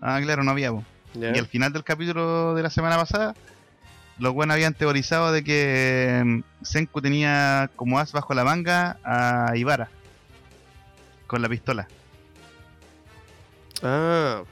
Ah, 0.00 0.20
claro, 0.22 0.44
no 0.44 0.50
había. 0.50 0.72
Ya. 1.14 1.34
Y 1.34 1.38
al 1.38 1.46
final 1.46 1.72
del 1.72 1.84
capítulo 1.84 2.54
de 2.54 2.62
la 2.62 2.70
semana 2.70 2.96
pasada, 2.96 3.34
los 4.18 4.32
buenos 4.32 4.54
habían 4.54 4.74
teorizado 4.74 5.32
de 5.32 5.44
que 5.44 6.22
mm, 6.24 6.64
Senku 6.64 7.00
tenía 7.00 7.70
como 7.76 7.98
as 7.98 8.12
bajo 8.12 8.34
la 8.34 8.44
manga 8.44 8.98
a 9.04 9.56
Ibara. 9.56 9.90
Con 11.26 11.42
la 11.42 11.48
pistola. 11.48 11.88
Ah. 13.82 14.42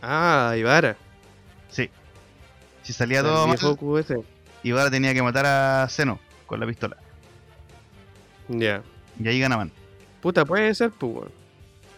Ah, 0.00 0.54
Ibara. 0.56 0.96
Sí. 1.70 1.90
Si 2.82 2.92
salía 2.92 3.22
todo 3.22 3.46
mal, 3.46 3.58
ese. 4.60 4.68
Ibara 4.68 4.90
tenía 4.90 5.14
que 5.14 5.22
matar 5.22 5.46
a 5.46 5.86
Zeno 5.88 6.18
con 6.46 6.60
la 6.60 6.66
pistola. 6.66 6.96
Ya. 8.48 8.82
Y 9.22 9.28
ahí 9.28 9.40
ganaban. 9.40 9.70
Puta, 10.20 10.44
puede 10.44 10.74
ser, 10.74 10.90
pues, 10.90 11.12
weón. 11.12 11.32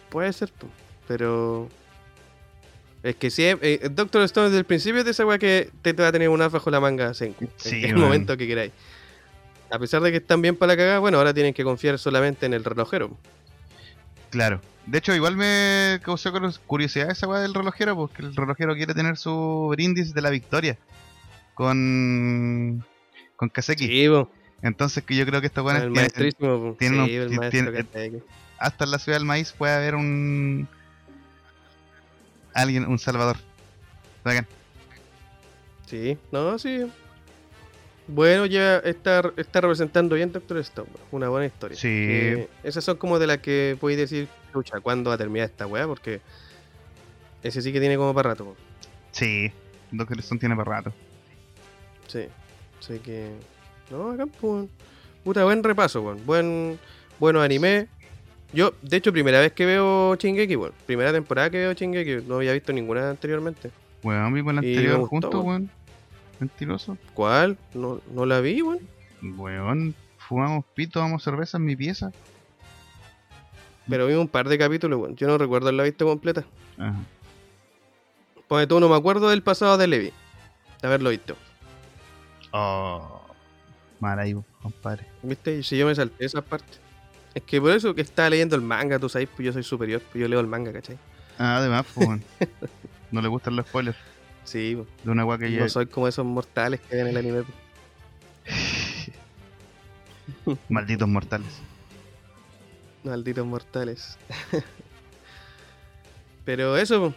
Puede 0.09 0.33
ser, 0.33 0.51
po, 0.51 0.67
pero. 1.07 1.69
Es 3.03 3.15
que 3.15 3.31
si 3.31 3.45
es, 3.45 3.57
eh, 3.61 3.89
Doctor 3.91 4.21
Stone 4.23 4.47
desde 4.47 4.59
el 4.59 4.65
principio 4.65 5.03
de 5.03 5.09
esa 5.11 5.25
weá 5.25 5.39
que 5.39 5.71
te, 5.81 5.93
te 5.93 6.03
va 6.03 6.09
a 6.09 6.11
tener 6.11 6.29
un 6.29 6.41
as 6.41 6.51
bajo 6.51 6.69
la 6.69 6.79
manga 6.79 7.13
Senku. 7.13 7.47
Sí, 7.55 7.83
en 7.83 7.91
el 7.91 7.95
momento 7.97 8.37
que 8.37 8.45
queráis. 8.45 8.71
A 9.71 9.79
pesar 9.79 10.01
de 10.01 10.11
que 10.11 10.17
están 10.17 10.41
bien 10.41 10.55
para 10.55 10.73
la 10.73 10.77
cagada, 10.77 10.99
bueno, 10.99 11.17
ahora 11.17 11.33
tienen 11.33 11.53
que 11.53 11.63
confiar 11.63 11.97
solamente 11.97 12.45
en 12.45 12.53
el 12.53 12.63
relojero. 12.63 13.17
Claro. 14.29 14.61
De 14.85 14.97
hecho, 14.97 15.15
igual 15.15 15.35
me 15.37 15.99
causó 16.03 16.31
cur- 16.31 16.59
curiosidad 16.67 17.09
esa 17.09 17.27
weá 17.27 17.39
del 17.39 17.53
relojero, 17.53 17.95
porque 17.95 18.21
el 18.21 18.35
relojero 18.35 18.75
quiere 18.75 18.93
tener 18.93 19.17
su 19.17 19.67
brindis 19.71 20.13
de 20.13 20.21
la 20.21 20.29
victoria 20.29 20.77
con 21.53 22.83
con 23.35 23.49
Kaseki. 23.49 23.87
Sí, 23.87 24.07
Entonces 24.61 25.03
que 25.03 25.15
yo 25.15 25.25
creo 25.25 25.41
que 25.41 25.47
estos 25.47 25.65
weones 25.65 25.83
tienen- 25.91 26.75
tienen 26.77 27.07
sí, 27.51 27.57
un- 27.59 28.23
hasta 28.59 28.83
en 28.83 28.91
la 28.91 28.99
ciudad 28.99 29.17
del 29.17 29.25
maíz 29.25 29.51
puede 29.53 29.73
haber 29.73 29.95
un 29.95 30.67
alguien, 32.53 32.85
un 32.85 32.99
salvador. 32.99 33.37
Bacán. 34.23 34.45
Sí, 35.87 36.17
no, 36.31 36.59
sí. 36.59 36.85
Bueno, 38.07 38.45
ya 38.45 38.77
está, 38.77 39.31
está 39.37 39.61
representando 39.61 40.15
bien 40.15 40.31
Doctor 40.31 40.57
Stone. 40.59 40.89
Una 41.11 41.29
buena 41.29 41.45
historia. 41.47 41.77
Sí. 41.77 41.87
Eh, 41.89 42.47
esas 42.63 42.83
son 42.83 42.97
como 42.97 43.19
de 43.19 43.27
las 43.27 43.37
que 43.39 43.77
podéis 43.79 43.99
decir, 43.99 44.27
escucha, 44.47 44.79
¿cuándo 44.79 45.09
va 45.09 45.15
a 45.15 45.17
terminar 45.17 45.49
esta 45.49 45.65
weá? 45.65 45.87
Porque 45.87 46.21
ese 47.41 47.61
sí 47.61 47.71
que 47.73 47.79
tiene 47.79 47.97
como 47.97 48.13
para 48.13 48.29
rato. 48.29 48.55
Sí, 49.11 49.51
Doctor 49.91 50.19
Stone 50.19 50.39
tiene 50.39 50.55
para 50.55 50.69
rato. 50.71 50.93
Sí. 52.11 52.27
Así 52.79 52.99
que. 52.99 53.31
No, 53.89 54.11
acá, 54.11 54.25
pues. 54.25 54.67
Puta, 55.23 55.43
buen 55.45 55.63
repaso, 55.63 56.01
weón. 56.01 56.25
Buen, 56.25 56.79
bueno 57.19 57.41
anime. 57.41 57.87
Yo, 58.53 58.73
de 58.81 58.97
hecho, 58.97 59.13
primera 59.13 59.39
vez 59.39 59.53
que 59.53 59.65
veo 59.65 60.15
Shingeki, 60.15 60.57
weón. 60.57 60.73
Primera 60.85 61.13
temporada 61.13 61.49
que 61.49 61.59
veo 61.59 61.73
Shingeki. 61.73 62.27
No 62.27 62.35
había 62.35 62.51
visto 62.51 62.73
ninguna 62.73 63.09
anteriormente. 63.09 63.71
Weón, 64.03 64.33
vimos 64.33 64.53
la 64.55 64.61
Y 64.61 64.65
me 64.65 64.71
anterior 64.71 64.99
gustó, 64.99 65.09
juntos, 65.09 65.45
weón. 65.45 65.69
Mentiroso. 66.39 66.97
¿Cuál? 67.13 67.57
No, 67.73 68.01
no 68.13 68.25
la 68.25 68.41
vi, 68.41 68.61
weón. 68.61 68.79
Weón, 69.37 69.95
fumamos 70.17 70.65
pito, 70.73 70.99
tomamos 70.99 71.23
cerveza 71.23 71.57
en 71.57 71.65
mi 71.65 71.75
pieza. 71.77 72.11
Pero 73.87 74.07
vi 74.07 74.15
un 74.15 74.27
par 74.27 74.49
de 74.49 74.57
capítulos, 74.57 74.99
weón. 74.99 75.15
Yo 75.15 75.27
no 75.27 75.37
recuerdo 75.37 75.67
haberla 75.67 75.83
visto 75.83 76.05
completa. 76.05 76.43
Ajá. 76.77 76.99
Pues 78.49 78.67
tú 78.67 78.81
no 78.81 78.89
me 78.89 78.95
acuerdo 78.97 79.29
del 79.29 79.43
pasado 79.43 79.77
de 79.77 79.87
Levi. 79.87 80.11
De 80.81 80.87
haberlo 80.87 81.11
visto. 81.11 81.37
Oh, 82.51 83.21
mal 83.99 84.19
ahí, 84.19 84.35
compadre. 84.61 85.05
¿Viste? 85.23 85.57
Y 85.57 85.63
si 85.63 85.77
yo 85.77 85.85
me 85.85 85.95
salté 85.95 86.25
esa 86.25 86.41
parte. 86.41 86.65
Es 87.33 87.43
que 87.43 87.61
por 87.61 87.71
eso 87.71 87.95
que 87.95 88.01
estaba 88.01 88.29
leyendo 88.29 88.55
el 88.57 88.61
manga, 88.61 88.99
tú 88.99 89.07
sabes, 89.07 89.29
pues 89.33 89.45
yo 89.45 89.53
soy 89.53 89.63
superior, 89.63 90.01
pues 90.11 90.21
yo 90.21 90.27
leo 90.27 90.39
el 90.41 90.47
manga, 90.47 90.73
¿cachai? 90.73 90.97
Ah, 91.39 91.57
además, 91.57 91.85
pues, 91.93 92.07
no 93.11 93.21
le 93.21 93.27
gustan 93.29 93.55
los 93.55 93.65
spoilers 93.67 93.97
Sí, 94.43 94.73
pues, 94.75 94.87
de 95.05 95.11
una 95.11 95.23
weá 95.23 95.37
que 95.37 95.51
ya. 95.51 95.59
no 95.61 95.69
soy 95.69 95.85
como 95.85 96.07
esos 96.07 96.25
mortales 96.25 96.81
que 96.81 96.95
ven 96.95 97.07
el 97.07 97.17
anime. 97.17 97.43
pues. 97.43 97.55
Malditos 100.69 101.07
mortales. 101.07 101.47
Malditos 103.03 103.45
mortales. 103.45 104.17
Pero 106.45 106.75
eso, 106.75 106.99
pues. 107.01 107.13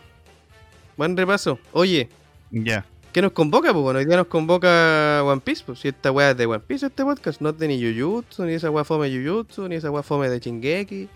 buen 0.96 1.16
repaso. 1.16 1.58
Oye, 1.72 2.08
Ya. 2.50 2.84
¿Qué 3.14 3.22
nos 3.22 3.30
convoca? 3.32 3.72
Pues 3.72 3.82
bueno, 3.82 4.00
hoy 4.00 4.06
día 4.06 4.16
nos 4.16 4.26
convoca 4.26 5.22
One 5.24 5.40
Piece. 5.40 5.62
Pues 5.64 5.78
si 5.78 5.88
esta 5.88 6.10
weá 6.10 6.32
es 6.32 6.36
de 6.36 6.46
One 6.46 6.58
Piece, 6.58 6.86
este 6.86 7.04
podcast, 7.04 7.40
no 7.40 7.50
es 7.50 7.58
de 7.58 7.68
ni 7.68 7.80
Jujutsu, 7.80 8.44
ni 8.44 8.54
esa 8.54 8.70
weá 8.70 8.84
fome 8.84 9.08
de 9.08 9.24
Jujutsu, 9.24 9.68
ni 9.68 9.76
esa 9.76 9.90
weá 9.90 10.02
fome 10.02 10.28
de 10.28 10.40
Shingeki, 10.40 11.08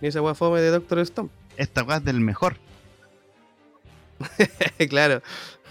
ni 0.00 0.08
esa 0.08 0.20
weá 0.20 0.34
fome 0.34 0.60
de 0.60 0.70
Doctor 0.70 0.98
Stone. 0.98 1.30
Esta 1.56 1.84
weá 1.84 1.98
es 1.98 2.04
del 2.04 2.20
mejor. 2.20 2.56
claro. 4.90 5.22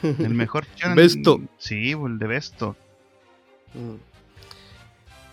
El 0.01 0.33
mejor 0.33 0.65
shonen- 0.77 0.95
Besto. 0.95 1.41
Sí, 1.57 1.93
pues 1.93 2.11
el 2.13 2.19
de 2.19 2.27
Besto. 2.27 2.75
Mm. 3.73 3.95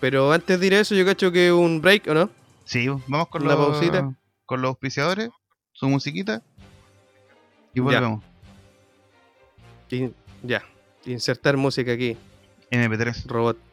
Pero 0.00 0.32
antes 0.32 0.58
de 0.58 0.66
ir 0.66 0.74
a 0.74 0.80
eso, 0.80 0.96
yo 0.96 1.06
cacho 1.06 1.30
que 1.30 1.52
un 1.52 1.80
break, 1.80 2.08
¿o 2.08 2.14
no? 2.14 2.30
Sí, 2.64 2.88
pues, 2.88 3.00
vamos 3.06 3.28
con 3.28 3.44
los 3.44 3.54
pausita. 3.54 4.12
con 4.44 4.60
los 4.60 4.70
auspiciadores, 4.70 5.30
su 5.72 5.88
musiquita 5.88 6.42
y 7.74 7.80
volvemos. 7.80 8.24
Ya. 10.42 10.62
Insertar 11.04 11.56
música 11.56 11.92
aquí, 11.92 12.16
MP3. 12.70 13.26
robot. 13.26 13.71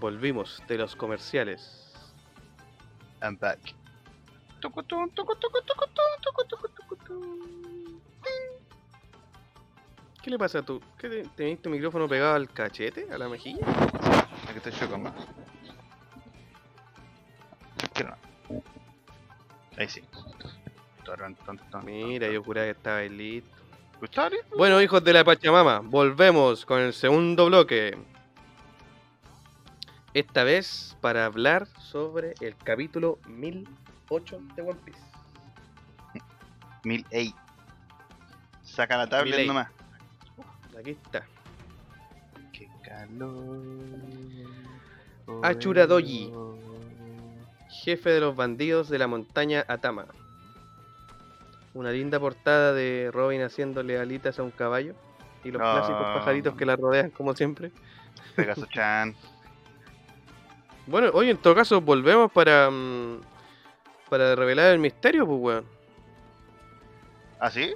Volvimos 0.00 0.62
de 0.66 0.78
los 0.78 0.96
comerciales. 0.96 1.92
I'm 3.22 3.38
back. 3.38 3.58
¿Qué 10.22 10.30
le 10.30 10.38
pasa 10.38 10.60
a 10.60 10.62
tú? 10.62 10.80
¿Qué 10.98 11.08
te, 11.08 11.22
tenés 11.36 11.60
tu 11.60 11.68
micrófono 11.68 12.08
pegado 12.08 12.34
al 12.34 12.48
cachete? 12.48 13.08
¿A 13.12 13.18
la 13.18 13.28
mejilla? 13.28 13.66
Aquí 14.48 14.56
estoy 14.56 14.72
yo 14.72 14.90
con 14.90 15.02
más. 15.02 15.14
¿Qué 17.92 18.04
no? 18.04 18.16
Ahí 19.76 19.88
sí. 19.88 20.02
Mira, 21.84 22.28
yo 22.30 22.42
juraba 22.42 22.66
que 22.66 22.70
estaba 22.72 22.96
ahí 22.98 23.10
listo. 23.10 23.50
Bueno, 24.56 24.80
hijos 24.80 25.04
de 25.04 25.12
la 25.12 25.24
Pachamama, 25.24 25.80
volvemos 25.80 26.64
con 26.64 26.80
el 26.80 26.94
segundo 26.94 27.46
bloque. 27.46 27.98
Esta 30.12 30.42
vez 30.42 30.96
para 31.00 31.24
hablar 31.24 31.68
sobre 31.78 32.34
el 32.40 32.56
capítulo 32.56 33.20
1008 33.28 34.40
de 34.56 34.62
One 34.62 34.80
Piece. 34.84 34.98
Mil 36.82 37.06
ey. 37.10 37.32
Saca 38.62 38.96
la 38.96 39.08
tablet 39.08 39.36
1008. 39.36 39.46
nomás. 39.46 39.68
Aquí 40.76 40.90
está. 40.90 41.24
Qué 42.52 42.68
calor. 42.82 43.62
Achuradoji. 45.44 46.32
Jefe 47.84 48.10
de 48.10 48.20
los 48.20 48.34
bandidos 48.34 48.88
de 48.88 48.98
la 48.98 49.06
montaña 49.06 49.64
Atama. 49.68 50.06
Una 51.72 51.92
linda 51.92 52.18
portada 52.18 52.72
de 52.72 53.10
Robin 53.12 53.42
haciéndole 53.42 53.96
alitas 53.96 54.40
a 54.40 54.42
un 54.42 54.50
caballo. 54.50 54.96
Y 55.44 55.52
los 55.52 55.62
clásicos 55.62 56.02
pajaritos 56.02 56.56
que 56.56 56.66
la 56.66 56.74
rodean 56.74 57.10
como 57.10 57.32
siempre. 57.36 57.70
Pegaso 58.34 58.66
Chan. 58.66 59.14
Bueno, 60.86 61.10
hoy 61.12 61.30
en 61.30 61.36
todo 61.38 61.54
caso 61.54 61.80
volvemos 61.80 62.30
para. 62.32 62.70
mm, 62.70 63.20
para 64.08 64.34
revelar 64.34 64.72
el 64.72 64.78
misterio, 64.80 65.26
pues, 65.26 65.40
weón. 65.40 65.64
¿Ah, 67.38 67.50
sí? 67.50 67.72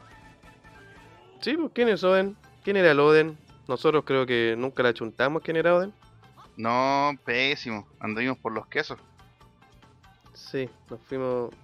Sí, 1.40 1.56
pues, 1.56 1.70
¿quién 1.72 1.88
es 1.88 2.02
Oden? 2.02 2.36
¿Quién 2.64 2.76
era 2.76 2.90
el 2.90 3.00
Oden? 3.00 3.38
Nosotros 3.68 4.04
creo 4.04 4.26
que 4.26 4.54
nunca 4.58 4.82
la 4.82 4.92
chuntamos 4.92 5.42
quién 5.42 5.56
era 5.56 5.74
Oden. 5.74 5.92
No, 6.56 7.12
pésimo. 7.24 7.86
Anduvimos 8.00 8.38
por 8.38 8.52
los 8.52 8.66
quesos. 8.66 8.98
Sí, 10.32 10.68
nos 10.90 11.00
fuimos. 11.02 11.54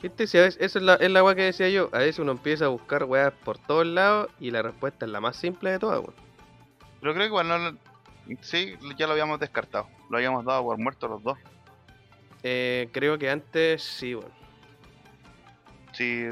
¿Viste? 0.00 0.26
Si 0.26 0.38
a 0.38 0.42
veces, 0.42 0.60
eso 0.60 0.78
es 0.78 0.84
la, 0.84 0.94
es 0.94 1.10
la 1.10 1.22
weá 1.22 1.34
que 1.34 1.42
decía 1.42 1.68
yo. 1.68 1.88
A 1.92 1.98
veces 1.98 2.18
uno 2.18 2.32
empieza 2.32 2.66
a 2.66 2.68
buscar 2.68 3.04
weas 3.04 3.32
por 3.44 3.58
todos 3.58 3.86
lados 3.86 4.30
y 4.40 4.50
la 4.50 4.62
respuesta 4.62 5.04
es 5.04 5.12
la 5.12 5.20
más 5.20 5.36
simple 5.36 5.70
de 5.70 5.78
todas, 5.78 6.00
weón. 6.00 6.14
Pero 7.00 7.12
creo 7.14 7.24
que 7.24 7.28
igual 7.28 7.48
no 7.48 7.78
Sí, 8.40 8.74
ya 8.96 9.06
lo 9.06 9.12
habíamos 9.12 9.40
descartado. 9.40 9.88
Lo 10.12 10.18
habíamos 10.18 10.44
dado 10.44 10.64
por 10.64 10.76
muerto 10.76 11.08
los 11.08 11.22
dos. 11.22 11.38
Eh, 12.42 12.90
creo 12.92 13.18
que 13.18 13.30
antes 13.30 13.82
sí, 13.82 14.14
weón. 14.14 14.30
Sí. 15.92 16.28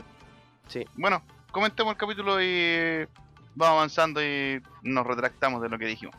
Sí. 0.68 0.84
Bueno, 0.96 1.22
comentemos 1.50 1.94
el 1.94 1.96
capítulo 1.96 2.42
y 2.42 3.06
vamos 3.54 3.76
avanzando 3.76 4.22
y 4.22 4.60
nos 4.82 5.06
retractamos 5.06 5.62
de 5.62 5.70
lo 5.70 5.78
que 5.78 5.86
dijimos. 5.86 6.14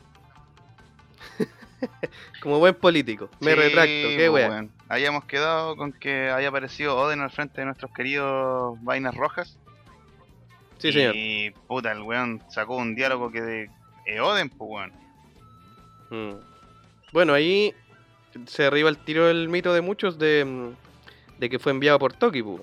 Como 2.42 2.58
buen 2.58 2.74
político. 2.74 3.30
Me 3.42 3.52
Sí, 3.52 3.58
retracto, 3.60 4.08
qué 4.18 4.28
weón. 4.28 4.72
Habíamos 4.90 5.26
quedado 5.26 5.76
con 5.76 5.94
que 5.94 6.32
había 6.32 6.48
aparecido 6.48 6.98
Oden 6.98 7.22
al 7.22 7.30
frente 7.30 7.62
de 7.62 7.66
nuestros 7.66 7.94
queridos 7.94 8.76
vainas 8.82 9.14
rojas. 9.14 9.60
Sí, 10.80 10.92
señor. 10.92 11.16
Y 11.16 11.52
puta, 11.68 11.92
el 11.92 12.02
weón 12.02 12.42
sacó 12.50 12.78
un 12.78 12.96
diálogo 12.96 13.32
que 13.32 13.42
de 13.42 13.70
eh, 14.08 14.20
Oden, 14.20 14.50
pues 14.50 14.68
weón. 14.68 14.94
Mm. 16.10 16.51
Bueno, 17.12 17.34
ahí 17.34 17.74
se 18.48 18.64
derriba 18.64 18.90
el 18.90 18.98
tiro 18.98 19.30
el 19.30 19.50
mito 19.50 19.74
de 19.74 19.82
muchos 19.82 20.18
de, 20.18 20.46
mm, 20.46 21.40
de 21.40 21.50
que 21.50 21.60
fue 21.60 21.72
enviado 21.72 22.00
por 22.00 22.14
Toki, 22.14 22.42
pues. 22.42 22.62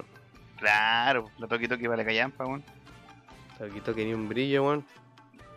Claro, 0.59 1.31
la 1.39 1.47
toqui 1.47 1.69
toqui 1.69 1.87
vale 1.87 2.05
callampa, 2.05 2.45
weón. 2.45 2.65
Toki 3.59 3.81
Toki 3.81 4.05
ni 4.05 4.15
un 4.15 4.29
brillo, 4.29 4.65
weón. 4.65 4.85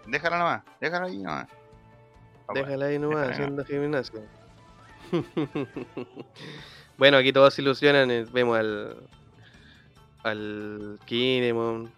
Déjala 0.08 0.38
nomás, 0.38 0.62
déjala 0.80 1.06
ahí 1.08 1.18
nomás. 1.18 1.48
Déjala 2.54 2.86
ahí 2.86 3.00
nomás 3.00 3.28
déjala 3.28 3.34
haciendo 3.34 3.66
gimnasio. 3.66 4.22
bueno, 6.98 7.18
aquí 7.18 7.32
todos 7.32 7.54
se 7.54 7.62
ilusionan. 7.62 8.12
eh, 8.12 8.26
Vemos 8.32 8.58
al. 8.60 8.98
al 10.24 11.00
Kinemon. 11.06 11.92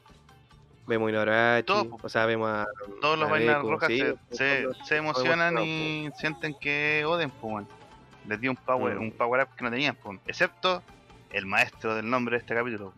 Vemos 0.86 1.08
a 1.08 1.10
Inuarashi. 1.12 1.64
Todo. 1.66 1.98
O 2.02 2.10
sea, 2.10 2.26
vemos 2.26 2.50
a. 2.50 2.66
Todos 3.02 3.18
los 3.18 3.32
a 3.32 3.36
Deku, 3.36 3.72
rojas 3.72 3.88
sí, 3.90 4.00
se, 4.00 4.06
todos 4.14 4.20
se, 4.38 4.62
los- 4.62 4.78
se 4.88 4.98
emocionan 4.98 5.58
y 5.60 6.10
sienten 6.18 6.54
que 6.60 7.04
Oden, 7.06 7.30
pues. 7.30 7.66
Les 8.28 8.40
dio 8.40 8.52
un 8.52 8.58
power, 8.58 8.96
Mm. 8.98 9.02
un 9.02 9.12
power 9.12 9.44
up 9.44 9.56
que 9.56 9.64
no 9.64 9.70
tenían, 9.72 9.96
pues. 9.96 10.20
Excepto 10.28 10.82
el 11.32 11.46
maestro 11.46 11.96
del 11.96 12.10
nombre 12.10 12.36
de 12.38 12.42
este 12.42 12.54
capítulo. 12.56 12.94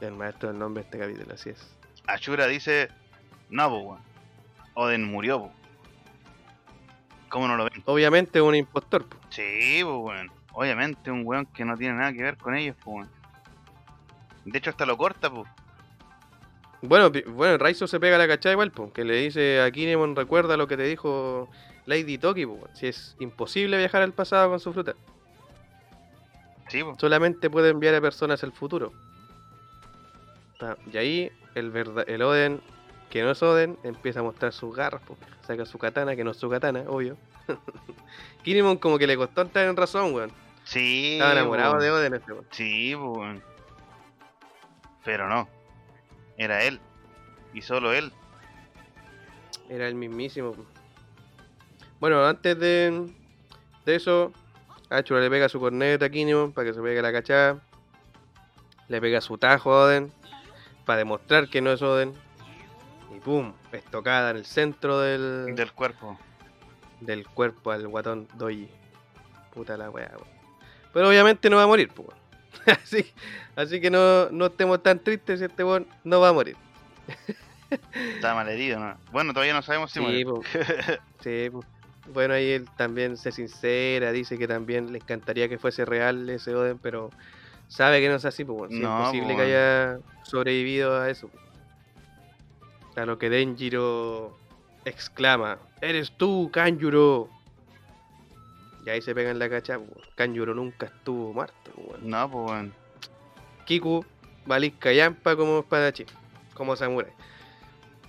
El 0.00 0.12
maestro 0.14 0.48
del 0.50 0.58
nombre 0.58 0.82
de 0.82 0.88
este 0.88 0.98
capítulo, 0.98 1.34
así 1.34 1.50
es. 1.50 1.74
Ashura 2.06 2.46
dice, 2.46 2.88
no, 3.50 3.70
pues. 3.70 4.00
Oden 4.74 5.04
murió, 5.04 5.40
pues. 5.40 5.52
¿Cómo 7.28 7.48
no 7.48 7.56
lo 7.56 7.64
ven? 7.64 7.82
Obviamente 7.86 8.40
un 8.42 8.54
impostor. 8.54 9.06
po. 9.06 9.16
Sí, 9.30 9.80
pues 9.82 9.96
weón. 9.96 10.30
Obviamente 10.52 11.10
un 11.10 11.22
weón 11.24 11.46
que 11.46 11.64
no 11.64 11.76
tiene 11.78 11.94
nada 11.94 12.12
que 12.12 12.22
ver 12.22 12.36
con 12.36 12.54
ellos, 12.54 12.76
pues. 12.84 13.08
De 14.44 14.58
hecho 14.58 14.70
hasta 14.70 14.84
lo 14.84 14.96
corta, 14.98 15.30
pues. 15.30 15.48
Bueno, 16.82 17.12
bueno, 17.28 17.58
Raizo 17.58 17.86
se 17.86 18.00
pega 18.00 18.18
la 18.18 18.26
cachada 18.26 18.52
igual, 18.52 18.72
po, 18.72 18.92
que 18.92 19.04
le 19.04 19.14
dice 19.14 19.60
a 19.60 19.70
Kinemon, 19.70 20.16
recuerda 20.16 20.56
lo 20.56 20.66
que 20.66 20.76
te 20.76 20.82
dijo 20.82 21.48
Lady 21.86 22.18
Toki, 22.18 22.44
po, 22.44 22.58
si 22.74 22.88
es 22.88 23.14
imposible 23.20 23.78
viajar 23.78 24.02
al 24.02 24.12
pasado 24.12 24.50
con 24.50 24.58
su 24.58 24.72
fruta. 24.72 24.94
Sí, 26.68 26.82
pues. 26.82 26.96
Solamente 26.98 27.48
puede 27.50 27.70
enviar 27.70 27.94
a 27.94 28.00
personas 28.00 28.42
al 28.42 28.52
futuro. 28.52 28.92
Y 30.92 30.96
ahí 30.96 31.30
el, 31.54 31.72
el 32.06 32.22
Oden, 32.22 32.60
que 33.10 33.22
no 33.22 33.30
es 33.30 33.42
Oden, 33.42 33.78
empieza 33.84 34.20
a 34.20 34.22
mostrar 34.24 34.52
sus 34.52 34.74
garras, 34.74 35.02
po, 35.02 35.16
saca 35.46 35.64
su 35.64 35.78
katana, 35.78 36.16
que 36.16 36.24
no 36.24 36.32
es 36.32 36.36
su 36.36 36.48
katana, 36.48 36.82
obvio. 36.88 37.16
Kinemon 38.42 38.78
como 38.78 38.98
que 38.98 39.06
le 39.06 39.16
costó 39.16 39.42
entrar 39.42 39.68
en 39.68 39.76
razón, 39.76 40.14
weón. 40.14 40.32
Sí. 40.64 41.14
Estaba 41.14 41.32
enamorado 41.32 41.78
de 41.78 41.90
Oden 41.92 42.14
este 42.14 42.32
weón. 42.32 42.46
Sí, 42.50 42.92
pues 42.96 43.18
weón. 43.18 43.42
Pero 45.04 45.28
no. 45.28 45.61
Era 46.42 46.64
él. 46.64 46.80
Y 47.54 47.62
solo 47.62 47.92
él. 47.92 48.12
Era 49.68 49.86
el 49.86 49.94
mismísimo. 49.94 50.56
Bueno, 52.00 52.26
antes 52.26 52.58
de, 52.58 53.08
de 53.86 53.94
eso, 53.94 54.32
Achura 54.90 55.20
le 55.20 55.30
pega 55.30 55.48
su 55.48 55.60
corneta 55.60 56.06
a 56.06 56.10
Kinemon 56.10 56.52
para 56.52 56.66
que 56.66 56.74
se 56.74 56.82
pegue 56.82 57.00
la 57.00 57.12
cachada. 57.12 57.60
Le 58.88 59.00
pega 59.00 59.20
su 59.20 59.38
tajo 59.38 59.72
a 59.72 59.84
Oden 59.84 60.12
para 60.84 60.98
demostrar 60.98 61.48
que 61.48 61.60
no 61.60 61.70
es 61.70 61.80
Oden. 61.80 62.12
Y 63.14 63.20
pum, 63.20 63.52
estocada 63.70 64.30
en 64.30 64.38
el 64.38 64.44
centro 64.44 64.98
del, 64.98 65.54
Del 65.54 65.72
cuerpo. 65.72 66.18
del 67.00 67.24
cuerpo 67.28 67.70
al 67.70 67.86
guatón 67.86 68.26
Doji. 68.34 68.68
Puta 69.54 69.76
la 69.76 69.90
weá. 69.90 70.10
Pero 70.92 71.08
obviamente 71.08 71.48
no 71.48 71.56
va 71.58 71.62
a 71.62 71.66
morir, 71.68 71.88
pues. 71.94 72.08
así, 72.66 73.12
así 73.56 73.80
que 73.80 73.90
no, 73.90 74.30
no 74.30 74.46
estemos 74.46 74.82
tan 74.82 74.98
tristes 74.98 75.38
si 75.40 75.44
este 75.46 75.64
weón 75.64 75.86
no 76.04 76.20
va 76.20 76.28
a 76.30 76.32
morir. 76.32 76.56
Estaba 78.14 78.34
mal 78.34 78.48
herido, 78.48 78.78
¿no? 78.78 78.96
Bueno, 79.10 79.32
todavía 79.32 79.54
no 79.54 79.62
sabemos 79.62 79.90
si 79.90 79.98
Sí, 79.98 80.04
muere. 80.04 80.24
po. 80.24 80.42
Sí, 81.22 81.48
po. 81.50 81.64
bueno, 82.12 82.34
ahí 82.34 82.50
él 82.50 82.68
también 82.76 83.16
se 83.16 83.32
sincera, 83.32 84.12
dice 84.12 84.36
que 84.38 84.46
también 84.46 84.92
le 84.92 84.98
encantaría 84.98 85.48
que 85.48 85.58
fuese 85.58 85.84
real 85.84 86.28
ese 86.28 86.54
Oden, 86.54 86.78
pero 86.78 87.10
sabe 87.68 88.00
que 88.00 88.08
no 88.08 88.16
es 88.16 88.24
así, 88.26 88.44
pues, 88.44 88.70
No, 88.72 88.76
es 88.76 88.82
imposible 89.14 89.32
po, 89.32 89.36
que 89.38 89.42
haya 89.46 89.98
sobrevivido 90.24 91.00
a 91.00 91.08
eso. 91.08 91.30
A 92.96 93.06
lo 93.06 93.18
que 93.18 93.30
Denjiro 93.30 94.36
exclama, 94.84 95.58
¡Eres 95.80 96.12
tú, 96.12 96.50
Kanjuro! 96.52 97.30
Y 98.84 98.90
ahí 98.90 99.00
se 99.00 99.14
pegan 99.14 99.38
la 99.38 99.48
cacha, 99.48 99.78
po. 99.78 99.86
Kanjuro 100.14 100.54
nunca 100.54 100.86
estuvo 100.86 101.32
muerto, 101.32 101.70
weón. 101.76 102.08
No, 102.08 102.30
pues 102.30 102.50
weón. 102.50 102.74
Kiku, 103.64 104.04
Malik 104.46 104.78
Kayampa 104.80 105.36
como 105.36 105.60
espadachín, 105.60 106.06
como 106.54 106.74
samurai. 106.76 107.12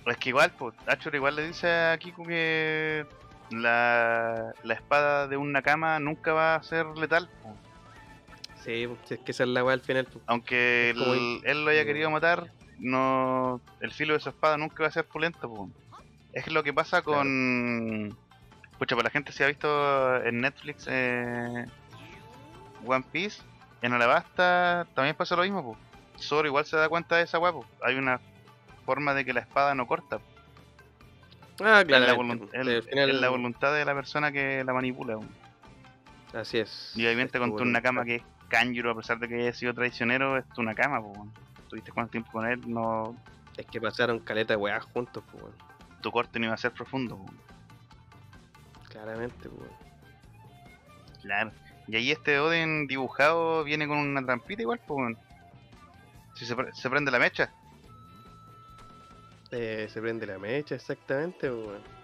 Es 0.06 0.16
que 0.18 0.30
igual, 0.30 0.52
pues, 0.58 0.74
Ashura 0.86 1.16
igual 1.16 1.36
le 1.36 1.46
dice 1.46 1.68
a 1.70 1.96
Kiku 1.98 2.26
que 2.26 3.06
la, 3.50 4.52
la 4.62 4.74
espada 4.74 5.28
de 5.28 5.36
un 5.36 5.52
Nakama 5.52 5.98
nunca 6.00 6.32
va 6.32 6.56
a 6.56 6.62
ser 6.62 6.86
letal. 6.98 7.30
po. 7.42 7.56
Sí, 8.64 8.88
es 9.10 9.18
que 9.20 9.30
esa 9.32 9.44
es 9.44 9.48
la 9.50 9.62
weá 9.64 9.74
al 9.74 9.80
final. 9.80 10.06
po. 10.06 10.20
Aunque 10.26 10.90
él, 11.44 11.64
lo 11.64 11.70
haya 11.70 11.84
querido 11.84 12.10
matar, 12.10 12.50
no 12.78 13.60
el 13.80 13.92
filo 13.92 14.14
de 14.14 14.20
su 14.20 14.30
espada 14.30 14.56
nunca 14.56 14.82
va 14.82 14.88
a 14.88 14.92
ser 14.92 15.06
pulento. 15.06 15.48
po. 15.48 15.70
Es 16.32 16.50
lo 16.50 16.62
que 16.64 16.72
pasa 16.72 17.00
Claro. 17.02 17.20
Pucha, 18.78 18.96
para 18.96 19.04
la 19.06 19.10
gente 19.10 19.32
si 19.32 19.42
ha 19.42 19.46
visto 19.46 20.22
en 20.24 20.40
Netflix 20.40 20.86
eh, 20.88 21.64
One 22.84 23.04
Piece, 23.12 23.42
en 23.82 23.92
Alabasta 23.92 24.86
también 24.94 25.14
pasa 25.16 25.36
lo 25.36 25.42
mismo. 25.42 25.62
po. 25.62 25.76
Zoro 26.18 26.46
igual 26.48 26.64
se 26.64 26.76
da 26.76 26.88
cuenta 26.88 27.16
de 27.16 27.22
esa 27.22 27.38
guapo. 27.38 27.64
Hay 27.82 27.96
una 27.96 28.20
forma 28.84 29.14
de 29.14 29.24
que 29.24 29.32
la 29.32 29.40
espada 29.40 29.74
no 29.74 29.86
corta. 29.86 30.18
Ah, 31.62 31.84
claro. 31.86 32.04
es- 32.52 32.86
es 32.88 33.14
la 33.14 33.28
voluntad 33.28 33.72
de 33.74 33.84
la 33.84 33.94
persona 33.94 34.32
que 34.32 34.64
la 34.64 34.72
manipula. 34.72 35.14
po. 35.16 35.24
Así 36.38 36.58
es. 36.58 36.92
Y 36.96 37.04
obviamente 37.06 37.38
con 37.38 37.50
tu 37.56 37.64
Nakama 37.64 38.04
que 38.04 38.16
es 38.16 38.22
Kanjuro, 38.48 38.90
a 38.90 38.96
pesar 38.96 39.18
de 39.20 39.28
que 39.28 39.36
haya 39.36 39.52
sido 39.52 39.72
traicionero, 39.72 40.36
es 40.36 40.46
tu 40.48 40.62
Nakama. 40.62 41.00
po. 41.00 41.28
Tuviste 41.68 41.92
cuánto 41.92 42.10
tiempo 42.12 42.30
con 42.32 42.46
él, 42.46 42.60
no 42.66 43.16
Es 43.56 43.66
que 43.66 43.80
pasaron 43.80 44.18
caleta 44.18 44.54
de 44.54 44.56
weas 44.56 44.84
juntos, 44.86 45.22
pues, 45.30 45.44
tu 46.00 46.10
corte 46.10 46.38
no 46.40 46.46
iba 46.46 46.54
a 46.54 46.58
ser 46.58 46.72
profundo. 46.72 47.16
po. 47.18 47.26
Claramente, 48.94 49.48
pues. 49.50 49.60
weón. 49.60 49.84
Claro. 51.20 51.50
Y 51.86 51.96
ahí 51.96 52.10
este 52.12 52.38
Oden 52.38 52.86
dibujado 52.86 53.62
viene 53.64 53.86
con 53.86 53.98
una 53.98 54.24
trampita 54.24 54.62
igual, 54.62 54.80
pues. 54.86 54.96
weón. 54.98 55.18
Si 56.34 56.46
se, 56.46 56.56
pre- 56.56 56.72
se 56.72 56.88
prende 56.88 57.10
la 57.10 57.18
mecha. 57.18 57.52
Eh, 59.50 59.86
se 59.92 60.00
prende 60.00 60.26
la 60.26 60.38
mecha, 60.38 60.74
exactamente, 60.74 61.50
pues, 61.50 61.66
weón. 61.66 61.94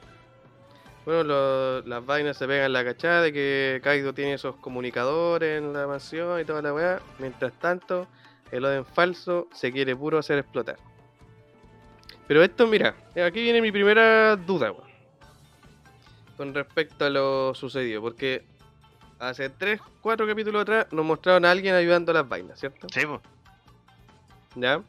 Bueno, 1.07 1.23
lo- 1.25 1.81
las 1.83 2.05
vainas 2.05 2.37
se 2.37 2.47
pegan 2.47 2.73
la 2.75 2.85
cachada 2.85 3.23
de 3.23 3.33
que 3.33 3.81
Kaido 3.83 4.13
tiene 4.13 4.35
esos 4.35 4.57
comunicadores 4.57 5.59
en 5.63 5.73
la 5.73 5.87
mansión 5.87 6.39
y 6.41 6.45
toda 6.45 6.61
la 6.61 6.75
weá. 6.75 7.01
Mientras 7.19 7.53
tanto, 7.55 8.07
el 8.51 8.65
Oden 8.65 8.85
falso 8.85 9.49
se 9.53 9.73
quiere 9.73 9.97
puro 9.97 10.19
hacer 10.19 10.39
explotar. 10.39 10.77
Pero 12.29 12.45
esto, 12.45 12.67
mira, 12.67 12.95
aquí 13.27 13.43
viene 13.43 13.63
mi 13.63 13.73
primera 13.73 14.37
duda, 14.37 14.71
weón. 14.73 14.90
Con 16.41 16.55
respecto 16.55 17.05
a 17.05 17.11
lo 17.11 17.55
sucedido, 17.55 18.01
porque 18.01 18.47
hace 19.19 19.51
3, 19.51 19.79
4 20.01 20.27
capítulos 20.27 20.63
atrás 20.63 20.87
nos 20.91 21.05
mostraron 21.05 21.45
a 21.45 21.51
alguien 21.51 21.75
ayudando 21.75 22.13
a 22.13 22.15
las 22.15 22.27
vainas, 22.31 22.59
¿cierto? 22.59 22.87
Sí, 22.91 23.05
pues. 23.05 23.21
¿Ya? 24.55 24.81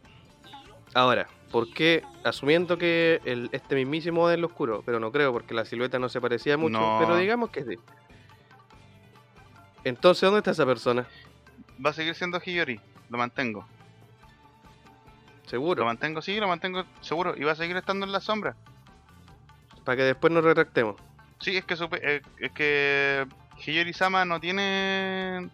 Ahora, 0.93 1.27
¿por 1.51 1.73
qué, 1.73 2.05
asumiendo 2.23 2.77
que 2.77 3.19
el, 3.25 3.49
este 3.51 3.75
mismísimo 3.75 4.21
Oden 4.23 4.39
lo 4.39 4.47
oscuro, 4.47 4.81
pero 4.85 5.01
no 5.01 5.11
creo 5.11 5.33
porque 5.33 5.53
la 5.53 5.65
silueta 5.65 5.99
no 5.99 6.07
se 6.07 6.21
parecía 6.21 6.55
mucho, 6.55 6.79
No. 6.79 6.99
pero 7.01 7.17
digamos 7.17 7.49
que 7.49 7.65
sí. 7.65 7.75
Entonces, 9.83 10.21
¿dónde 10.21 10.37
está 10.37 10.51
esa 10.51 10.65
persona? 10.65 11.05
Va 11.85 11.89
a 11.89 11.93
seguir 11.93 12.15
siendo 12.15 12.39
Hiyori, 12.39 12.79
lo 13.09 13.17
mantengo. 13.17 13.67
Lo 15.43 15.49
Seguro. 15.49 15.83
mantengo, 15.83 16.21
sí, 16.21 16.39
lo 16.39 16.47
mantengo 16.47 16.85
seguro. 17.01 17.33
Y 17.35 17.43
va 17.43 17.51
a 17.51 17.55
seguir 17.55 17.75
estando 17.75 18.05
en 18.05 18.13
la 18.13 18.21
sombra. 18.21 18.55
Para 19.83 19.97
que 19.97 20.03
después 20.03 20.31
nos 20.31 20.45
retractemos. 20.45 20.95
Sí, 21.41 21.57
es 21.57 21.65
que 21.65 21.75
supe- 21.75 21.99
eh, 22.03 22.21
es 22.39 22.51
que 22.51 23.25
Hiyori 23.65 23.93
Sama 23.93 24.25
no 24.25 24.39
tiene 24.39 25.49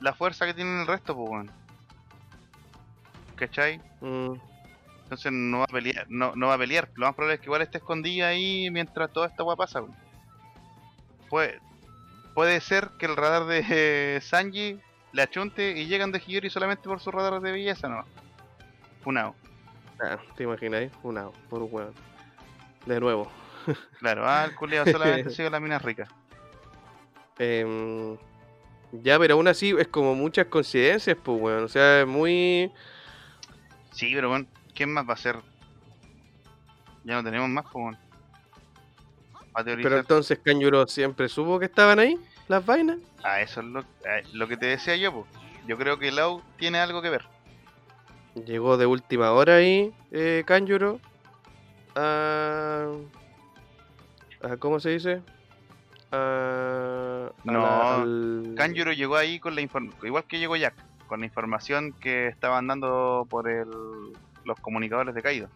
la 0.00 0.14
fuerza 0.14 0.46
que 0.46 0.54
tiene 0.54 0.80
el 0.82 0.86
resto, 0.86 1.14
pues 1.14 1.30
weón. 1.30 1.50
¿Cachai? 3.36 3.80
Mm, 4.00 4.34
Entonces 5.04 5.32
no 5.32 5.58
va 5.58 5.64
a 5.64 5.72
pelear, 5.72 6.06
no, 6.08 6.32
no 6.36 6.48
va 6.48 6.54
a 6.54 6.58
pelear. 6.58 6.88
Lo 6.94 7.06
más 7.06 7.14
probable 7.14 7.34
es 7.34 7.40
que 7.40 7.46
igual 7.46 7.62
esté 7.62 7.78
escondida 7.78 8.28
ahí 8.28 8.70
mientras 8.70 9.12
toda 9.12 9.26
esta 9.26 9.42
weá 9.44 9.56
pasa. 9.56 9.82
weón. 9.82 9.94
Puede, 11.28 11.60
puede 12.34 12.60
ser 12.60 12.90
que 12.98 13.06
el 13.06 13.16
radar 13.16 13.44
de 13.46 13.64
eh, 13.68 14.20
Sanji 14.22 14.80
le 15.12 15.22
achunte 15.22 15.72
y 15.78 15.86
llegan 15.86 16.12
de 16.12 16.18
Hiyori 16.24 16.48
solamente 16.50 16.84
por 16.84 17.00
su 17.00 17.10
radar 17.10 17.40
de 17.42 17.52
belleza, 17.52 17.88
no. 17.88 18.04
Funao. 19.02 19.34
ah, 20.02 20.16
¿Te 20.36 20.44
imagináis? 20.44 20.90
Una, 21.02 21.28
por 21.50 21.62
un 21.62 21.68
hueón. 21.70 21.92
De 22.86 22.98
nuevo. 23.00 23.30
Claro, 23.98 24.28
ah, 24.28 24.44
el 24.44 24.54
culiao 24.54 24.84
solamente 24.90 25.30
sigue 25.30 25.50
la 25.50 25.60
mina 25.60 25.78
rica. 25.78 26.08
Em, 27.38 28.16
ya, 28.92 29.18
pero 29.18 29.34
aún 29.34 29.48
así 29.48 29.74
es 29.78 29.88
como 29.88 30.14
muchas 30.14 30.46
coincidencias, 30.46 31.16
pues, 31.22 31.40
weón. 31.40 31.64
O 31.64 31.68
sea, 31.68 32.02
es 32.02 32.06
muy. 32.06 32.70
Sí, 33.92 34.12
pero 34.14 34.28
bueno, 34.28 34.46
¿quién 34.74 34.92
más 34.92 35.08
va 35.08 35.14
a 35.14 35.16
ser? 35.16 35.36
Ya 37.04 37.14
no 37.14 37.24
tenemos 37.24 37.48
más, 37.48 37.64
pues 37.64 37.82
bueno. 37.82 37.98
Pero 39.64 39.98
entonces 39.98 40.38
Kanjuro 40.42 40.86
siempre 40.86 41.28
supo 41.28 41.58
que 41.58 41.66
estaban 41.66 41.98
ahí, 41.98 42.18
las 42.48 42.64
vainas. 42.64 42.98
Ah, 43.22 43.40
eso 43.40 43.60
es 43.60 43.66
lo, 43.66 43.80
ah, 43.80 44.22
lo 44.32 44.48
que 44.48 44.56
te 44.56 44.66
decía 44.66 44.96
yo, 44.96 45.12
pues. 45.12 45.26
Yo 45.66 45.76
creo 45.76 45.98
que 45.98 46.10
Lau 46.10 46.42
tiene 46.58 46.78
algo 46.78 47.02
que 47.02 47.10
ver. 47.10 47.24
Llegó 48.46 48.76
de 48.78 48.86
última 48.86 49.30
hora 49.32 49.56
ahí, 49.56 49.92
eh, 50.10 50.42
Kanjuro. 50.46 51.00
A... 51.94 52.88
¿Cómo 54.58 54.80
se 54.80 54.90
dice? 54.90 55.22
A 56.10 57.30
No, 57.44 57.66
al- 57.66 58.54
Kanjuro 58.56 58.92
llegó 58.92 59.16
ahí 59.16 59.38
con 59.40 59.54
la 59.54 59.60
información, 59.60 60.06
igual 60.06 60.24
que 60.24 60.38
llegó 60.38 60.56
Jack, 60.56 60.74
con 61.06 61.20
la 61.20 61.26
información 61.26 61.92
que 61.94 62.28
estaban 62.28 62.66
dando 62.66 63.26
por 63.30 63.48
el, 63.48 63.68
los 64.44 64.60
comunicadores 64.60 65.14
de 65.14 65.22
Kaido. 65.22 65.48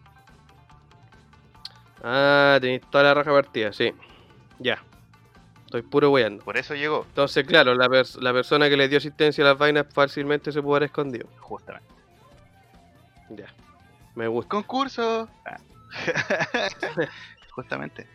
Ah, 2.02 2.58
tenéis 2.60 2.82
toda 2.90 3.04
la 3.04 3.14
raja 3.14 3.30
partida, 3.32 3.72
sí. 3.72 3.92
Ya. 4.58 4.82
Estoy 5.64 5.82
puro 5.82 6.10
weyando. 6.10 6.44
Por 6.44 6.56
eso 6.56 6.74
llegó, 6.74 7.04
Entonces, 7.08 7.44
claro, 7.46 7.74
la, 7.74 7.86
pers- 7.88 8.20
la 8.20 8.32
persona 8.32 8.68
que 8.68 8.76
le 8.76 8.88
dio 8.88 8.98
asistencia 8.98 9.42
a 9.44 9.48
las 9.48 9.58
vainas 9.58 9.86
fácilmente 9.92 10.52
se 10.52 10.62
pudo 10.62 10.76
haber 10.76 10.84
escondido. 10.84 11.26
justamente. 11.40 11.88
Ya. 13.30 13.46
Me 14.14 14.28
gusta. 14.28 14.48
¡Concurso! 14.50 15.28
Ah. 15.46 15.58
justamente. 17.54 18.06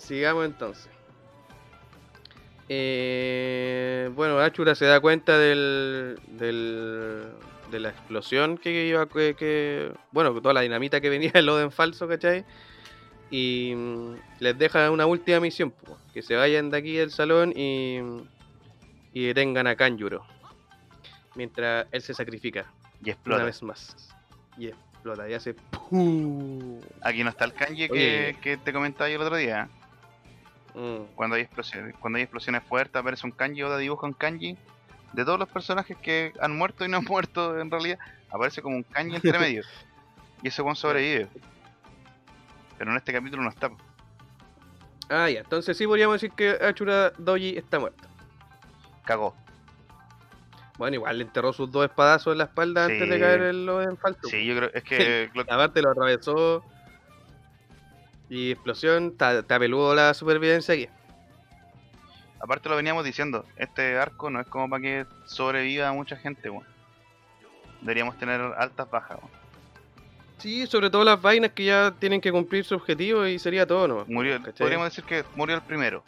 Sigamos 0.00 0.46
entonces. 0.46 0.88
Eh, 2.72 4.10
bueno, 4.14 4.38
Achura 4.38 4.74
se 4.74 4.84
da 4.84 5.00
cuenta 5.00 5.36
del, 5.38 6.18
del- 6.28 7.28
de 7.70 7.80
la 7.80 7.90
explosión 7.90 8.58
que 8.58 8.86
iba 8.86 9.06
que, 9.08 9.34
que- 9.34 9.92
bueno, 10.12 10.32
toda 10.40 10.54
la 10.54 10.60
dinamita 10.60 11.00
que 11.00 11.08
venía 11.10 11.30
del 11.34 11.48
Oden 11.48 11.70
falso, 11.72 12.06
¿cachai? 12.08 12.44
Y 13.30 13.74
mm, 13.76 14.14
les 14.40 14.58
deja 14.58 14.90
una 14.90 15.06
última 15.06 15.40
misión, 15.40 15.74
que 16.12 16.22
se 16.22 16.36
vayan 16.36 16.70
de 16.70 16.78
aquí 16.78 16.96
del 16.96 17.10
salón 17.10 17.52
y, 17.56 17.98
y 19.12 19.26
detengan 19.26 19.66
a 19.66 19.76
Kanjuro. 19.76 20.24
Mientras 21.34 21.86
él 21.92 22.02
se 22.02 22.14
sacrifica 22.14 22.66
Y 23.00 23.04
una 23.04 23.12
explota. 23.12 23.44
vez 23.44 23.62
más. 23.62 23.96
Y 24.56 24.66
explota 24.68 25.28
y 25.28 25.34
hace 25.34 25.54
¡pum! 25.54 26.80
Aquí 27.02 27.22
no 27.24 27.30
está 27.30 27.44
el 27.44 27.52
kanji 27.54 27.88
que, 27.88 28.36
que 28.42 28.56
te 28.56 28.72
comentaba 28.72 29.08
yo 29.08 29.16
el 29.16 29.22
otro 29.22 29.36
día. 29.36 29.68
Mm. 30.74 31.14
Cuando 31.14 31.36
hay 31.36 31.42
explosiones, 31.42 31.94
cuando 31.98 32.16
hay 32.18 32.22
explosiones 32.24 32.62
fuertes, 32.64 32.96
aparece 32.96 33.26
un 33.26 33.32
kanji 33.32 33.62
o 33.62 33.68
da 33.68 33.76
dibujo 33.78 34.06
en 34.06 34.12
kanji. 34.12 34.56
De 35.12 35.24
todos 35.24 35.38
los 35.40 35.48
personajes 35.48 35.96
que 35.96 36.32
han 36.40 36.56
muerto 36.56 36.84
y 36.84 36.88
no 36.88 36.98
han 36.98 37.04
muerto 37.08 37.58
en 37.60 37.70
realidad, 37.70 37.98
aparece 38.30 38.62
como 38.62 38.76
un 38.76 38.82
kanji 38.84 39.16
entre 39.16 39.38
medio. 39.38 39.62
y 40.42 40.48
ese 40.48 40.62
one 40.62 40.76
sobrevive. 40.76 41.28
Pero 42.78 42.90
en 42.92 42.96
este 42.96 43.12
capítulo 43.12 43.42
no 43.42 43.50
está. 43.50 43.70
Ah, 45.08 45.28
ya. 45.28 45.40
Entonces 45.40 45.76
sí 45.76 45.86
podríamos 45.86 46.14
decir 46.14 46.30
que 46.30 46.50
Achura 46.64 47.10
Doji 47.18 47.56
está 47.58 47.78
muerto. 47.78 48.08
Cagó. 49.04 49.34
Bueno, 50.78 50.94
igual 50.94 51.18
le 51.18 51.24
enterró 51.24 51.52
sus 51.52 51.70
dos 51.70 51.84
espadazos 51.84 52.32
en 52.32 52.38
la 52.38 52.44
espalda 52.44 52.84
antes 52.86 53.06
de 53.10 53.20
caer 53.20 53.42
en 53.42 53.66
lo 53.66 53.82
en 53.82 53.98
falto. 53.98 54.28
Sí, 54.28 54.46
yo 54.46 54.56
creo, 54.56 54.70
es 54.72 54.82
que 54.82 55.28
lo- 55.34 55.42
Aparte 55.42 55.82
lo 55.82 55.90
atravesó. 55.90 56.64
Y 58.30 58.52
explosión, 58.52 59.08
está 59.08 59.40
está 59.40 59.58
peludo 59.58 59.94
la 59.94 60.14
supervivencia 60.14 60.72
aquí. 60.74 60.88
aparte 62.40 62.68
lo 62.70 62.76
veníamos 62.76 63.04
diciendo, 63.04 63.44
este 63.56 63.98
arco 63.98 64.30
no 64.30 64.40
es 64.40 64.46
como 64.46 64.70
para 64.70 64.80
que 64.80 65.06
sobreviva 65.26 65.92
mucha 65.92 66.16
gente, 66.16 66.48
weón. 66.48 66.64
Deberíamos 67.82 68.16
tener 68.18 68.40
altas 68.40 68.88
bajas, 68.90 69.18
weón. 69.18 69.40
Sí, 70.38 70.66
sobre 70.66 70.88
todo 70.88 71.04
las 71.04 71.20
vainas 71.20 71.50
que 71.52 71.64
ya 71.66 71.92
tienen 71.98 72.20
que 72.20 72.32
cumplir 72.32 72.64
su 72.64 72.74
objetivo 72.74 73.26
y 73.26 73.38
sería 73.38 73.66
todo, 73.66 73.86
¿no? 73.88 74.04
Murió, 74.06 74.38
¿Cachai? 74.38 74.54
podríamos 74.64 74.86
decir 74.88 75.04
que 75.04 75.22
murió 75.36 75.56
el 75.56 75.62
primero. 75.62 76.02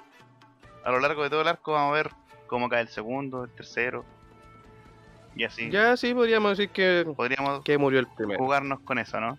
A 0.84 0.90
lo 0.90 1.00
largo 1.00 1.22
de 1.22 1.28
todo 1.28 1.42
el 1.42 1.48
arco 1.48 1.72
vamos 1.72 1.90
a 1.92 1.96
ver 1.96 2.10
cómo 2.46 2.68
cae 2.70 2.80
el 2.80 2.88
segundo, 2.88 3.44
el 3.44 3.50
tercero. 3.50 4.04
Y 5.34 5.44
así. 5.44 5.70
Ya 5.70 5.96
sí 5.98 6.14
podríamos 6.14 6.56
decir 6.56 6.70
que, 6.70 7.04
Podríamos 7.16 7.62
que 7.62 7.76
murió 7.78 7.98
el 8.00 8.06
primero. 8.06 8.38
jugarnos 8.38 8.80
con 8.80 8.98
eso, 8.98 9.20
¿no? 9.20 9.36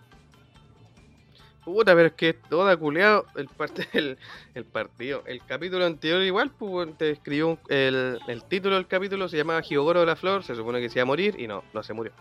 Puta, 1.64 1.94
pero 1.94 2.08
es 2.08 2.12
que 2.12 2.34
toda 2.34 2.76
culeado 2.76 3.24
el, 3.36 3.48
parte, 3.48 3.88
el, 3.94 4.18
el 4.54 4.64
partido. 4.66 5.22
El 5.26 5.42
capítulo 5.44 5.86
anterior 5.86 6.20
igual, 6.22 6.50
pues 6.50 6.96
te 6.98 7.10
escribió 7.10 7.48
un- 7.48 7.58
el, 7.68 8.18
el 8.28 8.44
título 8.44 8.74
del 8.76 8.86
capítulo, 8.86 9.28
se 9.28 9.36
llamaba 9.38 9.60
Hyogoro 9.62 10.00
de 10.00 10.06
la 10.06 10.16
Flor, 10.16 10.44
se 10.44 10.54
supone 10.54 10.80
que 10.80 10.90
se 10.90 10.98
iba 10.98 11.04
a 11.04 11.06
morir 11.06 11.36
y 11.38 11.46
no, 11.46 11.64
no 11.72 11.82
se 11.82 11.94
murió. 11.94 12.12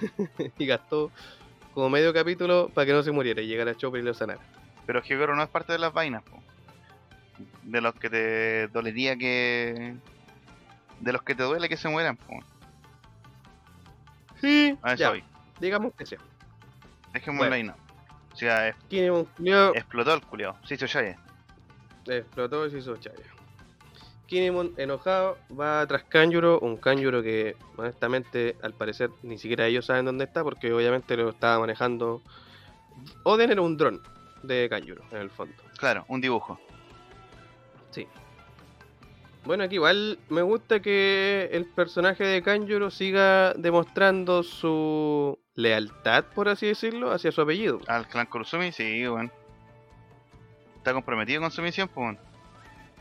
y 0.58 0.66
gastó 0.66 1.10
como 1.72 1.90
medio 1.90 2.12
capítulo 2.14 2.70
para 2.72 2.86
que 2.86 2.92
no 2.92 3.02
se 3.02 3.10
muriera 3.10 3.42
y 3.42 3.46
llegara 3.48 3.74
Chopper 3.74 4.00
y 4.00 4.04
lo 4.04 4.14
sanara. 4.14 4.40
Pero 4.86 5.02
Hyogoro 5.02 5.34
no 5.34 5.42
es 5.42 5.48
parte 5.48 5.72
de 5.72 5.78
las 5.80 5.92
vainas, 5.92 6.22
po. 6.22 6.40
De 7.64 7.80
los 7.80 7.94
que 7.96 8.08
te 8.10 8.68
dolería 8.68 9.16
que. 9.16 9.96
De 11.00 11.12
los 11.12 11.22
que 11.22 11.34
te 11.34 11.42
duele 11.42 11.68
que 11.68 11.76
se 11.76 11.88
mueran, 11.88 12.16
po. 12.16 12.38
Sí, 14.40 14.78
A 14.82 14.92
eso 14.94 15.16
ya, 15.16 15.24
digamos 15.58 15.92
que 15.94 16.06
sí. 16.06 16.16
Dejémoslo 17.12 17.48
Bueno. 17.50 17.54
ahí, 17.54 17.62
no. 17.64 17.83
O 18.34 18.36
sea, 18.36 18.68
es- 18.68 18.76
Kinemon 18.88 19.24
culiao 19.36 19.72
explotó 19.74 20.12
el 20.14 20.20
culiao. 20.22 20.56
Se 20.64 20.76
ya. 20.76 21.16
explotó 22.06 22.66
y 22.66 22.70
se 22.70 22.78
hizo 22.78 22.96
chaya. 22.96 23.22
Kinemon 24.26 24.72
enojado 24.76 25.38
va 25.58 25.86
tras 25.86 26.02
Kanjuro, 26.04 26.58
un 26.60 26.76
Kanjuro 26.76 27.22
que 27.22 27.56
honestamente 27.76 28.56
al 28.62 28.72
parecer 28.74 29.10
ni 29.22 29.38
siquiera 29.38 29.66
ellos 29.66 29.86
saben 29.86 30.04
dónde 30.06 30.24
está 30.24 30.42
porque 30.42 30.72
obviamente 30.72 31.16
lo 31.16 31.30
estaba 31.30 31.60
manejando. 31.60 32.22
Oden 33.22 33.50
era 33.52 33.60
un 33.60 33.76
dron 33.76 34.02
de 34.42 34.68
Kanjuro 34.68 35.04
en 35.12 35.18
el 35.18 35.30
fondo. 35.30 35.54
Claro, 35.78 36.04
un 36.08 36.20
dibujo. 36.20 36.58
Sí. 37.90 38.08
Bueno, 39.44 39.64
aquí 39.64 39.74
igual 39.76 40.18
me 40.30 40.42
gusta 40.42 40.80
que 40.80 41.50
el 41.52 41.66
personaje 41.66 42.24
de 42.24 42.42
Kanjuro 42.42 42.90
siga 42.90 43.52
demostrando 43.54 44.42
su 44.42 45.38
lealtad, 45.54 46.24
por 46.34 46.48
así 46.48 46.66
decirlo, 46.66 47.12
hacia 47.12 47.32
su 47.32 47.40
apellido. 47.40 47.80
Al 47.86 48.08
clan 48.08 48.26
Kurosumi, 48.26 48.72
sí, 48.72 49.06
weón. 49.08 49.30
Está 50.76 50.92
comprometido 50.92 51.40
con 51.40 51.50
su 51.50 51.62
misión, 51.62 51.88
pues. 51.88 52.18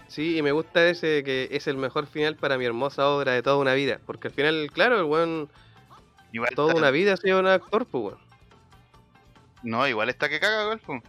Sí, 0.07 0.37
y 0.37 0.41
me 0.41 0.51
gusta 0.51 0.87
ese 0.87 1.23
que 1.23 1.47
es 1.51 1.67
el 1.67 1.77
mejor 1.77 2.05
final 2.05 2.35
para 2.35 2.57
mi 2.57 2.65
hermosa 2.65 3.07
obra 3.09 3.31
de 3.31 3.41
toda 3.41 3.57
una 3.57 3.73
vida. 3.73 3.99
Porque 4.05 4.27
al 4.27 4.33
final, 4.33 4.69
claro, 4.71 4.97
el 4.99 5.03
weón 5.05 5.49
Igual 6.31 6.49
toda 6.55 6.69
está- 6.69 6.79
una 6.79 6.91
vida 6.91 7.13
ha 7.13 7.17
sido 7.17 7.39
un 7.39 7.47
actor, 7.47 7.85
pues 7.85 8.03
weón. 8.05 8.19
No, 9.63 9.87
igual 9.87 10.09
está 10.09 10.29
que 10.29 10.39
caga, 10.39 10.67
weón. 10.67 10.79
po. 10.79 10.99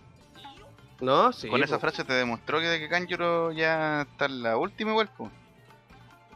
No, 1.01 1.33
sí. 1.33 1.49
Con 1.49 1.63
esa 1.63 1.77
po. 1.77 1.81
frase 1.83 2.05
te 2.05 2.13
demostró 2.15 2.61
que 2.61 2.67
de 2.67 2.79
que 2.79 2.89
Kanjuro 2.89 3.53
ya 3.53 4.03
está 4.03 4.25
en 4.27 4.43
la 4.43 4.57
última 4.57 4.93
igual, 4.93 5.11
po. 5.17 5.31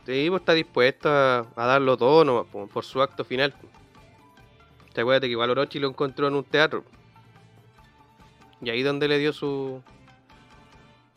Sí, 0.04 0.26
pues 0.28 0.40
está 0.40 0.52
dispuesto 0.52 1.08
a, 1.10 1.46
a 1.56 1.66
darlo 1.66 1.96
todo 1.96 2.24
nomás, 2.24 2.46
po, 2.46 2.66
por 2.66 2.84
su 2.84 3.00
acto 3.00 3.24
final. 3.24 3.52
po. 3.52 3.66
Te 4.98 5.02
acuerdas 5.02 5.20
que 5.20 5.28
igual 5.28 5.48
Orochi 5.50 5.78
lo 5.78 5.86
encontró 5.90 6.26
en 6.26 6.34
un 6.34 6.42
teatro. 6.42 6.82
Y 8.60 8.68
ahí 8.68 8.82
donde 8.82 9.06
le 9.06 9.16
dio 9.18 9.32
su 9.32 9.80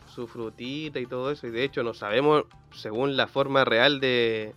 su 0.05 0.27
frutita 0.27 0.99
y 0.99 1.07
todo 1.07 1.32
eso. 1.32 1.47
Y 1.47 1.49
de 1.49 1.63
hecho 1.63 1.82
no 1.82 1.95
sabemos, 1.95 2.43
según 2.75 3.17
la 3.17 3.25
forma 3.25 3.65
real 3.65 3.99
de 3.99 4.53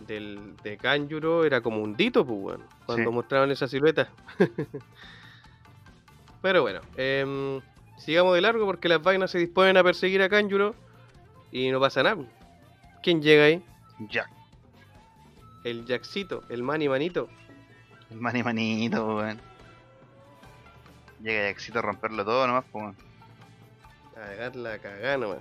del, 0.00 0.56
de 0.62 0.76
Kanjuro, 0.76 1.46
era 1.46 1.62
como 1.62 1.80
un 1.80 1.96
dito, 1.96 2.26
pues 2.26 2.38
weón, 2.38 2.64
cuando 2.84 3.08
Sí. 3.08 3.14
mostraban 3.14 3.50
esa 3.50 3.66
silueta. 3.66 4.10
Pero 6.42 6.60
bueno, 6.60 6.80
em, 6.98 7.62
sigamos 7.96 8.34
de 8.34 8.42
largo 8.42 8.66
porque 8.66 8.90
las 8.90 9.00
vainas 9.02 9.30
se 9.30 9.38
disponen 9.38 9.78
a 9.78 9.82
perseguir 9.82 10.20
a 10.20 10.28
Kanjuro 10.28 10.74
y 11.50 11.70
no 11.70 11.80
pasa 11.80 12.02
nada. 12.02 12.22
¿Quién 13.02 13.22
llega 13.22 13.44
ahí? 13.44 13.64
Jack. 14.10 14.28
El 15.64 15.86
Jackcito, 15.86 16.42
el 16.50 16.62
Mani 16.62 16.90
Manito. 16.90 17.30
El 18.10 18.20
mani 18.20 18.42
manito, 18.42 19.16
weón. 19.16 19.40
Llega 21.22 21.48
Jackcito 21.48 21.80
a 21.80 21.82
romperlo 21.82 22.24
todo 22.24 22.46
nomás, 22.46 22.64
pues. 22.70 22.96
dejar 24.30 24.56
la 24.56 24.78
cagada 24.78 25.16
nomás. 25.16 25.38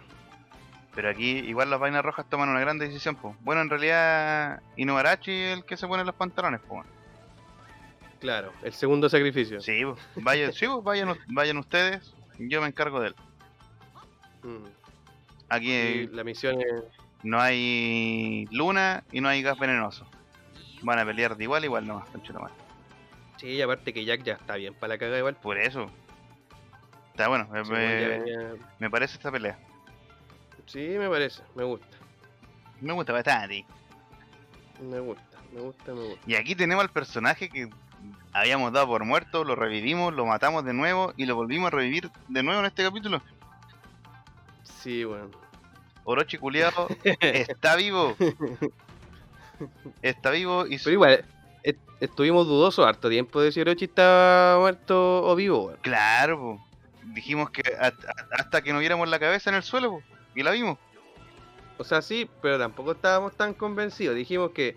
Pero 0.95 1.09
aquí 1.09 1.39
igual 1.39 1.69
las 1.69 1.79
vainas 1.79 2.03
rojas 2.03 2.25
toman 2.27 2.49
una 2.49 2.59
gran 2.59 2.79
decisión, 2.79 3.15
pues. 3.15 3.35
Bueno, 3.41 3.61
en 3.61 3.69
realidad 3.69 4.61
Inubarachi 4.75 5.31
es 5.31 5.57
el 5.57 5.65
que 5.65 5.77
se 5.77 5.87
pone 5.87 6.03
los 6.03 6.15
pantalones, 6.15 6.61
pues. 6.67 6.85
Claro, 8.19 8.51
el 8.63 8.73
segundo 8.73 9.07
sacrificio. 9.09 9.61
Sí, 9.61 9.83
pues. 9.85 9.99
Vayan, 10.25 10.51
sí, 10.51 10.65
pues, 10.65 10.83
vayan, 10.83 11.15
vayan 11.27 11.57
ustedes, 11.57 12.15
yo 12.39 12.61
me 12.61 12.67
encargo 12.67 12.99
de 12.99 13.09
él. 13.09 13.15
Mm. 14.41 14.65
Aquí 15.49 15.71
Y 15.71 16.07
la 16.07 16.23
misión 16.23 16.59
es. 16.59 16.83
no 17.23 17.39
hay 17.39 18.47
luna 18.51 19.03
y 19.11 19.21
no 19.21 19.29
hay 19.29 19.43
gas 19.43 19.59
venenoso. 19.59 20.07
Van 20.81 20.99
a 20.99 21.05
pelear 21.05 21.35
de 21.35 21.43
igual 21.43 21.63
igual 21.65 21.87
nomás, 21.87 22.07
madre. 22.13 22.53
Sí, 23.37 23.47
y 23.47 23.61
aparte 23.61 23.93
que 23.93 24.05
Jack 24.05 24.23
ya 24.23 24.33
está 24.33 24.55
bien 24.55 24.73
para 24.73 24.93
la 24.93 24.97
cagada 24.97 25.19
igual. 25.19 25.35
Por 25.35 25.57
eso. 25.57 25.89
Está 27.11 27.27
bueno, 27.29 27.47
Sí, 27.63 27.71
ya 27.71 28.53
me 28.79 28.89
parece 28.89 29.15
esta 29.15 29.31
pelea. 29.31 29.57
Sí, 30.67 30.95
me 30.99 31.09
parece, 31.09 31.41
me 31.55 31.63
gusta. 31.63 31.97
Me 32.81 32.93
gusta 32.93 33.13
bastante. 33.13 33.65
Me 34.79 34.99
gusta, 34.99 35.37
me 35.51 35.61
gusta, 35.61 35.93
me 35.93 36.01
gusta. 36.01 36.21
Y 36.27 36.35
aquí 36.35 36.55
tenemos 36.55 36.83
al 36.83 36.91
personaje 36.91 37.49
que 37.49 37.69
habíamos 38.33 38.71
dado 38.71 38.87
por 38.87 39.03
muerto, 39.03 39.43
lo 39.43 39.55
revivimos, 39.55 40.13
lo 40.13 40.25
matamos 40.25 40.63
de 40.63 40.73
nuevo 40.73 41.13
y 41.17 41.25
lo 41.25 41.35
volvimos 41.35 41.67
a 41.67 41.75
revivir 41.75 42.11
de 42.27 42.43
nuevo 42.43 42.59
en 42.59 42.67
este 42.67 42.83
capítulo. 42.83 43.21
Sí, 44.63 45.03
bueno. 45.03 45.31
Orochi 46.03 46.37
culiado 46.37 46.87
está 47.19 47.75
vivo. 47.75 48.15
Está 50.01 50.31
vivo 50.31 50.65
y 50.67 50.77
Pero 50.77 50.91
igual, 50.91 51.25
est- 51.63 51.79
estuvimos 51.99 52.47
dudosos 52.47 52.85
harto 52.85 53.09
tiempo 53.09 53.41
de 53.41 53.51
si 53.51 53.61
Orochi 53.61 53.85
estaba 53.85 54.59
muerto 54.59 55.23
o 55.23 55.35
vivo. 55.35 55.73
Claro, 55.81 56.37
po. 56.39 56.65
dijimos 57.13 57.49
que 57.49 57.61
hasta, 57.79 58.13
hasta 58.31 58.61
que 58.61 58.73
no 58.73 58.79
viéramos 58.79 59.07
la 59.09 59.19
cabeza 59.19 59.49
en 59.49 59.55
el 59.57 59.63
suelo 59.63 59.91
po, 59.91 60.01
y 60.35 60.43
la 60.43 60.51
vimos. 60.51 60.77
O 61.79 61.83
sea, 61.83 62.01
sí, 62.01 62.29
pero 62.41 62.57
tampoco 62.57 62.93
estábamos 62.93 63.35
tan 63.35 63.53
convencidos. 63.53 64.15
Dijimos 64.15 64.51
que 64.51 64.75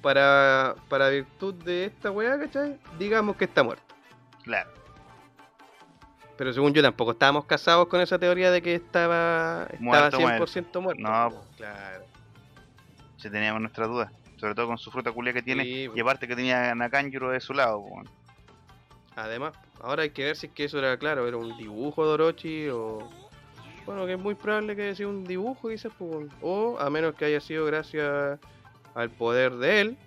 para, 0.00 0.74
para 0.88 1.08
virtud 1.10 1.54
de 1.54 1.84
esta 1.86 2.10
weá, 2.10 2.38
¿cachai? 2.38 2.78
Digamos 2.98 3.36
que 3.36 3.44
está 3.44 3.62
muerto. 3.62 3.82
Claro. 4.44 4.70
Pero 6.38 6.52
según 6.52 6.72
yo 6.72 6.80
tampoco 6.82 7.10
estábamos 7.12 7.44
casados 7.46 7.88
con 7.88 8.00
esa 8.00 8.18
teoría 8.18 8.50
de 8.52 8.62
que 8.62 8.74
estaba, 8.76 9.66
estaba 9.72 10.10
Muerto, 10.20 10.46
100% 10.46 10.80
muerto. 10.80 11.02
No, 11.02 11.30
po. 11.30 11.44
claro. 11.56 12.04
Si 13.18 13.28
teníamos 13.30 13.60
nuestras 13.60 13.88
dudas. 13.88 14.10
Sobre 14.38 14.54
todo 14.54 14.68
con 14.68 14.78
su 14.78 14.90
fruta 14.90 15.12
culia 15.12 15.32
que 15.32 15.42
tiene. 15.42 15.64
Sí, 15.64 15.88
po. 15.88 15.96
y 15.96 16.00
aparte 16.00 16.26
que 16.26 16.34
tenía 16.36 16.74
Nakanjuro 16.74 17.30
de 17.30 17.40
su 17.40 17.52
lado. 17.52 17.80
po. 17.84 18.02
Además, 19.16 19.52
ahora 19.80 20.04
hay 20.04 20.10
que 20.10 20.24
ver 20.24 20.36
si 20.36 20.46
es 20.46 20.52
que 20.52 20.64
eso 20.64 20.78
era 20.78 20.96
claro, 20.96 21.26
era 21.26 21.36
un 21.36 21.56
dibujo 21.58 22.06
de 22.06 22.12
Orochi 22.12 22.68
o... 22.68 22.98
Bueno, 23.84 24.06
que 24.06 24.12
es 24.12 24.18
muy 24.18 24.34
probable 24.34 24.76
que 24.76 24.82
haya 24.82 24.94
sido 24.94 25.08
un 25.10 25.24
dibujo 25.24 25.68
quizás, 25.70 25.90
pues, 25.98 26.28
o 26.42 26.78
a 26.78 26.88
menos 26.90 27.14
que 27.14 27.24
haya 27.24 27.40
sido 27.40 27.64
gracias 27.64 28.38
al 28.94 29.10
poder 29.10 29.54
de 29.56 29.80
él, 29.80 29.98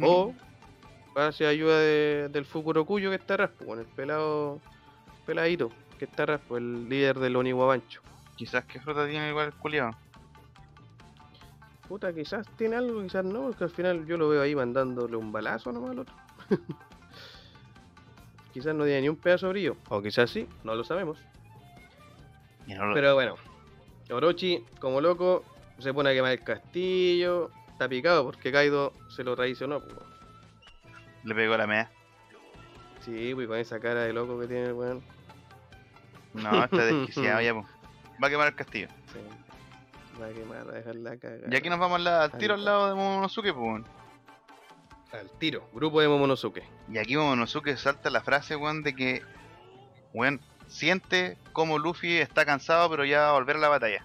o 0.00 0.32
gracias 1.14 1.48
a 1.48 1.50
ayuda 1.50 1.78
de- 1.80 2.28
del 2.30 2.44
Fukurokuyo 2.44 3.10
que 3.10 3.16
está 3.16 3.36
raspo, 3.36 3.66
con 3.66 3.80
el 3.80 3.86
pelado 3.86 4.60
peladito 5.26 5.70
que 5.98 6.04
está 6.04 6.24
raspo, 6.26 6.56
el 6.56 6.88
líder 6.88 7.18
del 7.18 7.34
Oniwabancho. 7.36 8.00
Quizás 8.36 8.64
que 8.66 8.80
fruta 8.80 9.06
tiene 9.08 9.28
igual 9.30 9.46
el 9.48 9.54
culiado. 9.54 9.90
Puta, 11.88 12.12
quizás 12.14 12.46
tiene 12.56 12.76
algo, 12.76 13.02
quizás 13.02 13.24
no, 13.24 13.42
porque 13.48 13.64
al 13.64 13.70
final 13.70 14.06
yo 14.06 14.16
lo 14.16 14.28
veo 14.28 14.40
ahí 14.42 14.54
mandándole 14.54 15.16
un 15.16 15.30
balazo 15.32 15.70
nomás 15.72 15.90
al 15.90 15.98
otro. 16.00 16.14
quizás 18.52 18.74
no 18.74 18.84
tiene 18.84 19.02
ni 19.02 19.08
un 19.08 19.16
pedazo 19.16 19.46
de 19.46 19.52
brillo, 19.52 19.76
o 19.88 20.00
quizás 20.00 20.30
sí, 20.30 20.48
no 20.62 20.74
lo 20.74 20.84
sabemos. 20.84 21.18
Y 22.66 22.74
no 22.74 22.86
lo- 22.86 22.94
Pero 22.94 23.14
bueno, 23.14 23.34
Orochi, 24.10 24.64
como 24.80 25.00
loco, 25.00 25.44
se 25.78 25.92
pone 25.92 26.10
a 26.10 26.12
quemar 26.14 26.32
el 26.32 26.42
castillo. 26.42 27.50
Está 27.72 27.88
picado 27.88 28.24
porque 28.24 28.52
Kaido 28.52 28.92
se 29.08 29.24
lo 29.24 29.34
traicionó. 29.34 29.80
pues. 29.80 29.94
Le 31.24 31.34
pegó 31.34 31.56
la 31.56 31.66
media. 31.66 31.90
Sí, 33.00 33.32
pues 33.34 33.48
con 33.48 33.58
esa 33.58 33.80
cara 33.80 34.02
de 34.02 34.12
loco 34.12 34.38
que 34.38 34.46
tiene 34.46 34.66
el 34.66 34.72
weón. 34.74 35.02
No, 36.34 36.64
está 36.64 36.84
desquiciado 36.84 37.40
ya, 37.42 37.52
po. 37.52 37.66
Va 38.22 38.28
a 38.28 38.30
quemar 38.30 38.48
el 38.48 38.54
castillo. 38.54 38.88
Sí. 39.12 39.18
Va 40.20 40.26
a 40.26 40.30
quemar, 40.32 40.66
va 40.68 40.72
a 40.72 40.74
dejar 40.76 40.94
la 40.96 41.16
cagada. 41.16 41.48
Y 41.50 41.56
aquí 41.56 41.68
nos 41.68 41.78
vamos 41.78 41.96
al, 41.96 42.04
la- 42.04 42.22
al 42.24 42.32
tiro 42.32 42.54
al 42.54 42.64
lado 42.64 42.88
de 42.88 42.94
Momonosuke, 42.94 43.52
pues. 43.52 43.84
Al 45.12 45.30
tiro, 45.38 45.68
grupo 45.72 46.00
de 46.00 46.08
Momonosuke. 46.08 46.62
Y 46.88 46.98
aquí 46.98 47.16
Momonosuke 47.16 47.76
salta 47.76 48.10
la 48.10 48.20
frase, 48.22 48.56
weón, 48.56 48.82
de 48.82 48.94
que, 48.94 49.22
weón, 50.12 50.40
siente 50.66 51.36
como 51.52 51.78
Luffy 51.78 52.16
está 52.18 52.44
cansado, 52.44 52.88
pero 52.90 53.04
ya 53.04 53.20
va 53.22 53.28
a 53.30 53.32
volver 53.32 53.56
a 53.56 53.60
la 53.60 53.68
batalla. 53.68 54.04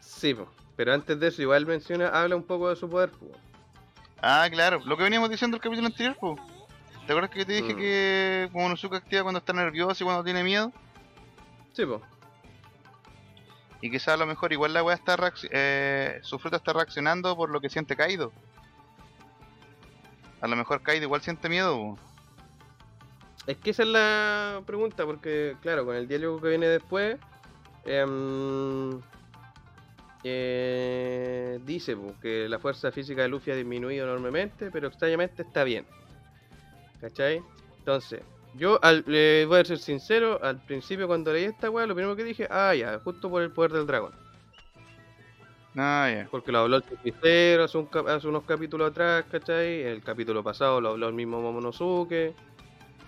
Sí, 0.00 0.34
pues. 0.34 0.48
Pero 0.76 0.94
antes 0.94 1.18
de 1.20 1.28
eso, 1.28 1.42
igual 1.42 1.66
menciona, 1.66 2.08
habla 2.08 2.36
un 2.36 2.44
poco 2.44 2.68
de 2.70 2.76
su 2.76 2.88
poder. 2.88 3.10
pues. 3.10 3.32
Ah, 4.20 4.46
claro, 4.50 4.80
lo 4.84 4.96
que 4.96 5.02
veníamos 5.02 5.28
diciendo 5.30 5.56
el 5.56 5.62
capítulo 5.62 5.86
anterior, 5.88 6.16
pues. 6.20 6.40
¿Te 7.06 7.12
acuerdas 7.12 7.30
que 7.30 7.44
te 7.44 7.52
dije 7.54 7.74
Mm. 7.74 7.76
que 7.76 8.48
Momonosuke 8.52 8.94
activa 8.96 9.22
cuando 9.22 9.38
está 9.38 9.52
nervioso 9.52 10.02
y 10.02 10.06
cuando 10.06 10.22
tiene 10.24 10.42
miedo? 10.44 10.72
Sí, 11.72 11.84
pues. 11.84 12.00
Y 13.82 13.90
quizás 13.90 14.14
a 14.14 14.16
lo 14.16 14.26
mejor 14.26 14.52
igual 14.52 14.72
la 14.72 14.84
weá 14.84 14.94
está 14.94 15.16
eh, 15.50 16.20
su 16.22 16.38
fruta 16.38 16.56
está 16.56 16.72
reaccionando 16.72 17.36
por 17.36 17.50
lo 17.50 17.60
que 17.60 17.68
siente 17.68 17.96
Kaido. 17.96 18.32
A 20.40 20.46
lo 20.46 20.54
mejor 20.54 20.82
Kaido 20.82 21.04
igual 21.04 21.20
siente 21.20 21.48
miedo. 21.48 21.98
Es 23.48 23.56
que 23.56 23.70
esa 23.70 23.82
es 23.82 23.88
la 23.88 24.62
pregunta, 24.64 25.04
porque 25.04 25.56
claro, 25.60 25.84
con 25.84 25.96
el 25.96 26.06
diálogo 26.06 26.40
que 26.40 26.48
viene 26.50 26.68
después, 26.68 27.18
em, 27.84 29.00
eh, 30.22 31.58
dice 31.64 31.96
que 32.20 32.48
la 32.48 32.60
fuerza 32.60 32.92
física 32.92 33.22
de 33.22 33.28
Luffy 33.28 33.50
ha 33.50 33.56
disminuido 33.56 34.04
enormemente, 34.04 34.70
pero 34.70 34.86
extrañamente 34.86 35.42
está 35.42 35.64
bien. 35.64 35.84
¿Cachai? 37.00 37.42
Entonces, 37.78 38.20
yo 38.54 38.78
al, 38.82 39.04
eh, 39.08 39.46
voy 39.48 39.60
a 39.60 39.64
ser 39.64 39.78
sincero, 39.78 40.38
al 40.42 40.60
principio 40.64 41.06
cuando 41.06 41.32
leí 41.32 41.44
esta 41.44 41.70
weá, 41.70 41.86
lo 41.86 41.94
primero 41.94 42.16
que 42.16 42.24
dije, 42.24 42.46
ah 42.50 42.74
ya, 42.74 42.98
justo 42.98 43.30
por 43.30 43.42
el 43.42 43.50
poder 43.50 43.72
del 43.72 43.86
dragón. 43.86 44.12
Ah, 45.76 46.10
ya. 46.12 46.28
Porque 46.30 46.52
lo 46.52 46.58
habló 46.58 46.76
el 46.76 46.82
Chupicero 46.82 47.64
hace, 47.64 47.78
un 47.78 47.88
hace 48.08 48.28
unos 48.28 48.44
capítulos 48.44 48.90
atrás, 48.90 49.24
¿cachai? 49.30 49.82
El 49.82 50.02
capítulo 50.02 50.42
pasado 50.44 50.80
lo 50.80 50.90
habló 50.90 51.08
el 51.08 51.14
mismo 51.14 51.40
Momonosuke. 51.40 52.34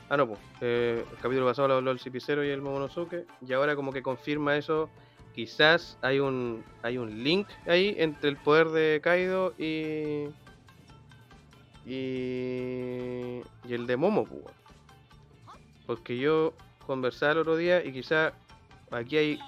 Ah, 0.09 0.16
no, 0.16 0.28
pues. 0.28 0.40
el 0.61 1.05
capítulo 1.20 1.47
pasado 1.47 1.68
lo 1.68 1.74
habló 1.74 1.90
el 1.90 2.01
Cipicero 2.01 2.45
y 2.45 2.49
el 2.49 2.62
Momonosuke. 2.62 3.26
Y 3.47 3.53
ahora 3.53 3.76
como 3.76 3.92
que 3.92 4.03
confirma 4.03 4.57
eso. 4.57 4.88
Quizás 5.34 5.99
hay 6.01 6.20
un 6.20 6.64
hay 6.82 6.97
un 6.97 7.24
link 7.24 7.49
ahí 7.66 7.95
entre 7.99 8.30
el 8.30 8.36
poder 8.36 8.68
de 8.68 9.01
Kaido 9.03 9.53
y... 9.59 10.28
Y, 11.86 13.42
y 13.68 13.74
el 13.74 13.86
de 13.86 13.97
Momo, 13.99 14.24
pues. 14.24 14.64
Porque 15.87 16.16
yo 16.18 16.55
conversaba 16.87 17.32
el 17.32 17.39
otro 17.39 17.57
día 17.57 17.85
y 17.85 17.93
quizás 17.93 18.32
aquí 18.91 19.16
hay 19.16 19.39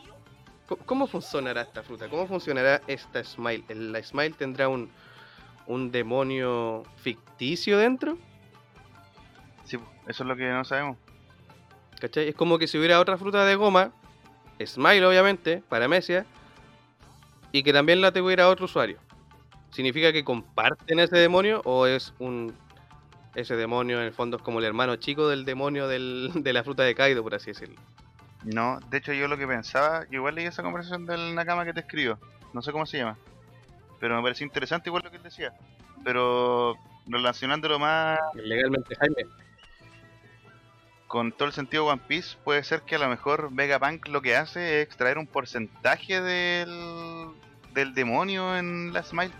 ¿Cómo- 0.68 0.82
¿Cómo 0.84 1.06
funcionará 1.06 1.62
esta 1.62 1.82
fruta? 1.84 2.08
¿Cómo 2.08 2.26
funcionará 2.26 2.82
esta 2.88 3.22
Smile? 3.22 3.64
¿El- 3.68 3.92
¿La 3.92 4.02
Smile 4.02 4.34
tendrá 4.36 4.68
un, 4.68 4.90
un 5.66 5.92
demonio 5.92 6.82
ficticio 6.96 7.78
dentro? 7.78 8.18
Sí, 9.64 9.78
eso 10.08 10.22
es 10.24 10.28
lo 10.28 10.34
que 10.36 10.48
no 10.48 10.64
sabemos. 10.64 10.96
¿Cachai? 12.00 12.28
Es 12.28 12.34
como 12.34 12.58
que 12.58 12.66
si 12.66 12.78
hubiera 12.78 12.98
otra 13.00 13.16
fruta 13.16 13.44
de 13.44 13.54
goma, 13.54 13.92
Smile 14.64 15.06
obviamente, 15.06 15.62
para 15.68 15.86
Mesia, 15.86 16.26
y 17.52 17.62
que 17.62 17.72
también 17.72 18.00
la 18.00 18.12
tuviera 18.12 18.48
otro 18.48 18.64
usuario. 18.64 18.98
¿Significa 19.70 20.12
que 20.12 20.24
comparten 20.24 20.98
ese 20.98 21.16
demonio 21.16 21.62
o 21.64 21.86
es 21.86 22.12
un... 22.18 22.52
Ese 23.36 23.54
demonio 23.54 23.98
en 24.00 24.06
el 24.06 24.12
fondo 24.12 24.38
es 24.38 24.42
como 24.42 24.58
el 24.58 24.64
hermano 24.64 24.96
chico 24.96 25.28
del 25.28 25.44
demonio 25.44 25.86
del- 25.86 26.30
de 26.42 26.52
la 26.52 26.64
fruta 26.64 26.82
de 26.82 26.94
Kaido, 26.96 27.22
por 27.22 27.34
así 27.34 27.52
decirlo. 27.52 27.76
No, 28.42 28.80
de 28.90 28.98
hecho 28.98 29.12
yo 29.12 29.28
lo 29.28 29.36
que 29.38 29.46
pensaba, 29.46 30.04
yo 30.10 30.14
igual 30.18 30.34
leí 30.34 30.46
esa 30.46 30.62
conversación 30.62 31.06
del 31.06 31.34
Nakama 31.34 31.64
que 31.64 31.72
te 31.72 31.80
escribió, 31.80 32.18
no 32.52 32.62
sé 32.62 32.72
cómo 32.72 32.86
se 32.86 32.98
llama, 32.98 33.16
pero 34.00 34.16
me 34.16 34.22
pareció 34.22 34.44
interesante 34.46 34.88
igual 34.88 35.02
lo 35.04 35.10
que 35.10 35.16
él 35.18 35.22
decía, 35.22 35.52
pero 36.04 36.74
relacionándolo 37.08 37.78
más 37.78 38.18
Legalmente, 38.34 38.94
Jaime. 38.96 39.26
con 41.08 41.32
todo 41.32 41.48
el 41.48 41.54
sentido 41.54 41.84
de 41.86 41.92
One 41.92 42.02
Piece, 42.08 42.36
puede 42.44 42.62
ser 42.64 42.82
que 42.82 42.94
a 42.96 42.98
lo 42.98 43.08
mejor 43.08 43.48
Vegapunk 43.52 44.08
lo 44.08 44.22
que 44.22 44.36
hace 44.36 44.80
es 44.80 44.86
extraer 44.86 45.18
un 45.18 45.26
porcentaje 45.26 46.20
del, 46.20 47.28
del 47.74 47.94
demonio 47.94 48.56
en 48.56 48.92
la 48.92 49.02
Smile. 49.02 49.32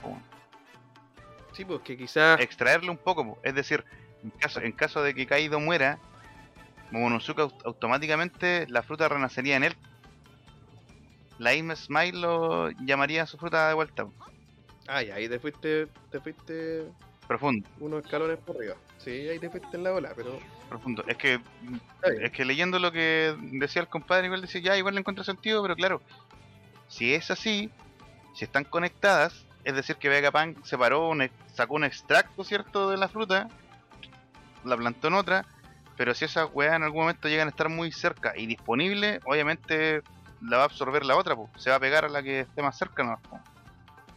Sí, 1.56 1.64
pues 1.64 1.80
que 1.80 1.96
quizás... 1.96 2.38
extraerle 2.40 2.90
un 2.90 2.98
poco, 2.98 3.24
po. 3.24 3.38
es 3.42 3.54
decir, 3.54 3.82
en 4.22 4.30
caso, 4.30 4.60
en 4.60 4.72
caso 4.72 5.02
de 5.02 5.14
que 5.14 5.26
Kaido 5.26 5.58
muera, 5.58 5.98
Momonosuke 6.90 7.38
au- 7.40 7.54
automáticamente 7.64 8.66
la 8.68 8.82
fruta 8.82 9.08
renacería 9.08 9.56
en 9.56 9.64
él. 9.64 9.76
la 11.38 11.52
misma 11.52 11.74
Smile 11.76 12.18
lo 12.18 12.70
llamaría 12.84 13.22
a 13.22 13.26
su 13.26 13.38
fruta 13.38 13.68
de 13.68 13.74
vuelta. 13.74 14.04
po. 14.04 14.12
Ah, 14.86 15.02
y 15.02 15.10
ahí 15.10 15.28
te 15.30 15.38
fuiste, 15.40 15.88
te 16.10 16.20
fuiste 16.20 16.84
Profundo, 17.26 17.66
unos 17.80 18.04
escalones 18.04 18.38
por 18.38 18.56
arriba. 18.56 18.74
Sí, 18.98 19.10
ahí 19.28 19.38
te 19.38 19.48
fuiste 19.50 19.76
en 19.76 19.82
la 19.82 19.92
ola, 19.94 20.12
pero 20.14 20.38
profundo. 20.68 21.02
Es 21.08 21.16
que. 21.16 21.40
Es 22.20 22.30
que 22.32 22.44
leyendo 22.44 22.78
lo 22.78 22.92
que 22.92 23.34
decía 23.52 23.80
el 23.82 23.88
compadre, 23.88 24.26
igual 24.26 24.42
decía, 24.42 24.60
ya, 24.60 24.76
igual 24.76 24.94
le 24.94 25.00
encuentra 25.00 25.24
sentido, 25.24 25.62
pero 25.62 25.74
claro, 25.74 26.02
si 26.88 27.14
es 27.14 27.30
así, 27.30 27.70
si 28.34 28.44
están 28.44 28.64
conectadas, 28.64 29.44
es 29.66 29.74
decir, 29.74 29.96
que 29.96 30.08
Vegapunk 30.08 30.64
separó, 30.64 31.08
un, 31.08 31.28
sacó 31.52 31.74
un 31.74 31.82
extracto, 31.82 32.44
¿cierto?, 32.44 32.88
de 32.88 32.96
la 32.96 33.08
fruta, 33.08 33.48
la 34.64 34.76
plantó 34.76 35.08
en 35.08 35.14
otra, 35.14 35.44
pero 35.96 36.14
si 36.14 36.24
esas 36.24 36.48
weas 36.52 36.76
en 36.76 36.84
algún 36.84 37.00
momento 37.00 37.26
llegan 37.26 37.48
a 37.48 37.50
estar 37.50 37.68
muy 37.68 37.90
cerca 37.90 38.32
y 38.36 38.46
disponible, 38.46 39.18
obviamente 39.24 40.02
la 40.40 40.58
va 40.58 40.62
a 40.62 40.66
absorber 40.66 41.04
la 41.04 41.16
otra, 41.16 41.34
po. 41.34 41.50
se 41.56 41.70
va 41.70 41.76
a 41.76 41.80
pegar 41.80 42.04
a 42.04 42.08
la 42.08 42.22
que 42.22 42.40
esté 42.40 42.62
más 42.62 42.78
cerca, 42.78 43.02
¿no? 43.02 43.20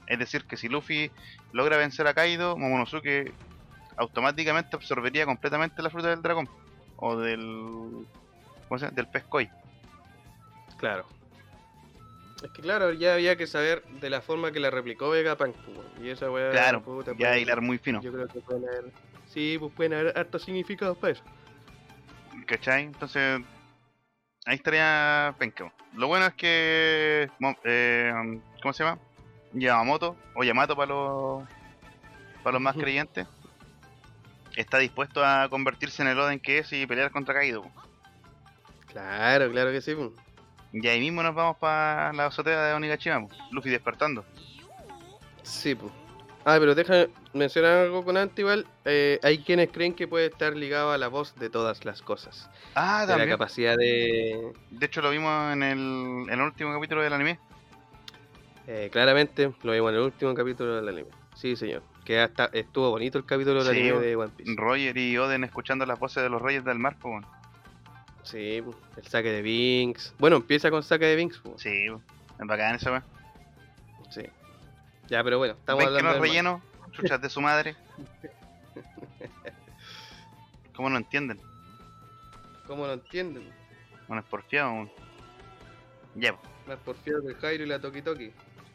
Es 0.05 0.19
decir, 0.19 0.45
que 0.45 0.55
si 0.55 0.69
Luffy 0.69 1.09
logra 1.51 1.77
vencer 1.77 2.05
a 2.05 2.13
Kaido, 2.13 2.55
Momonosuke 2.55 3.33
automáticamente 3.97 4.75
absorbería 4.75 5.25
completamente 5.25 5.81
la 5.81 5.89
fruta 5.89 6.09
del 6.09 6.21
dragón 6.21 6.47
o 6.97 7.17
del 7.17 8.05
¿cómo 8.67 8.77
se 8.77 8.91
del 8.91 9.07
pez 9.07 9.23
koi. 9.23 9.49
Claro. 10.77 11.07
Es 12.43 12.51
que 12.51 12.61
claro, 12.61 12.93
ya 12.93 13.15
había 13.15 13.35
que 13.35 13.47
saber 13.47 13.83
de 13.83 14.09
la 14.09 14.21
forma 14.21 14.51
que 14.51 14.59
la 14.59 14.69
replicó 14.69 15.09
Vegapunk. 15.09 15.55
Y 16.01 16.09
esa 16.09 16.31
weá. 16.31 16.51
Claro, 16.51 16.81
puta, 16.81 17.11
ya 17.11 17.17
puede- 17.17 17.41
hilar 17.41 17.61
muy 17.61 17.77
fino, 17.77 18.01
Yo 18.01 18.11
creo 18.13 18.27
que 18.27 18.39
pueden 18.39 18.63
haber. 18.67 18.85
Sí, 19.27 19.57
pues 19.59 19.73
pueden 19.73 19.93
haber 19.93 20.17
hartos 20.17 20.43
significados 20.43 20.97
para 20.97 21.13
eso. 21.13 21.23
¿cachai? 22.45 22.83
Entonces 22.83 23.41
ahí 24.45 24.55
estaría 24.55 25.35
penca. 25.37 25.71
Lo 25.93 26.07
bueno 26.07 26.25
es 26.25 26.33
que 26.33 27.29
eh, 27.63 28.13
¿cómo 28.61 28.73
se 28.73 28.83
llama? 28.83 28.99
Yamamoto 29.53 30.15
o 30.35 30.43
Yamato 30.43 30.75
para 30.75 30.87
los 30.93 31.43
para 32.43 32.53
los 32.53 32.61
más 32.61 32.75
creyentes 32.75 33.27
está 34.55 34.77
dispuesto 34.77 35.23
a 35.25 35.47
convertirse 35.49 36.01
en 36.01 36.07
el 36.09 36.19
Oden 36.19 36.39
que 36.39 36.59
es 36.59 36.71
y 36.73 36.87
pelear 36.87 37.11
contra 37.11 37.33
Kaido. 37.33 37.63
Claro, 38.87 39.51
claro 39.51 39.71
que 39.71 39.81
sí. 39.81 39.95
Pues. 40.71 40.83
Y 40.83 40.87
ahí 40.87 40.99
mismo 40.99 41.23
nos 41.23 41.35
vamos 41.35 41.57
para 41.57 42.13
la 42.13 42.27
azotea 42.27 42.63
de 42.65 42.73
Onigashima. 42.73 43.25
Luffy 43.51 43.69
despertando. 43.69 44.25
Sí, 45.43 45.75
pues. 45.75 45.91
Ah, 46.45 46.55
pero 46.59 46.73
deja 46.73 47.07
mencionar 47.33 47.79
algo 47.79 48.03
con 48.03 48.15
Anti 48.17 48.41
igual. 48.41 48.65
eh, 48.85 49.19
hay 49.23 49.39
quienes 49.39 49.69
creen 49.71 49.93
que 49.93 50.07
puede 50.07 50.27
estar 50.27 50.55
ligado 50.55 50.91
a 50.91 50.97
la 50.97 51.07
voz 51.09 51.35
de 51.35 51.49
todas 51.49 51.83
las 51.85 52.01
cosas. 52.01 52.49
Ah, 52.75 53.01
De 53.01 53.07
la 53.07 53.13
también. 53.17 53.29
capacidad 53.31 53.75
de. 53.75 54.51
De 54.71 54.85
hecho 54.85 55.01
lo 55.01 55.11
vimos 55.11 55.53
en 55.53 55.61
el, 55.63 55.77
en 56.27 56.29
el 56.29 56.41
último 56.41 56.73
capítulo 56.73 57.01
del 57.01 57.13
anime. 57.13 57.39
eh, 58.67 58.89
claramente, 58.91 59.51
lo 59.63 59.71
vimos 59.73 59.89
en 59.89 59.95
el 59.97 60.01
último 60.03 60.33
capítulo 60.33 60.75
del 60.75 60.87
anime. 60.87 61.09
Sí, 61.35 61.55
señor. 61.55 61.83
Que 62.05 62.19
hasta 62.19 62.45
estuvo 62.53 62.89
bonito 62.89 63.17
el 63.17 63.25
capítulo 63.25 63.63
del 63.63 63.75
Sí, 63.75 63.81
anime 63.81 63.99
de 63.99 64.15
One 64.15 64.31
Piece. 64.35 64.53
Roger 64.55 64.97
y 64.97 65.17
Oden 65.17 65.43
escuchando 65.43 65.85
las 65.85 65.99
voces 65.99 66.23
de 66.23 66.29
los 66.29 66.41
reyes 66.41 66.63
del 66.63 66.79
mar, 66.79 66.95
weón. 67.03 67.25
Sí, 68.29 68.61
pues, 68.63 68.77
el 68.97 69.07
saque 69.07 69.31
de 69.31 69.41
Binks. 69.41 70.13
Bueno, 70.19 70.35
empieza 70.35 70.69
con 70.69 70.83
saque 70.83 71.05
de 71.05 71.15
Binks. 71.15 71.39
pues. 71.39 71.59
Sí, 71.61 71.87
po. 71.89 71.99
es 72.39 72.47
bacán 72.47 72.75
esa 72.75 72.91
weón. 72.91 73.03
Sí. 74.11 74.21
Ya, 75.07 75.23
pero 75.23 75.39
bueno, 75.39 75.55
estamos 75.55 75.83
¿Ven 75.83 75.93
que 75.93 75.97
hablando 75.97 76.19
no 76.19 76.23
es 76.23 76.29
relleno? 76.29 76.61
Chuchas 76.91 77.19
de 77.21 77.29
su 77.29 77.41
madre. 77.41 77.75
¿Cómo 80.75 80.91
no 80.91 80.97
entienden? 80.97 81.41
¿Cómo 82.67 82.85
lo 82.85 82.93
entienden? 82.93 83.49
Bueno, 84.07 84.21
es 84.21 84.29
porfiado. 84.29 84.73
weón. 84.73 84.91
Ya, 86.13 86.33
po. 86.33 86.41
Porfiado 86.85 87.23
que 87.23 87.29
el 87.29 87.35
Jairo 87.37 87.63
y 87.63 87.67
la 87.67 87.79
Toki 87.79 88.03
Toki. 88.03 88.31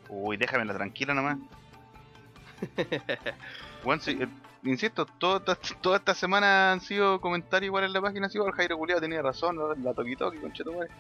Uy, 0.08 0.36
déjamela 0.36 0.74
tranquila 0.74 1.14
nomás. 1.14 1.38
Bueno, 3.84 4.00
sí, 4.00 4.16
eh, 4.18 4.26
insisto, 4.64 5.06
toda 5.06 5.38
esta, 5.38 5.56
toda 5.82 5.96
esta 5.98 6.14
semana 6.14 6.72
han 6.72 6.80
sido 6.80 7.20
comentarios 7.20 7.68
igual 7.68 7.84
en 7.84 7.92
la 7.92 8.00
página, 8.00 8.26
así, 8.26 8.38
"Oh, 8.38 8.46
el 8.46 8.52
Jairo 8.54 8.76
Culeado 8.78 9.00
tenía 9.00 9.22
razón, 9.22 9.56
¿no? 9.56 9.74
la 9.74 9.94
toqui 9.94 10.16
toqui, 10.16 10.38
conchetumare. 10.38 10.90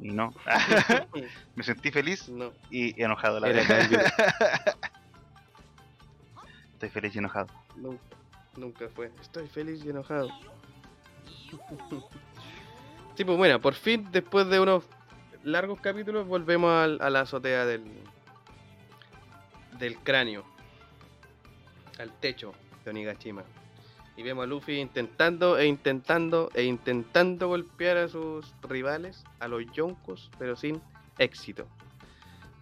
Y 0.00 0.12
no, 0.12 0.32
me 1.56 1.62
sentí 1.64 1.90
feliz 1.90 2.28
no, 2.28 2.52
y 2.70 3.02
enojado 3.02 3.38
a 3.38 3.40
la 3.40 3.48
era 3.48 3.58
vez. 3.58 3.66
cambio. 3.66 3.98
Estoy 6.74 6.90
feliz 6.90 7.14
y 7.16 7.18
enojado. 7.18 7.48
nunca, 7.76 8.02
nunca 8.56 8.88
fue. 8.94 9.10
Estoy 9.20 9.48
feliz 9.48 9.84
y 9.84 9.90
enojado. 9.90 10.28
Pues 13.16 13.36
bueno, 13.36 13.60
por 13.60 13.74
fin, 13.74 14.06
después 14.12 14.46
de 14.48 14.60
unos 14.60 14.84
largos 15.42 15.80
capítulos, 15.80 16.28
volvemos 16.28 16.70
al- 16.72 17.00
a 17.02 17.10
la 17.10 17.22
azotea 17.22 17.66
del, 17.66 17.82
del 19.80 19.96
cráneo, 19.98 20.44
al 21.98 22.12
techo 22.20 22.52
de 22.84 22.90
Onigashima. 22.90 23.44
Y 24.16 24.22
vemos 24.22 24.44
a 24.44 24.46
Luffy 24.46 24.80
intentando 24.80 25.58
e 25.58 25.66
intentando 25.66 26.50
e 26.54 26.64
intentando 26.64 27.48
golpear 27.48 27.98
a 27.98 28.08
sus 28.08 28.52
rivales, 28.62 29.24
a 29.38 29.46
los 29.46 29.64
Yonkos, 29.72 30.30
pero 30.38 30.56
sin 30.56 30.80
éxito. 31.18 31.66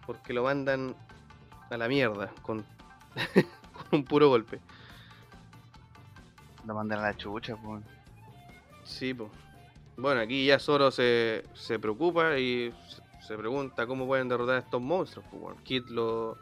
Porque 0.05 0.33
lo 0.33 0.43
mandan 0.43 0.95
a 1.69 1.77
la 1.77 1.87
mierda 1.87 2.31
con, 2.41 2.63
con 3.73 3.85
un 3.91 4.05
puro 4.05 4.29
golpe. 4.29 4.59
Lo 6.65 6.75
mandan 6.75 6.99
a 6.99 7.03
la 7.03 7.17
chucha, 7.17 7.55
pues. 7.55 7.83
Sí, 8.83 9.13
pues. 9.13 9.31
Bueno, 9.95 10.21
aquí 10.21 10.45
ya 10.45 10.59
Zoro 10.59 10.91
se, 10.91 11.43
se 11.55 11.79
preocupa 11.79 12.37
y 12.37 12.71
se, 13.25 13.35
pregunta 13.35 13.87
cómo 13.87 14.05
pueden 14.05 14.29
derrotar 14.29 14.57
a 14.57 14.59
estos 14.59 14.81
monstruos. 14.81 15.25
Pues, 15.31 15.59
Kid 15.63 15.87
lo, 15.87 16.37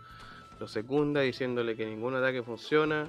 lo 0.60 0.68
secunda 0.68 1.22
diciéndole 1.22 1.76
que 1.76 1.86
ningún 1.86 2.16
ataque 2.16 2.44
funciona. 2.44 3.08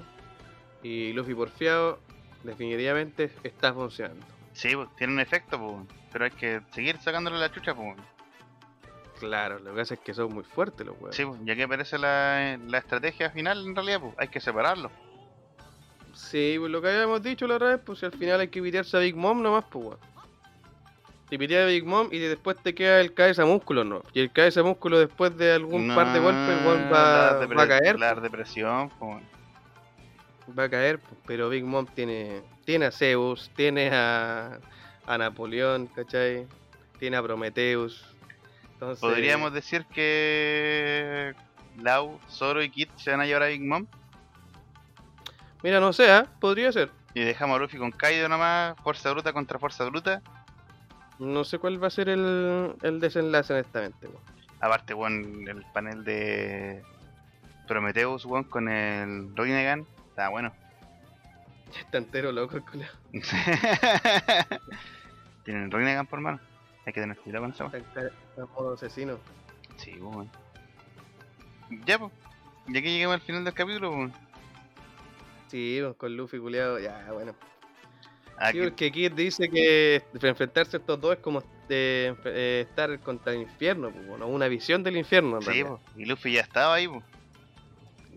Y 0.83 1.13
Luffy 1.13 1.33
porfiado 1.33 1.99
definitivamente 2.43 3.31
está 3.43 3.73
funcionando. 3.73 4.25
Sí, 4.53 4.75
pues, 4.75 4.89
tiene 4.95 5.13
un 5.13 5.19
efecto, 5.19 5.59
pues. 5.59 5.87
Pero 6.11 6.25
hay 6.25 6.31
que 6.31 6.61
seguir 6.71 6.97
sacándole 6.97 7.37
la 7.37 7.51
chucha, 7.51 7.75
pues. 7.75 7.95
Claro, 9.19 9.59
lo 9.59 9.71
que 9.71 9.77
pasa 9.77 9.93
es 9.95 9.99
que 9.99 10.13
son 10.13 10.33
muy 10.33 10.43
fuertes 10.43 10.85
los 10.85 10.95
huevos. 10.95 11.15
Sí, 11.15 11.25
pues, 11.25 11.39
ya 11.43 11.55
que 11.55 11.63
aparece 11.63 11.97
la, 11.97 12.59
la 12.67 12.77
estrategia 12.77 13.31
final, 13.31 13.65
en 13.65 13.75
realidad, 13.75 14.01
pues, 14.01 14.13
hay 14.17 14.27
que 14.27 14.39
separarlo. 14.39 14.91
Sí, 16.13 16.55
pues 16.57 16.71
lo 16.71 16.81
que 16.81 16.89
habíamos 16.89 17.21
dicho 17.21 17.47
la 17.47 17.55
otra 17.55 17.69
vez, 17.69 17.79
pues 17.85 17.99
si 17.99 18.05
al 18.05 18.11
final 18.11 18.39
hay 18.39 18.47
que 18.47 18.61
pitearse 18.61 18.97
a 18.97 18.99
Big 18.99 19.15
Mom 19.15 19.41
nomás, 19.41 19.65
pues 19.69 19.85
weón. 19.85 19.99
Te 21.29 21.37
piteas 21.37 21.63
a 21.63 21.67
Big 21.67 21.85
Mom 21.85 22.07
y 22.11 22.19
después 22.19 22.55
te 22.63 22.73
queda 22.73 23.01
el 23.01 23.13
cabeza 23.13 23.45
músculo, 23.45 23.83
¿no? 23.83 24.01
Y 24.13 24.21
el 24.21 24.31
cabeza 24.31 24.63
músculo 24.63 24.97
después 24.99 25.37
de 25.37 25.51
algún 25.51 25.93
par 25.93 26.13
de 26.13 26.19
golpes, 26.19 26.91
va, 26.91 27.45
va 27.45 27.63
a 27.63 27.67
caer. 27.67 27.99
La 27.99 28.15
depresión. 28.15 28.89
Va 30.57 30.63
a 30.63 30.69
caer, 30.69 31.01
pero 31.25 31.49
Big 31.49 31.65
Mom 31.65 31.85
tiene, 31.85 32.41
tiene 32.63 32.85
a 32.85 32.91
Zeus, 32.91 33.51
tiene 33.57 33.89
a, 33.91 34.59
a 35.05 35.17
Napoleón, 35.17 35.87
¿cachai? 35.87 36.47
Tiene 36.97 37.17
a 37.17 37.23
Prometheus. 37.23 38.05
Entonces, 38.73 39.01
Podríamos 39.01 39.51
decir 39.53 39.85
que 39.93 41.33
Lau, 41.81 42.19
Zoro 42.29 42.63
y 42.63 42.69
Kid 42.69 42.87
se 42.95 43.11
van 43.11 43.19
a 43.19 43.25
llevar 43.25 43.43
a 43.43 43.47
Big 43.47 43.61
Mom 43.61 43.85
Mira, 45.63 45.79
no 45.81 45.91
sé, 45.91 46.09
¿ah? 46.09 46.27
podría 46.39 46.71
ser. 46.71 46.89
y 47.13 47.21
dejamos 47.21 47.57
a 47.57 47.59
Luffy 47.59 47.77
con 47.77 47.91
Kaido 47.91 48.29
nomás, 48.29 48.77
fuerza 48.83 49.11
bruta 49.11 49.33
contra 49.33 49.59
fuerza 49.59 49.83
bruta. 49.85 50.21
No 51.19 51.43
sé 51.43 51.57
cuál 51.57 51.81
va 51.81 51.87
a 51.87 51.91
ser 51.91 52.09
el, 52.09 52.75
el 52.81 52.99
desenlace, 52.99 53.53
honestamente, 53.53 54.07
weón. 54.07 54.21
Aparte, 54.59 54.93
weón, 54.93 55.47
el 55.47 55.63
panel 55.73 56.03
de 56.03 56.83
Prometheus, 57.67 58.25
weón, 58.25 58.43
con 58.43 58.69
el 58.69 59.35
Rinnegan, 59.35 59.85
está 60.09 60.29
bueno. 60.29 60.53
Está 61.79 61.97
entero 61.97 62.31
loco 62.31 62.57
el 62.57 62.63
culiao. 62.63 62.91
Tienen 65.43 65.63
el 65.63 65.71
Rinnegan 65.71 66.07
por 66.07 66.21
mano. 66.21 66.39
Hay 66.85 66.93
que 66.93 67.01
tener 67.01 67.17
cuidado 67.17 67.43
con 67.43 67.51
eso. 67.51 67.71
Está 67.73 68.45
modo 68.55 68.73
asesino. 68.73 69.19
Sí, 69.77 69.99
weón. 69.99 70.29
Ya, 71.85 71.99
pues. 71.99 72.11
Ya 72.67 72.81
que 72.81 72.91
llegamos 72.91 73.15
al 73.15 73.21
final 73.21 73.43
del 73.43 73.53
capítulo, 73.53 73.91
weón. 73.91 74.13
Sí, 75.47 75.81
con 75.97 76.15
Luffy 76.15 76.39
culiado, 76.39 76.79
ya, 76.79 77.09
bueno. 77.11 77.33
Aquí- 78.39 78.59
Sí, 78.59 78.63
porque 78.65 78.91
Kid 78.91 79.13
dice 79.13 79.49
que 79.49 80.03
enfrentarse 80.21 80.77
a 80.77 80.79
estos 80.79 81.01
dos 81.01 81.13
es 81.15 81.19
como 81.21 81.41
eh, 81.69 82.13
eh, 82.25 82.65
estar 82.69 82.97
contra 82.99 83.33
el 83.33 83.41
infierno, 83.41 83.89
pues, 83.91 84.07
bueno, 84.07 84.27
una 84.27 84.47
visión 84.47 84.83
del 84.83 84.95
infierno. 84.97 85.37
en 85.37 85.41
sí, 85.41 85.47
realidad. 85.47 85.69
pues. 85.69 85.81
Y 85.97 86.05
Luffy 86.05 86.33
ya 86.33 86.41
estaba 86.41 86.75
ahí, 86.75 86.87
pues. 86.87 87.03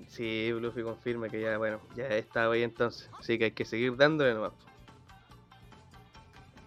Sí, 0.09 0.51
Luffy 0.61 0.83
confirma 0.83 1.29
que 1.29 1.41
ya, 1.41 1.57
bueno, 1.59 1.81
ya 1.97 2.07
estaba 2.09 2.55
ahí 2.55 2.63
entonces. 2.63 3.09
Así 3.19 3.39
que 3.39 3.45
hay 3.47 3.51
que 3.53 3.65
seguir 3.65 3.97
dándole 3.97 4.35
nomás. 4.35 4.53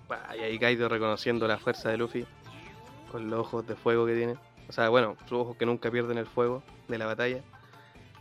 Pa, 0.07 0.35
Y 0.37 0.41
ahí 0.41 0.59
Kaido 0.59 0.89
reconociendo 0.89 1.47
la 1.47 1.57
fuerza 1.57 1.89
de 1.89 1.97
Luffy 1.97 2.25
con 3.11 3.29
los 3.29 3.39
ojos 3.41 3.67
de 3.67 3.75
fuego 3.75 4.05
que 4.05 4.15
tiene. 4.15 4.35
O 4.67 4.71
sea, 4.71 4.89
bueno, 4.89 5.15
sus 5.29 5.39
ojos 5.39 5.57
que 5.57 5.65
nunca 5.65 5.91
pierden 5.91 6.17
el 6.17 6.25
fuego 6.25 6.63
de 6.87 6.97
la 6.97 7.05
batalla. 7.05 7.41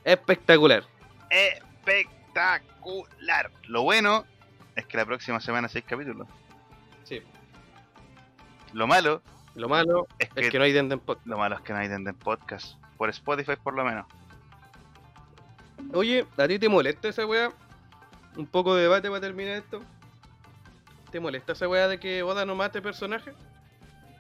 Espectacular. 0.05 0.85
Espectacular. 1.31 3.51
Lo 3.69 3.83
bueno 3.83 4.25
es 4.77 4.87
que 4.87 4.97
la 4.97 5.05
próxima 5.07 5.41
semana 5.41 5.69
seis 5.69 5.85
capítulos. 5.87 6.27
Sí. 7.05 7.21
Lo 8.73 8.87
malo 8.87 9.23
Lo 9.55 9.69
malo 9.69 10.07
Es 10.19 10.31
es 10.35 10.51
que 10.51 10.59
no 10.59 10.65
hay 10.65 10.73
Denden 10.73 10.99
Podcast. 11.01 11.27
lo 11.27 11.37
malo 11.39 11.57
es 11.57 11.61
que 11.63 11.73
no 11.73 11.79
hay 11.79 11.89
Denden 11.89 12.15
Podcast. 12.15 12.77
Por 12.97 13.11
Spotify 13.11 13.57
por 13.63 13.75
lo 13.75 13.85
menos. 13.85 14.07
Oye, 15.93 16.27
¿a 16.39 16.49
ti 16.49 16.59
te 16.59 16.69
molesta 16.69 17.09
esa 17.09 17.27
weá? 17.27 17.53
Un 18.37 18.47
poco 18.47 18.75
de 18.75 18.83
debate 18.83 19.09
para 19.09 19.21
terminar 19.21 19.57
esto. 19.57 19.83
¿Te 21.11 21.21
molesta 21.21 21.53
esa 21.53 21.69
weá 21.69 21.89
de 21.89 21.99
que 22.01 22.23
Oda 22.23 22.47
no 22.47 22.55
mate 22.55 22.81
personajes? 22.81 23.35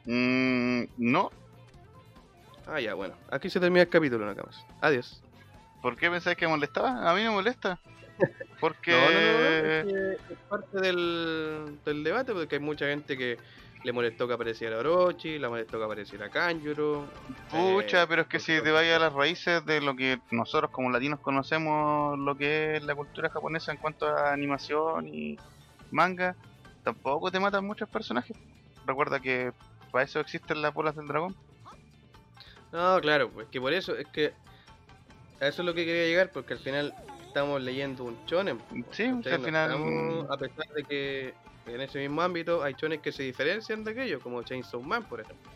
Mm, 0.04 0.82
no. 0.98 1.30
Ah, 2.66 2.80
ya, 2.80 2.94
bueno. 2.94 3.14
Aquí 3.30 3.48
se 3.48 3.58
termina 3.60 3.82
el 3.82 3.88
capítulo, 3.88 4.26
nada 4.26 4.42
más. 4.42 4.64
Adiós. 4.80 5.22
¿Por 5.80 5.96
qué 5.96 6.10
pensáis 6.10 6.36
que 6.36 6.46
molestaba? 6.46 7.10
A 7.10 7.14
mí 7.14 7.22
no 7.22 7.30
me 7.30 7.36
molesta. 7.36 7.78
Porque... 8.60 8.92
No, 8.92 8.98
no, 8.98 9.10
no, 9.10 10.10
es, 10.12 10.22
que 10.26 10.32
es 10.32 10.38
parte 10.48 10.80
del, 10.80 11.78
del 11.84 12.04
debate, 12.04 12.32
porque 12.32 12.56
hay 12.56 12.60
mucha 12.60 12.86
gente 12.86 13.16
que 13.16 13.38
le 13.84 13.92
molestó 13.92 14.28
que 14.28 14.34
apareciera 14.34 14.78
Orochi, 14.78 15.38
le 15.38 15.48
molestó 15.48 15.78
que 15.78 15.84
apareciera 15.84 16.28
Kanjuro. 16.28 17.06
Pucha, 17.50 18.02
eh, 18.02 18.06
pero 18.08 18.22
es 18.22 18.28
que 18.28 18.38
si 18.38 18.60
te 18.62 18.70
vayas 18.70 18.96
a 18.96 19.04
las 19.04 19.12
raíces 19.12 19.64
de 19.66 19.80
lo 19.80 19.96
que 19.96 20.20
nosotros 20.30 20.70
como 20.70 20.90
latinos 20.90 21.20
conocemos, 21.20 22.18
lo 22.18 22.36
que 22.36 22.76
es 22.76 22.84
la 22.84 22.94
cultura 22.94 23.28
japonesa 23.28 23.72
en 23.72 23.78
cuanto 23.78 24.06
a 24.06 24.32
animación 24.32 25.08
y 25.08 25.36
manga, 25.90 26.36
tampoco 26.84 27.30
te 27.30 27.40
matan 27.40 27.66
muchos 27.66 27.88
personajes. 27.88 28.36
Recuerda 28.86 29.20
que 29.20 29.52
para 29.90 30.04
eso 30.04 30.20
existen 30.20 30.62
las 30.62 30.72
bolas 30.72 30.96
del 30.96 31.08
dragón. 31.08 31.34
No, 32.72 33.00
claro, 33.00 33.30
pues 33.30 33.48
que 33.48 33.60
por 33.60 33.72
eso, 33.72 33.96
es 33.96 34.06
que 34.08 34.32
a 35.40 35.48
eso 35.48 35.62
es 35.62 35.66
lo 35.66 35.74
que 35.74 35.84
quería 35.84 36.06
llegar, 36.06 36.30
porque 36.32 36.54
al 36.54 36.60
final 36.60 36.94
estamos 37.32 37.62
leyendo 37.62 38.04
un 38.04 38.16
shonen. 38.26 38.58
pues, 38.58 38.84
Sí, 38.90 39.04
al 39.04 39.22
final- 39.24 39.70
estamos- 39.70 40.30
a 40.30 40.36
pesar 40.36 40.66
de 40.74 40.84
que 40.84 41.34
en 41.66 41.80
ese 41.80 41.98
mismo 41.98 42.20
ámbito 42.20 42.62
hay 42.62 42.74
shonen 42.74 43.00
que 43.00 43.10
se 43.10 43.22
diferencian 43.22 43.82
de 43.84 43.92
aquellos, 43.92 44.22
como 44.22 44.42
Chainsaw 44.42 44.82
Man, 44.82 45.02
por 45.04 45.20
ejemplo. 45.22 45.50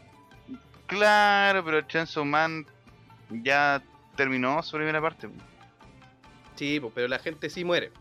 Claro, 0.86 1.62
pero 1.64 1.82
Chainsaw 1.82 2.24
Man 2.24 2.64
ya 3.30 3.82
terminó 4.16 4.62
su 4.62 4.76
primera 4.76 5.00
parte. 5.02 5.28
Sí, 6.54 6.80
pues, 6.80 6.92
pero 6.94 7.08
la 7.08 7.18
gente 7.18 7.50
sí 7.50 7.62
muere. 7.64 7.92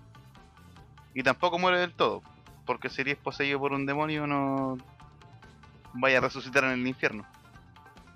Y 1.14 1.22
tampoco 1.24 1.60
muere 1.60 1.80
del 1.80 1.94
todo. 1.94 2.22
Porque 2.66 2.90
si 2.90 3.02
eres 3.02 3.18
poseído 3.18 3.60
por 3.60 3.74
un 3.74 3.86
demonio 3.86 4.26
no 4.26 4.78
vaya 5.96 6.20
a 6.20 6.22
resucitar 6.22 6.64
en 6.64 6.72
el 6.72 6.88
infierno. 6.88 7.26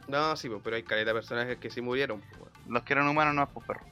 No, 0.08 0.36
sí, 0.38 0.48
pues, 0.50 0.62
pero 0.64 0.76
hay 0.78 0.84
caleta 0.84 1.10
de 1.10 1.14
personajes 1.16 1.58
que 1.58 1.70
sí 1.70 1.82
murieron. 1.82 2.22
pues. 2.38 2.52
Los 2.68 2.84
que 2.84 2.94
eran 2.94 3.08
humanos 3.08 3.36
no 3.36 3.44
es 3.44 3.50
por 3.50 3.66
perro. 3.66 3.86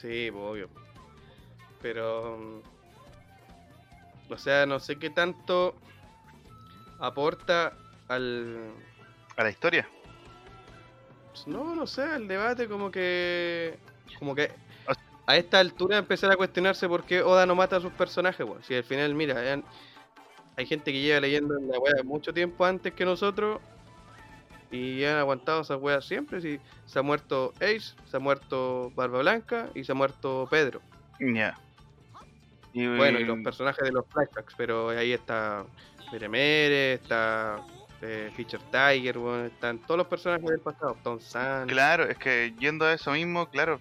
Sí, 0.00 0.30
pues, 0.30 0.42
obvio. 0.44 0.68
Pero. 1.82 2.38
mm, 2.38 4.32
O 4.32 4.38
sea, 4.38 4.64
no 4.66 4.78
sé 4.80 4.96
qué 4.98 5.10
tanto 5.10 5.74
aporta 6.98 7.72
al. 8.08 8.70
A 9.36 9.44
la 9.44 9.50
historia. 9.50 9.88
No, 11.46 11.74
no 11.74 11.86
sé, 11.86 12.02
al 12.02 12.28
debate 12.28 12.68
como 12.68 12.90
que. 12.90 13.78
Como 14.18 14.34
que. 14.34 14.50
A 15.26 15.36
esta 15.36 15.60
altura 15.60 15.98
empezar 15.98 16.32
a 16.32 16.36
cuestionarse 16.36 16.88
por 16.88 17.04
qué 17.04 17.22
Oda 17.22 17.46
no 17.46 17.54
mata 17.54 17.76
a 17.76 17.80
sus 17.80 17.92
personajes, 17.92 18.44
weón. 18.44 18.64
Si 18.64 18.74
al 18.74 18.82
final, 18.82 19.14
mira, 19.14 19.62
hay 20.56 20.66
gente 20.66 20.92
que 20.92 21.00
lleva 21.00 21.20
leyendo 21.20 21.54
la 21.54 21.78
wea 21.78 22.02
mucho 22.02 22.34
tiempo 22.34 22.64
antes 22.64 22.92
que 22.94 23.04
nosotros. 23.04 23.60
Y 24.70 25.04
han 25.04 25.16
aguantado 25.16 25.62
esas 25.62 25.80
weas 25.80 26.04
siempre. 26.04 26.40
Si 26.40 26.60
se 26.86 26.98
ha 26.98 27.02
muerto 27.02 27.52
Ace, 27.56 27.94
se 28.08 28.16
ha 28.16 28.20
muerto 28.20 28.92
Barba 28.94 29.20
Blanca 29.20 29.68
y 29.74 29.84
se 29.84 29.92
ha 29.92 29.94
muerto 29.94 30.46
Pedro. 30.50 30.80
Ya. 31.18 31.58
Y, 32.72 32.86
Bueno, 32.86 33.18
y 33.18 33.24
los 33.24 33.40
personajes 33.40 33.82
de 33.82 33.92
los 33.92 34.06
flashbacks, 34.06 34.54
pero 34.56 34.90
ahí 34.90 35.12
está 35.12 35.64
Meremere, 36.12 36.94
está 36.94 37.60
eh, 38.00 38.30
Fisher 38.36 38.60
Tiger, 38.70 39.18
bueno, 39.18 39.46
están 39.46 39.78
todos 39.78 39.98
los 39.98 40.06
personajes 40.06 40.48
del 40.48 40.60
pasado, 40.60 40.96
Tom 41.02 41.20
San. 41.20 41.68
Claro, 41.68 42.04
es 42.04 42.16
que 42.16 42.54
yendo 42.58 42.84
a 42.84 42.92
eso 42.92 43.10
mismo, 43.12 43.46
claro, 43.50 43.80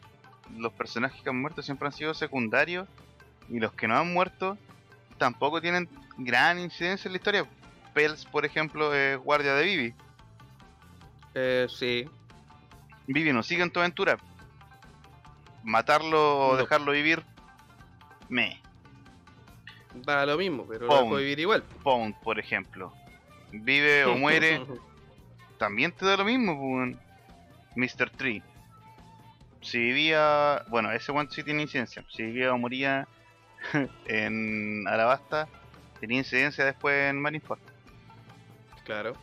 los 0.58 0.74
personajes 0.74 1.22
que 1.22 1.30
han 1.30 1.40
muerto 1.40 1.62
siempre 1.62 1.88
han 1.88 1.94
sido 1.94 2.14
secundarios 2.14 2.88
y 3.48 3.60
los 3.60 3.74
que 3.74 3.88
no 3.88 3.98
han 3.98 4.12
muerto 4.12 4.58
tampoco 5.18 5.62
tienen 5.62 5.88
gran 6.18 6.60
incidencia 6.60 7.08
en 7.08 7.14
la 7.14 7.18
historia. 7.18 7.46
Pels, 7.94 8.26
por 8.26 8.46
ejemplo, 8.46 8.94
es 8.94 9.18
guardia 9.20 9.54
de 9.56 9.64
Vivi. 9.64 9.94
Eh, 11.36 11.68
sí, 11.70 12.10
Vivi 13.08 13.32
no 13.34 13.44
sigue 13.44 13.64
en 13.64 13.72
tu 13.72 13.80
aventura. 13.80 14.18
Matarlo 15.64 16.48
o 16.48 16.52
No. 16.54 16.58
dejarlo 16.58 16.92
vivir, 16.92 17.24
me. 18.30 18.62
da 19.94 20.26
lo 20.26 20.38
mismo, 20.38 20.66
pero 20.68 20.82
lo 20.86 20.88
Pound. 20.88 21.04
dejo 21.06 21.16
vivir 21.18 21.40
igual. 21.40 21.64
Pound, 21.84 22.16
por 22.22 22.40
ejemplo. 22.40 22.94
Vive 23.52 24.06
o 24.06 24.16
muere, 24.18 24.62
también 25.58 25.92
te 25.92 26.06
da 26.06 26.18
lo 26.18 26.26
mismo, 26.26 26.58
pues, 26.58 26.96
Mr. 27.76 28.10
Tree. 28.12 28.42
Si 29.62 29.78
vivía, 29.78 30.64
bueno, 30.70 30.92
ese 30.92 31.12
one 31.12 31.30
sí 31.32 31.44
tiene 31.44 31.64
incidencia. 31.64 32.04
Si 32.10 32.24
vivía 32.24 32.54
o 32.54 32.58
moría 32.58 33.08
en 34.06 34.88
Alabasta, 34.88 35.48
tenía 36.00 36.20
incidencia 36.20 36.64
después 36.64 37.10
en 37.10 37.22
Marineford. 37.22 37.60
claro. 38.86 39.14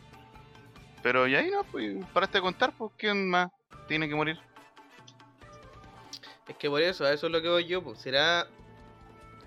Pero 1.03 1.27
ya 1.27 1.39
ahí 1.39 1.49
no, 1.51 1.63
pues, 1.63 2.03
paraste 2.13 2.39
de 2.39 2.41
contar, 2.41 2.73
pues, 2.77 2.91
¿quién 2.97 3.29
más 3.29 3.49
tiene 3.87 4.07
que 4.09 4.15
morir? 4.15 4.39
Es 6.47 6.55
que 6.55 6.69
por 6.69 6.81
eso, 6.81 7.05
a 7.05 7.13
eso 7.13 7.27
es 7.27 7.31
lo 7.31 7.41
que 7.41 7.49
voy 7.49 7.65
yo, 7.65 7.83
pues, 7.83 7.99
¿será, 7.99 8.47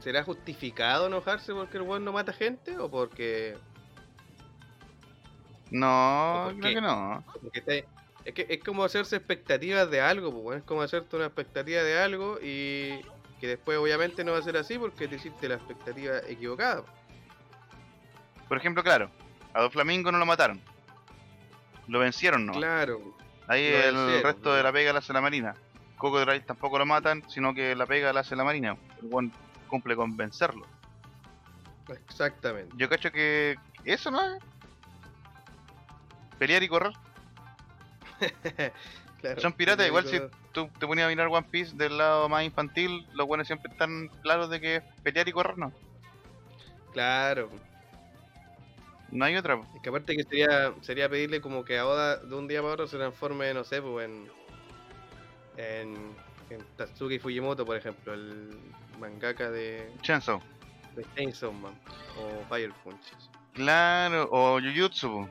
¿será 0.00 0.22
justificado 0.22 1.06
enojarse 1.06 1.52
porque 1.52 1.78
el 1.78 1.82
weón 1.82 2.04
no 2.04 2.12
mata 2.12 2.32
gente 2.32 2.78
o 2.78 2.90
porque 2.90 3.56
No, 5.70 6.42
¿Por 6.46 6.60
creo 6.60 6.74
que 6.74 6.80
no. 6.80 7.24
Está- 7.52 7.86
es 8.24 8.34
que 8.34 8.46
es 8.50 8.62
como 8.62 8.84
hacerse 8.84 9.16
expectativas 9.16 9.90
de 9.90 10.00
algo, 10.00 10.30
pues, 10.30 10.42
bueno, 10.42 10.58
es 10.58 10.64
como 10.64 10.82
hacerte 10.82 11.16
una 11.16 11.26
expectativa 11.26 11.82
de 11.82 11.98
algo 11.98 12.38
y 12.42 13.00
que 13.40 13.46
después 13.46 13.78
obviamente 13.78 14.24
no 14.24 14.32
va 14.32 14.38
a 14.38 14.42
ser 14.42 14.56
así 14.58 14.78
porque 14.78 15.08
te 15.08 15.16
hiciste 15.16 15.48
la 15.48 15.54
expectativa 15.54 16.18
equivocada. 16.28 16.84
Por 18.46 18.58
ejemplo, 18.58 18.82
claro, 18.82 19.10
a 19.54 19.62
Dos 19.62 19.72
Flamingo 19.72 20.12
no 20.12 20.18
lo 20.18 20.26
mataron. 20.26 20.60
Lo 21.90 21.98
vencieron, 21.98 22.46
¿no? 22.46 22.52
Claro, 22.52 23.00
Ahí 23.48 23.64
el 23.66 23.94
vencieron, 23.94 24.22
resto 24.22 24.54
de 24.54 24.62
la 24.62 24.72
pega 24.72 24.92
la 24.92 25.00
hace 25.00 25.12
la 25.12 25.20
marina. 25.20 25.54
Cocodrile 25.98 26.40
tampoco 26.40 26.78
lo 26.78 26.86
matan, 26.86 27.28
sino 27.28 27.52
que 27.52 27.74
la 27.74 27.84
pega 27.84 28.12
la 28.12 28.20
hace 28.20 28.36
la 28.36 28.44
marina. 28.44 28.76
El 29.02 29.08
buen 29.08 29.32
cumple 29.68 29.96
con 29.96 30.16
vencerlo. 30.16 30.66
exactamente. 31.88 32.72
Yo 32.76 32.88
cacho 32.88 33.10
que 33.10 33.56
eso 33.84 34.10
no 34.10 34.22
es. 34.22 34.42
Pelear 36.38 36.62
y 36.62 36.68
correr. 36.68 36.92
Claro, 39.20 39.38
Son 39.42 39.52
piratas, 39.52 39.86
igual 39.86 40.06
si 40.06 40.18
tú 40.52 40.70
te 40.78 40.86
ponías 40.86 41.04
a 41.04 41.10
mirar 41.10 41.26
One 41.26 41.46
Piece 41.50 41.76
del 41.76 41.98
lado 41.98 42.26
más 42.30 42.42
infantil, 42.42 43.06
los 43.12 43.26
buenos 43.26 43.46
siempre 43.46 43.70
están 43.70 44.08
claros 44.22 44.48
de 44.48 44.62
que 44.62 44.82
pelear 45.02 45.28
y 45.28 45.32
correr, 45.32 45.58
no. 45.58 45.74
Claro, 46.94 47.50
No 49.12 49.24
hay 49.24 49.36
otra. 49.36 49.60
es 49.74 49.82
que 49.82 49.88
aparte 49.88 50.16
que 50.16 50.22
sería, 50.24 50.72
sería 50.82 51.08
pedirle 51.08 51.40
como 51.40 51.64
que 51.64 51.78
a 51.78 51.86
Oda 51.86 52.16
de 52.16 52.34
un 52.34 52.46
día 52.46 52.60
para 52.60 52.74
otro 52.74 52.86
se 52.86 52.96
transforme, 52.96 53.52
no 53.54 53.64
sé, 53.64 53.82
pues 53.82 54.08
en, 54.08 54.28
en, 55.56 56.16
en 56.50 56.64
Tatsuki 56.76 57.18
Fujimoto, 57.18 57.64
por 57.64 57.76
ejemplo, 57.76 58.14
el 58.14 58.50
mangaka 58.98 59.50
de, 59.50 59.90
Chainsaw. 60.02 60.40
de 60.94 61.04
Chainsaw 61.16 61.52
Man 61.52 61.74
o 62.18 62.44
Fire 62.48 62.72
Punches. 62.84 63.30
Claro, 63.52 64.28
o 64.30 64.60
Jujutsu. 64.60 65.28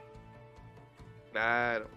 Claro, 1.31 1.87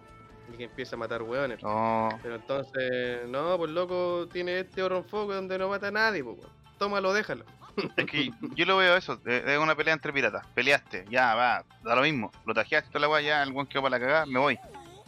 y 0.53 0.57
que 0.57 0.63
empieza 0.65 0.95
a 0.95 0.99
matar 0.99 1.21
hueones. 1.23 1.59
O 1.63 2.09
Pero 2.21 2.35
entonces, 2.35 3.27
no, 3.27 3.57
pues 3.57 3.71
loco, 3.71 4.27
tiene 4.31 4.59
este 4.59 4.83
oro 4.83 4.97
en 4.97 5.05
foco 5.05 5.33
donde 5.33 5.57
no 5.57 5.69
mata 5.69 5.87
a 5.87 5.91
nadie, 5.91 6.23
pues. 6.23 6.37
Tómalo, 6.77 7.13
déjalo. 7.13 7.45
Es 7.97 8.05
que 8.05 8.31
yo 8.55 8.65
lo 8.65 8.77
veo 8.77 8.95
eso, 8.95 9.19
es 9.25 9.43
es 9.45 9.57
una 9.57 9.75
pelea 9.75 9.93
entre 9.93 10.13
piratas. 10.13 10.45
Peleaste, 10.53 11.05
ya 11.09 11.35
va, 11.35 11.63
da 11.83 11.95
lo 11.95 12.01
mismo. 12.01 12.31
Lo 12.45 12.53
tajeaste 12.53 12.89
toda 12.89 13.01
la 13.01 13.09
weá, 13.09 13.21
ya 13.21 13.43
el 13.43 13.51
buen 13.51 13.67
quedó 13.67 13.81
para 13.81 13.97
la 13.97 14.05
cagada, 14.05 14.25
me 14.25 14.39
voy. 14.39 14.59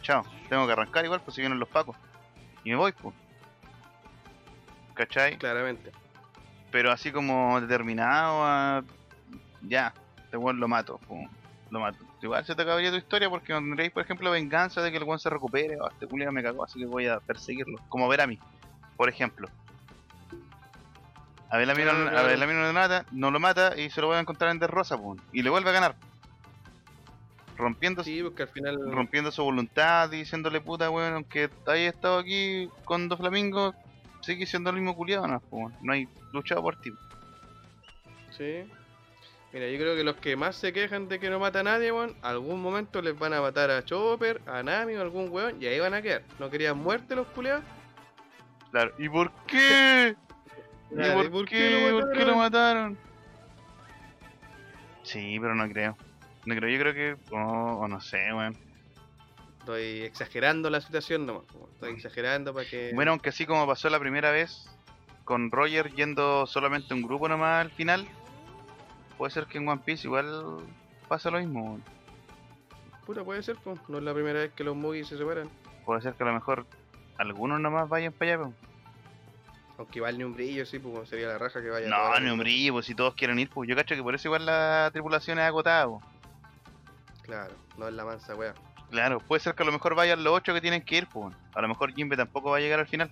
Chao, 0.02 0.24
tengo 0.48 0.66
que 0.66 0.72
arrancar 0.72 1.04
igual, 1.04 1.20
pues 1.20 1.34
si 1.34 1.40
vienen 1.40 1.58
los 1.58 1.68
pacos. 1.68 1.96
Y 2.64 2.70
me 2.70 2.76
voy, 2.76 2.92
pues. 2.92 3.14
¿Cachai? 4.94 5.36
Claramente. 5.38 5.92
Pero 6.70 6.90
así 6.90 7.12
como 7.12 7.60
determinado 7.60 8.44
a. 8.44 8.84
Ya, 9.62 9.94
este 10.24 10.36
weón 10.36 10.60
lo 10.60 10.68
mato, 10.68 10.98
pum, 10.98 11.28
lo 11.70 11.80
mato. 11.80 11.98
Igual 12.22 12.44
se 12.44 12.54
te 12.54 12.62
acabaría 12.62 12.90
tu 12.90 12.96
historia 12.96 13.30
porque 13.30 13.52
tendréis, 13.52 13.92
por 13.92 14.02
ejemplo, 14.02 14.30
venganza 14.30 14.82
de 14.82 14.90
que 14.90 14.96
el 14.96 15.04
weón 15.04 15.18
se 15.18 15.30
recupere. 15.30 15.80
O 15.80 15.88
este 15.88 16.06
culiao 16.06 16.32
me 16.32 16.42
cagó, 16.42 16.64
así 16.64 16.78
que 16.78 16.86
voy 16.86 17.06
a 17.06 17.20
perseguirlo. 17.20 17.78
Como 17.88 18.08
ver 18.08 18.20
a 18.20 18.26
mí, 18.26 18.38
por 18.96 19.08
ejemplo. 19.08 19.48
A 21.50 21.58
Belamino, 21.58 21.90
Claro, 21.90 22.06
a 22.06 22.10
claro. 22.10 22.28
Belamino 22.28 22.60
no 22.60 22.66
lo 22.66 22.72
mata, 22.72 23.04
no 23.12 23.30
lo 23.30 23.38
mata 23.40 23.78
y 23.78 23.90
se 23.90 24.00
lo 24.00 24.08
voy 24.08 24.16
a 24.16 24.20
encontrar 24.20 24.50
en 24.50 24.60
Rosa, 24.60 24.98
pum, 24.98 25.16
y 25.32 25.42
le 25.42 25.50
vuelve 25.50 25.70
a 25.70 25.72
ganar. 25.72 25.94
Rompiendo, 27.56 28.04
Sí, 28.04 28.22
porque 28.22 28.42
al 28.42 28.48
final. 28.48 28.92
rompiendo 28.92 29.30
su 29.30 29.42
voluntad, 29.42 30.10
diciéndole 30.10 30.60
puta, 30.60 30.90
weón, 30.90 31.14
aunque 31.14 31.48
hayas 31.66 31.94
estado 31.94 32.18
aquí 32.18 32.68
con 32.84 33.08
dos 33.08 33.18
flamingos, 33.18 33.74
sigue 34.20 34.44
siendo 34.44 34.70
el 34.70 34.76
mismo 34.76 34.94
culiado, 34.94 35.26
no, 35.26 35.40
no 35.80 35.92
hay 35.92 36.08
luchado 36.32 36.60
por 36.62 36.76
ti. 36.76 36.92
Sí. 38.36 38.64
Mira, 39.52 39.68
yo 39.70 39.78
creo 39.78 39.96
que 39.96 40.04
los 40.04 40.16
que 40.16 40.36
más 40.36 40.56
se 40.56 40.72
quejan 40.74 41.08
de 41.08 41.18
que 41.18 41.30
no 41.30 41.38
mata 41.38 41.60
a 41.60 41.62
nadie, 41.62 41.92
weón, 41.92 42.14
algún 42.20 42.60
momento 42.60 43.00
les 43.00 43.18
van 43.18 43.32
a 43.32 43.40
matar 43.40 43.70
a 43.70 43.82
Chopper, 43.84 44.42
a 44.46 44.62
Nami 44.62 44.94
o 44.96 45.00
algún 45.00 45.30
weón, 45.30 45.62
y 45.62 45.66
ahí 45.66 45.78
van 45.80 45.94
a 45.94 46.02
quedar. 46.02 46.22
¿No 46.38 46.50
querían 46.50 46.76
muerte 46.76 47.14
los 47.16 47.26
culeados? 47.28 47.64
Claro. 48.70 48.92
¿Y 48.98 49.08
por 49.08 49.30
qué? 49.46 50.14
¿Y 50.90 51.28
por, 51.28 51.48
qué? 51.48 51.88
¿Por 51.90 52.12
qué 52.12 52.24
lo 52.24 52.36
mataron? 52.36 52.96
Sí, 55.02 55.38
pero 55.40 55.54
no 55.54 55.68
creo. 55.68 55.96
No 56.44 56.54
creo, 56.54 56.70
yo 56.70 56.78
creo 56.78 56.94
que. 56.94 57.34
Oh, 57.34 57.78
o 57.80 57.88
no 57.88 58.00
sé, 58.00 58.32
weón. 58.32 58.56
Estoy 59.60 60.02
exagerando 60.02 60.70
la 60.70 60.80
situación 60.80 61.26
nomás. 61.26 61.44
Estoy 61.74 61.92
exagerando 61.92 62.54
para 62.54 62.68
que. 62.68 62.92
Bueno, 62.94 63.12
aunque 63.12 63.30
así 63.30 63.46
como 63.46 63.66
pasó 63.66 63.88
la 63.90 63.98
primera 63.98 64.30
vez 64.30 64.68
con 65.24 65.50
Roger 65.50 65.92
yendo 65.94 66.46
solamente 66.46 66.94
un 66.94 67.02
grupo 67.02 67.28
nomás 67.28 67.64
al 67.64 67.72
final, 67.72 68.06
puede 69.18 69.32
ser 69.32 69.46
que 69.46 69.58
en 69.58 69.68
One 69.68 69.82
Piece 69.84 70.06
igual 70.06 70.58
pasa 71.08 71.30
lo 71.30 71.38
mismo. 71.38 71.64
weón. 71.64 71.82
Puta, 73.04 73.24
puede 73.24 73.42
ser, 73.42 73.56
pues. 73.62 73.78
No 73.88 73.98
es 73.98 74.04
la 74.04 74.14
primera 74.14 74.40
vez 74.40 74.52
que 74.52 74.64
los 74.64 74.76
Mugis 74.76 75.08
se 75.08 75.18
separan. 75.18 75.48
Puede 75.84 76.00
ser 76.00 76.14
que 76.14 76.24
a 76.24 76.26
lo 76.26 76.34
mejor 76.34 76.66
algunos 77.18 77.60
nomás 77.60 77.88
vayan 77.88 78.12
para 78.12 78.34
allá. 78.34 78.44
po. 78.44 78.52
Aunque 79.78 79.98
igual 79.98 80.16
ni 80.16 80.24
un 80.24 80.34
brillo, 80.34 80.64
sí, 80.64 80.78
pues 80.78 81.08
sería 81.08 81.28
la 81.28 81.38
raja 81.38 81.60
que 81.60 81.68
vaya. 81.68 81.88
No, 81.88 82.18
ni 82.18 82.30
un 82.30 82.38
brillo, 82.38 82.74
pues 82.74 82.86
si 82.86 82.94
todos 82.94 83.14
quieren 83.14 83.38
ir, 83.38 83.50
pues 83.50 83.68
yo 83.68 83.76
cacho 83.76 83.94
que 83.94 84.02
por 84.02 84.14
eso 84.14 84.28
igual 84.28 84.46
la 84.46 84.90
tripulación 84.92 85.38
es 85.38 85.44
agotada. 85.44 85.86
po. 85.86 86.02
Claro, 87.22 87.54
no 87.76 87.88
es 87.88 87.94
la 87.94 88.04
mansa, 88.04 88.34
weá. 88.34 88.54
Claro, 88.90 89.20
puede 89.20 89.40
ser 89.40 89.54
que 89.54 89.62
a 89.62 89.66
lo 89.66 89.72
mejor 89.72 89.94
vayan 89.94 90.22
los 90.22 90.32
ocho 90.32 90.54
que 90.54 90.60
tienen 90.60 90.82
que 90.82 90.96
ir, 90.96 91.06
pues. 91.08 91.34
A 91.54 91.60
lo 91.60 91.68
mejor 91.68 91.92
Jimbe 91.92 92.16
tampoco 92.16 92.50
va 92.50 92.58
a 92.58 92.60
llegar 92.60 92.78
al 92.78 92.86
final. 92.86 93.10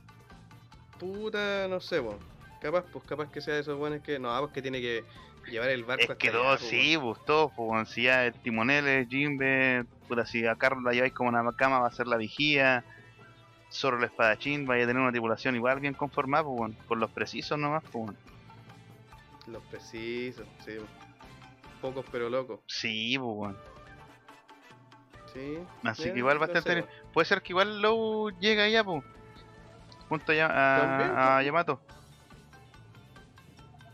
Puta, 0.99 1.67
no 1.69 1.81
sé, 1.81 2.01
pues. 2.01 2.17
Capaz, 2.61 2.85
pues 2.93 3.05
capaz 3.05 3.31
que 3.31 3.41
sea 3.41 3.55
de 3.55 3.61
esos 3.61 3.77
buenos 3.77 4.01
que. 4.01 4.19
No, 4.19 4.39
pues 4.41 4.53
que 4.53 4.63
tiene 4.63 4.81
que 4.81 5.05
llevar 5.51 5.69
el 5.69 5.85
barco 5.85 6.05
Es 6.05 6.11
hasta 6.11 6.19
que 6.19 6.29
allá, 6.29 6.39
todos, 6.39 6.61
pues, 6.61 6.71
sí, 6.71 6.97
pues 6.99 7.25
todos, 7.27 7.53
pues 7.57 7.89
si 7.91 8.05
ya 8.05 8.25
el 8.25 8.35
timonel 8.35 8.87
es 8.87 9.09
Jimbe, 9.09 9.85
puta, 10.09 10.25
si 10.25 10.47
a 10.47 10.55
Carlos 10.55 10.85
la 10.85 10.93
lleváis 10.93 11.13
como 11.13 11.29
una 11.29 11.45
cama 11.53 11.81
va 11.81 11.89
a 11.89 11.93
ser 11.93 12.07
la 12.07 12.17
vigía, 12.17 12.85
Zorro 13.75 13.99
el 13.99 14.05
espadachín, 14.05 14.67
vaya 14.67 14.85
a 14.85 14.87
tener 14.87 15.03
una 15.03 15.11
tripulación 15.11 15.57
igual 15.57 15.81
bien 15.81 15.95
conformada, 15.95 16.45
pues 16.45 16.61
weón, 16.61 16.73
con 16.87 17.01
los 17.01 17.11
precisos 17.11 17.59
nomás, 17.59 17.83
pues 17.91 17.95
weón. 18.05 18.17
Los 19.49 19.63
precisos, 19.65 20.47
sí. 20.65 20.77
Pocos 21.81 22.07
pero 22.11 22.31
locos, 22.31 22.61
Sí, 22.67 23.19
pues 23.19 23.31
weón. 23.37 23.57
sí. 25.33 25.59
Así 25.83 26.13
que 26.13 26.19
igual 26.19 26.41
va 26.41 26.47
estar 26.47 26.63
sé. 26.63 26.87
Puede 27.13 27.25
ser 27.27 27.43
que 27.43 27.53
igual 27.53 27.83
Low 27.83 28.31
llegue 28.39 28.63
allá, 28.63 28.85
pues. 28.85 29.03
Junto 30.09 30.33
a, 30.33 31.35
pues. 31.37 31.47
Yamato. 31.47 31.81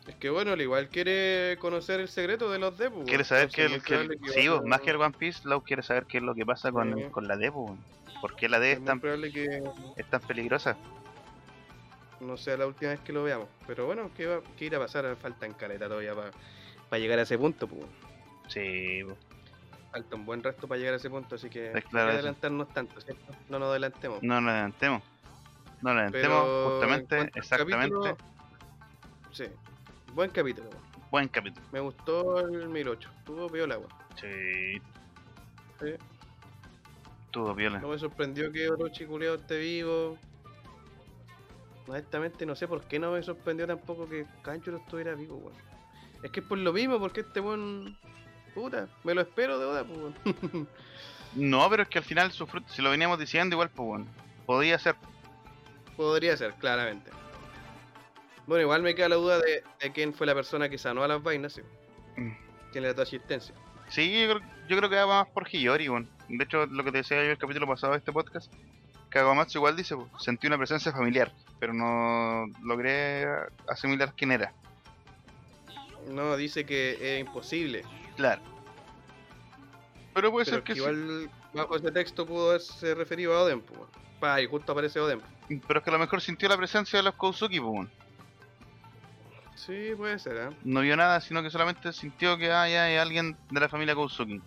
Es 0.06 0.16
que 0.16 0.28
bueno, 0.28 0.52
al 0.52 0.60
igual 0.60 0.88
quiere 0.88 1.56
conocer 1.58 2.00
el 2.00 2.08
secreto 2.08 2.50
de 2.50 2.58
los 2.58 2.76
D, 2.76 2.90
pues, 2.90 3.06
Quiere 3.08 3.24
saber 3.24 3.48
Entonces, 3.56 3.82
que, 3.82 4.18
sí, 4.32 4.48
pues, 4.48 4.62
más 4.64 4.80
que 4.82 4.90
el 4.90 4.96
One 4.96 5.14
Piece, 5.16 5.48
Low 5.48 5.62
quiere 5.62 5.82
saber 5.82 6.04
qué 6.06 6.18
es 6.18 6.22
lo 6.24 6.34
que 6.34 6.44
pasa 6.44 6.70
con, 6.70 6.94
Sí. 6.96 7.04
con 7.10 7.26
la 7.28 7.36
D, 7.36 7.48
weón. 7.48 7.78
¿Por 8.20 8.36
qué 8.36 8.48
la 8.48 8.58
D 8.58 8.72
Es 8.72 8.78
es 8.78 8.84
tan, 8.84 9.00
probable 9.00 9.32
que 9.32 9.62
es 9.96 10.06
tan 10.10 10.20
peligrosa? 10.20 10.76
no 12.20 12.36
sea 12.36 12.56
la 12.58 12.66
última 12.66 12.90
vez 12.90 13.00
que 13.00 13.14
lo 13.14 13.22
veamos. 13.24 13.48
Pero 13.66 13.86
bueno, 13.86 14.10
¿qué, 14.14 14.26
va, 14.26 14.40
qué 14.58 14.66
irá 14.66 14.76
a 14.76 14.80
pasar? 14.82 15.16
Falta 15.16 15.46
en 15.46 15.54
caleta 15.54 15.88
todavía 15.88 16.14
para 16.14 17.00
llegar 17.00 17.18
a 17.18 17.22
ese 17.22 17.38
punto, 17.38 17.66
pues. 17.66 17.82
Sí, 18.48 19.00
pues. 19.04 19.16
Falta 19.90 20.16
un 20.16 20.26
buen 20.26 20.42
resto 20.42 20.68
para 20.68 20.78
llegar 20.78 20.94
a 20.94 20.96
ese 20.98 21.08
punto, 21.10 21.34
así 21.36 21.48
que 21.48 21.72
Es 21.72 21.84
claro 21.86 22.10
eso. 22.10 22.18
adelantarnos 22.18 22.68
tanto, 22.68 23.00
¿cierto? 23.00 23.32
No 23.48 23.58
nos 23.58 23.70
adelantemos. 23.70 24.22
No 24.22 24.40
nos 24.40 24.50
adelantemos. 24.52 25.02
No 25.82 25.94
nos 25.94 26.02
adelantemos, 26.02 26.42
Pero 26.44 26.70
justamente, 26.70 27.30
exactamente. 27.38 27.96
capítulo, 27.96 28.16
Sí, 29.32 29.44
buen 30.14 30.30
capítulo. 30.30 30.68
Buen 31.10 31.28
capítulo. 31.28 31.66
Me 31.72 31.80
gustó 31.80 32.40
el 32.46 32.68
1008, 32.68 33.10
tuvo 33.24 33.48
piola, 33.48 33.78
weón. 33.78 33.90
Sí. 34.20 34.80
Sí. 35.80 35.94
Viola. 37.32 37.78
No 37.78 37.88
me 37.88 37.98
sorprendió 37.98 38.50
que 38.52 38.68
Orochi 38.68 39.04
culiao 39.06 39.36
esté 39.36 39.58
vivo. 39.58 40.18
Honestamente 41.86 42.46
no 42.46 42.54
sé 42.54 42.68
por 42.68 42.82
qué 42.84 42.98
no 42.98 43.12
me 43.12 43.22
sorprendió 43.22 43.66
tampoco 43.66 44.08
que 44.08 44.26
Kanchuro 44.42 44.78
estuviera 44.78 45.14
vivo, 45.14 45.36
weón. 45.36 45.56
Es 46.22 46.30
que 46.30 46.40
es 46.40 46.46
por 46.46 46.58
lo 46.58 46.72
mismo, 46.72 46.98
porque 46.98 47.20
este 47.20 47.40
weón. 47.40 47.96
Puta, 48.54 48.88
me 49.04 49.14
lo 49.14 49.20
espero 49.20 49.58
de 49.58 49.64
Oda, 49.64 49.84
pues, 49.84 49.98
weón. 49.98 50.68
No, 51.34 51.70
pero 51.70 51.84
es 51.84 51.88
que 51.88 51.98
al 51.98 52.04
final 52.04 52.32
su 52.32 52.44
fruto, 52.46 52.72
si 52.72 52.82
lo 52.82 52.90
veníamos 52.90 53.18
diciendo, 53.18 53.54
igual, 53.54 53.70
pues 53.70 53.86
bueno. 53.86 54.06
Podría 54.46 54.78
ser. 54.78 54.96
Podría 55.96 56.36
ser, 56.36 56.54
claramente. 56.54 57.12
Bueno, 58.46 58.62
igual 58.62 58.82
me 58.82 58.96
queda 58.96 59.10
la 59.10 59.14
duda 59.14 59.38
de, 59.38 59.62
de 59.80 59.92
quién 59.92 60.12
fue 60.12 60.26
la 60.26 60.34
persona 60.34 60.68
que 60.68 60.76
sanó 60.76 61.04
a 61.04 61.08
las 61.08 61.22
vainas, 61.22 61.52
sí. 61.52 61.62
Mm. 62.16 62.32
¿Quién 62.72 62.82
le 62.82 62.92
da 62.92 63.04
asistencia? 63.04 63.54
Sí, 63.88 64.22
yo 64.22 64.36
creo, 64.36 64.50
yo 64.68 64.76
creo 64.76 64.90
que 64.90 64.96
va 64.96 65.06
más 65.06 65.28
por 65.28 65.48
Hiyori, 65.48 65.88
bueno. 65.88 66.08
De 66.30 66.44
hecho, 66.44 66.66
lo 66.66 66.84
que 66.84 66.92
te 66.92 66.98
decía 66.98 67.16
yo 67.24 67.30
el 67.30 67.38
capítulo 67.38 67.66
pasado 67.66 67.92
de 67.92 67.98
este 67.98 68.12
podcast, 68.12 68.52
Kagamatsu 69.08 69.58
igual 69.58 69.76
dice, 69.76 69.96
sentí 70.18 70.46
una 70.46 70.56
presencia 70.56 70.92
familiar, 70.92 71.32
pero 71.58 71.74
no 71.74 72.46
logré 72.62 73.26
asimilar 73.68 74.14
quién 74.16 74.30
era. 74.30 74.52
No, 76.08 76.36
dice 76.36 76.64
que 76.64 76.98
es 77.00 77.20
imposible. 77.20 77.82
Claro. 78.16 78.40
Pero 80.14 80.30
puede 80.30 80.44
Pero 80.44 80.56
ser 80.56 80.64
que, 80.64 80.72
que 80.74 80.78
igual 80.78 81.30
bajo 81.52 81.76
ese 81.76 81.90
texto 81.90 82.26
pudo 82.26 82.50
haberse 82.50 82.94
referido 82.94 83.34
a 83.34 83.42
Oden, 83.42 83.60
pues. 83.60 83.80
Pa, 84.20 84.40
y 84.40 84.46
justo 84.46 84.72
aparece 84.72 85.00
Oden. 85.00 85.20
Pero 85.66 85.80
es 85.80 85.84
que 85.84 85.90
a 85.90 85.92
lo 85.92 85.98
mejor 85.98 86.20
sintió 86.20 86.48
la 86.48 86.56
presencia 86.56 86.98
de 86.98 87.02
los 87.02 87.14
Kousuki, 87.14 87.58
pues. 87.58 87.88
Sí, 89.56 89.92
puede 89.96 90.18
ser, 90.18 90.36
¿eh? 90.36 90.56
No 90.64 90.80
vio 90.80 90.96
nada, 90.96 91.20
sino 91.20 91.42
que 91.42 91.50
solamente 91.50 91.92
sintió 91.92 92.38
que 92.38 92.50
ah, 92.50 92.68
ya 92.68 92.84
hay 92.84 92.96
alguien 92.96 93.36
de 93.50 93.60
la 93.60 93.68
familia 93.68 93.94
Kousuki. 93.94 94.40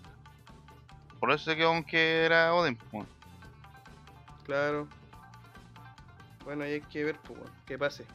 Por 1.24 1.32
eso 1.32 1.46
se 1.46 1.56
quedó 1.56 1.70
con 1.70 1.86
que 1.86 2.26
era 2.26 2.54
Oden, 2.54 2.76
pues. 2.76 3.08
Claro. 4.44 4.90
Bueno, 6.44 6.66
ahí 6.66 6.74
hay 6.74 6.82
que 6.82 7.06
ver, 7.06 7.16
pues, 7.20 7.40
qué 7.66 7.78
pase. 7.78 8.06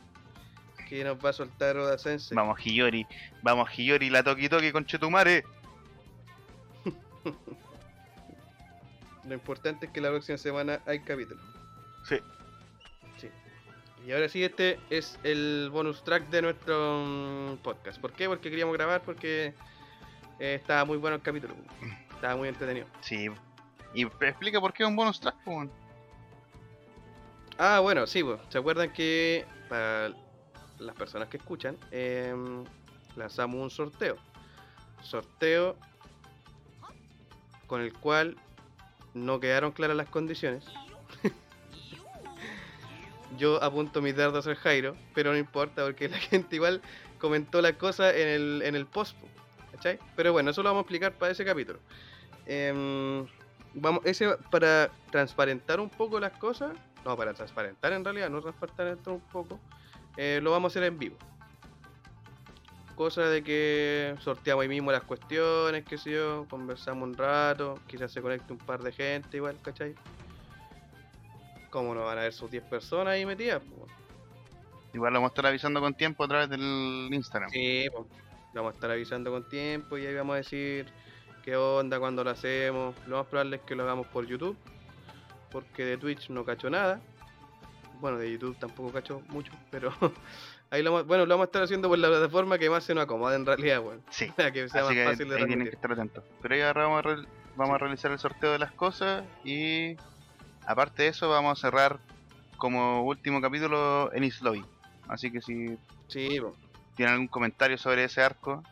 ¿Qué 0.86 1.02
nos 1.04 1.16
va 1.16 1.30
a 1.30 1.32
soltar 1.32 1.78
Oda 1.78 1.96
Sensei? 1.96 2.36
Vamos 2.36 2.61
Hiyori, 2.61 3.06
vamos 3.40 3.70
Hiyori, 3.70 4.11
la 4.11 4.22
Toki 4.22 4.50
Toki 4.50 4.72
con 4.72 4.84
Chetumare. 4.84 5.42
Lo 9.26 9.32
importante 9.32 9.86
es 9.86 9.92
que 9.92 10.02
la 10.02 10.11
próxima 10.11 10.36
semana 10.36 10.82
hay 10.84 11.00
capítulo. 11.00 11.40
Sí. 12.06 12.18
Sí. 13.16 13.30
Y 14.06 14.12
ahora 14.12 14.28
sí, 14.28 14.44
este 14.44 14.78
es 14.90 15.18
el 15.22 15.70
bonus 15.72 16.04
track 16.04 16.28
de 16.28 16.42
nuestro 16.42 17.04
mm, 17.06 17.56
podcast. 17.62 17.98
¿Por 18.02 18.12
qué? 18.12 18.28
Porque 18.28 18.50
queríamos 18.50 18.76
grabar, 18.76 19.00
porque 19.00 19.54
eh, 20.38 20.56
estaba 20.56 20.84
muy 20.84 20.98
bueno 20.98 21.16
el 21.16 21.22
capítulo. 21.22 21.54
Estaba 22.18 22.34
muy 22.34 22.48
entretenido. 22.48 22.84
Sí. 23.00 23.28
Y 23.94 24.02
explica 24.02 24.60
por 24.60 24.72
qué 24.72 24.82
es 24.82 24.88
un 24.88 24.96
bonus 24.96 25.20
track. 25.20 25.36
Ah, 27.56 27.78
bueno, 27.78 28.08
sí, 28.08 28.24
pues, 28.24 28.40
¿se 28.48 28.58
acuerdan 28.58 28.92
que 28.92 29.46
para 29.68 30.10
las 30.80 30.96
personas 30.96 31.28
que 31.28 31.36
escuchan, 31.36 31.76
em, 31.92 32.64
lanzamos 33.14 33.62
un 33.62 33.70
sorteo? 33.70 34.16
Sorteo 35.00 35.76
con 37.68 37.82
el 37.82 37.92
cual 37.92 38.36
no 39.14 39.38
quedaron 39.38 39.70
claras 39.70 39.96
las 39.96 40.08
condiciones. 40.08 40.64
Yo 43.38 43.62
apunto 43.62 44.02
mis 44.02 44.16
dardos 44.16 44.48
al 44.48 44.56
Jairo, 44.56 44.96
pero 45.14 45.30
no 45.30 45.38
importa 45.38 45.84
porque 45.84 46.08
la 46.08 46.18
gente 46.18 46.56
igual 46.56 46.82
comentó 47.20 47.62
las 47.62 47.74
cosas 47.74 48.16
en 48.16 48.26
el, 48.26 48.62
en 48.64 48.74
el 48.74 48.86
post, 48.86 49.16
po, 49.16 49.28
¿cachai? 49.70 50.00
Pero 50.16 50.32
bueno, 50.32 50.50
eso 50.50 50.64
lo 50.64 50.70
vamos 50.70 50.80
a 50.80 50.82
explicar 50.82 51.12
para 51.12 51.30
ese 51.30 51.44
capítulo. 51.44 51.78
Em, 52.49 53.26
vamos, 53.74 54.01
ese 54.07 54.36
para 54.51 54.90
transparentar 55.11 55.80
un 55.80 55.90
poco 55.90 56.18
las 56.18 56.32
cosas, 56.32 56.72
no, 57.05 57.14
para 57.14 57.34
transparentar 57.34 57.92
en 57.92 58.03
realidad, 58.03 58.30
no 58.30 58.40
transparentar 58.40 58.96
un 59.12 59.20
poco, 59.20 59.61
eh, 60.16 60.40
lo 60.42 60.51
vamos 60.51 60.70
a 60.70 60.72
hacer 60.72 60.84
en 60.84 60.99
vivo. 60.99 61.16
Cosa 62.96 63.28
de 63.28 63.44
que 63.44 64.16
sorteamos 64.20 64.62
ahí 64.62 64.68
mismo 64.68 64.90
las 64.90 65.03
cuestiones, 65.03 65.84
qué 65.84 65.99
sé 65.99 66.12
yo, 66.12 66.46
conversamos 66.49 67.07
un 67.07 67.14
rato, 67.14 67.78
quizás 67.86 68.11
se 68.11 68.22
conecte 68.22 68.53
un 68.53 68.59
par 68.59 68.82
de 68.82 68.92
gente 68.92 69.36
igual, 69.36 69.57
¿cachai? 69.62 69.94
¿Cómo 71.70 71.94
no 71.94 72.05
van 72.05 72.18
a 72.18 72.22
ver 72.22 72.32
sus 72.32 72.51
10 72.51 72.64
personas 72.64 73.12
ahí 73.12 73.26
metidas? 73.26 73.62
Igual 74.94 75.12
lo 75.12 75.18
vamos 75.18 75.30
a 75.30 75.32
estar 75.32 75.46
avisando 75.46 75.80
con 75.80 75.94
tiempo 75.94 76.24
a 76.24 76.28
través 76.28 76.49
del 76.49 77.11
Instagram. 77.12 77.51
Sí, 77.51 77.86
pues, 77.92 78.07
vamos 78.55 78.72
a 78.72 78.74
estar 78.74 78.90
avisando 78.90 79.30
con 79.30 79.46
tiempo 79.49 79.99
y 79.99 80.07
ahí 80.07 80.14
vamos 80.14 80.34
a 80.34 80.36
decir 80.38 80.86
qué 81.49 81.57
onda, 81.57 81.99
cuándo 81.99 82.22
lo 82.22 82.28
hacemos. 82.28 82.94
Lo 83.07 83.16
más 83.16 83.26
probable 83.26 83.57
es 83.57 83.62
que 83.62 83.74
lo 83.74 83.82
hagamos 83.84 84.07
por 84.09 84.26
YouTube, 84.26 84.55
porque 85.51 85.82
de 85.82 85.96
Twitch 85.96 86.28
no 86.28 86.44
cacho 86.44 86.68
nada. 86.68 87.01
Bueno, 88.03 88.18
de 88.18 88.30
YouTube 88.30 88.59
tampoco 88.59 88.92
cacho 88.92 89.22
mucho, 89.28 89.51
pero 89.70 89.90
ahí 90.70 90.82
lo, 90.82 91.03
bueno, 91.07 91.24
lo 91.24 91.34
vamos 91.36 91.44
a 91.44 91.49
estar 91.49 91.62
haciendo 91.62 91.88
por 91.88 91.99
la 91.99 92.09
plataforma 92.09 92.59
que 92.59 92.68
más 92.68 92.84
se 92.84 92.94
nos 92.94 93.05
acomode 93.05 93.34
en 93.36 93.46
realidad, 93.46 93.80
weón. 93.80 94.03
Sí. 94.11 94.26
Para 94.36 94.53
que 94.53 94.68
sea 94.68 94.82
Así 94.82 94.94
más 94.94 95.03
que 95.03 95.11
fácil 95.11 95.28
de 95.30 95.36
ahí 95.36 95.46
tienen 95.46 95.68
que 95.70 95.74
estar 95.74 95.90
atentos. 95.90 96.22
Pero 96.42 96.55
ahí 96.55 96.61
ahora 96.61 96.82
vamos 96.82 96.99
a, 96.99 97.03
re- 97.09 97.26
vamos 97.57 97.74
a 97.76 97.78
realizar 97.78 98.12
el 98.12 98.18
sorteo 98.18 98.53
de 98.53 98.59
las 98.59 98.72
cosas 98.72 99.24
y 99.42 99.96
aparte 100.66 101.05
de 101.05 101.09
eso 101.09 101.30
vamos 101.30 101.59
a 101.59 101.61
cerrar 101.62 101.99
como 102.59 103.05
último 103.05 103.40
capítulo 103.40 104.12
en 104.12 104.22
Isloy. 104.24 104.62
Así 105.09 105.30
que 105.32 105.40
si 105.40 105.78
Sí, 106.09 106.28
tienen 106.94 107.14
algún 107.14 107.28
comentario 107.28 107.78
sobre 107.78 108.05
ese 108.05 108.20
arco, 108.20 108.62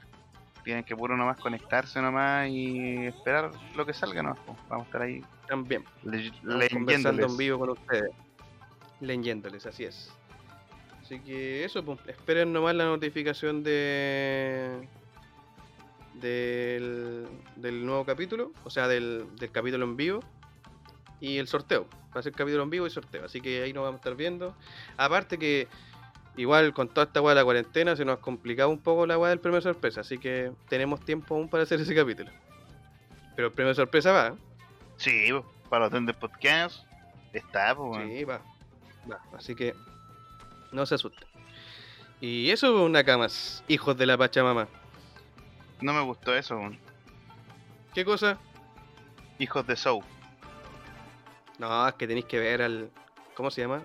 Tienen 0.66 0.82
que 0.82 0.96
puro 0.96 1.16
nomás 1.16 1.36
conectarse 1.38 2.02
nomás 2.02 2.48
y 2.50 3.06
esperar 3.06 3.52
lo 3.76 3.86
que 3.86 3.94
salga, 3.94 4.20
¿no? 4.20 4.34
Pues, 4.34 4.58
Vamos 4.68 4.82
a 4.82 4.86
estar 4.88 5.02
ahí 5.02 5.22
También. 5.46 5.84
le- 6.02 6.32
leyéndoles. 6.42 7.24
en 7.30 7.36
vivo 7.36 7.60
con 7.60 7.70
ustedes. 7.70 8.10
Leyéndoles, 9.00 9.64
así 9.64 9.84
es. 9.84 10.12
Así 11.00 11.20
que 11.20 11.64
eso, 11.64 11.84
pues, 11.84 12.00
esperen 12.08 12.52
nomás 12.52 12.74
la 12.74 12.86
notificación 12.86 13.62
de 13.62 14.88
del, 16.14 17.28
del 17.54 17.86
nuevo 17.86 18.04
capítulo, 18.04 18.50
o 18.64 18.70
sea, 18.70 18.88
del, 18.88 19.24
del 19.36 19.52
capítulo 19.52 19.84
en 19.84 19.96
vivo 19.96 20.20
y 21.20 21.38
el 21.38 21.46
sorteo. 21.46 21.86
Va 22.14 22.20
a 22.20 22.22
ser 22.24 22.32
capítulo 22.32 22.64
en 22.64 22.70
vivo 22.70 22.86
y 22.88 22.90
sorteo, 22.90 23.24
así 23.26 23.40
que 23.40 23.62
ahí 23.62 23.72
nos 23.72 23.84
vamos 23.84 23.98
a 23.98 24.00
estar 24.00 24.16
viendo. 24.16 24.56
Aparte 24.96 25.38
que 25.38 25.68
igual 26.36 26.72
con 26.72 26.88
toda 26.88 27.06
esta 27.06 27.20
weá 27.20 27.34
de 27.34 27.40
la 27.40 27.44
cuarentena 27.44 27.96
se 27.96 28.04
nos 28.04 28.18
ha 28.18 28.20
complicado 28.20 28.70
un 28.70 28.78
poco 28.78 29.06
la 29.06 29.18
weá 29.18 29.30
del 29.30 29.40
premio 29.40 29.60
sorpresa, 29.60 30.02
así 30.02 30.18
que 30.18 30.52
tenemos 30.68 31.00
tiempo 31.04 31.34
aún 31.34 31.48
para 31.48 31.62
hacer 31.62 31.80
ese 31.80 31.94
capítulo. 31.94 32.30
Pero 33.34 33.48
el 33.48 33.54
premio 33.54 33.74
sorpresa 33.74 34.12
va, 34.12 34.28
¿eh? 34.28 34.34
Sí, 34.96 35.28
para 35.68 35.84
los 35.84 35.92
Tender 35.92 36.14
Podcast 36.14 36.84
está, 37.32 37.74
pues. 37.74 38.08
Sí, 38.08 38.24
va. 38.24 38.40
Va. 39.10 39.20
Así 39.36 39.54
que 39.54 39.74
no 40.72 40.86
se 40.86 40.94
asusten. 40.94 41.28
Y 42.20 42.50
eso 42.50 42.82
una 42.82 43.04
camas, 43.04 43.62
hijos 43.68 43.96
de 43.98 44.06
la 44.06 44.16
Pachamama. 44.16 44.68
No 45.80 45.92
me 45.92 46.00
gustó 46.00 46.34
eso. 46.34 46.58
¿Qué 47.92 48.04
cosa? 48.04 48.38
Hijos 49.38 49.66
de 49.66 49.76
Soul. 49.76 50.02
No, 51.58 51.86
es 51.86 51.94
que 51.94 52.06
tenéis 52.06 52.26
que 52.26 52.38
ver 52.38 52.62
al. 52.62 52.90
¿Cómo 53.34 53.50
se 53.50 53.60
llama? 53.60 53.82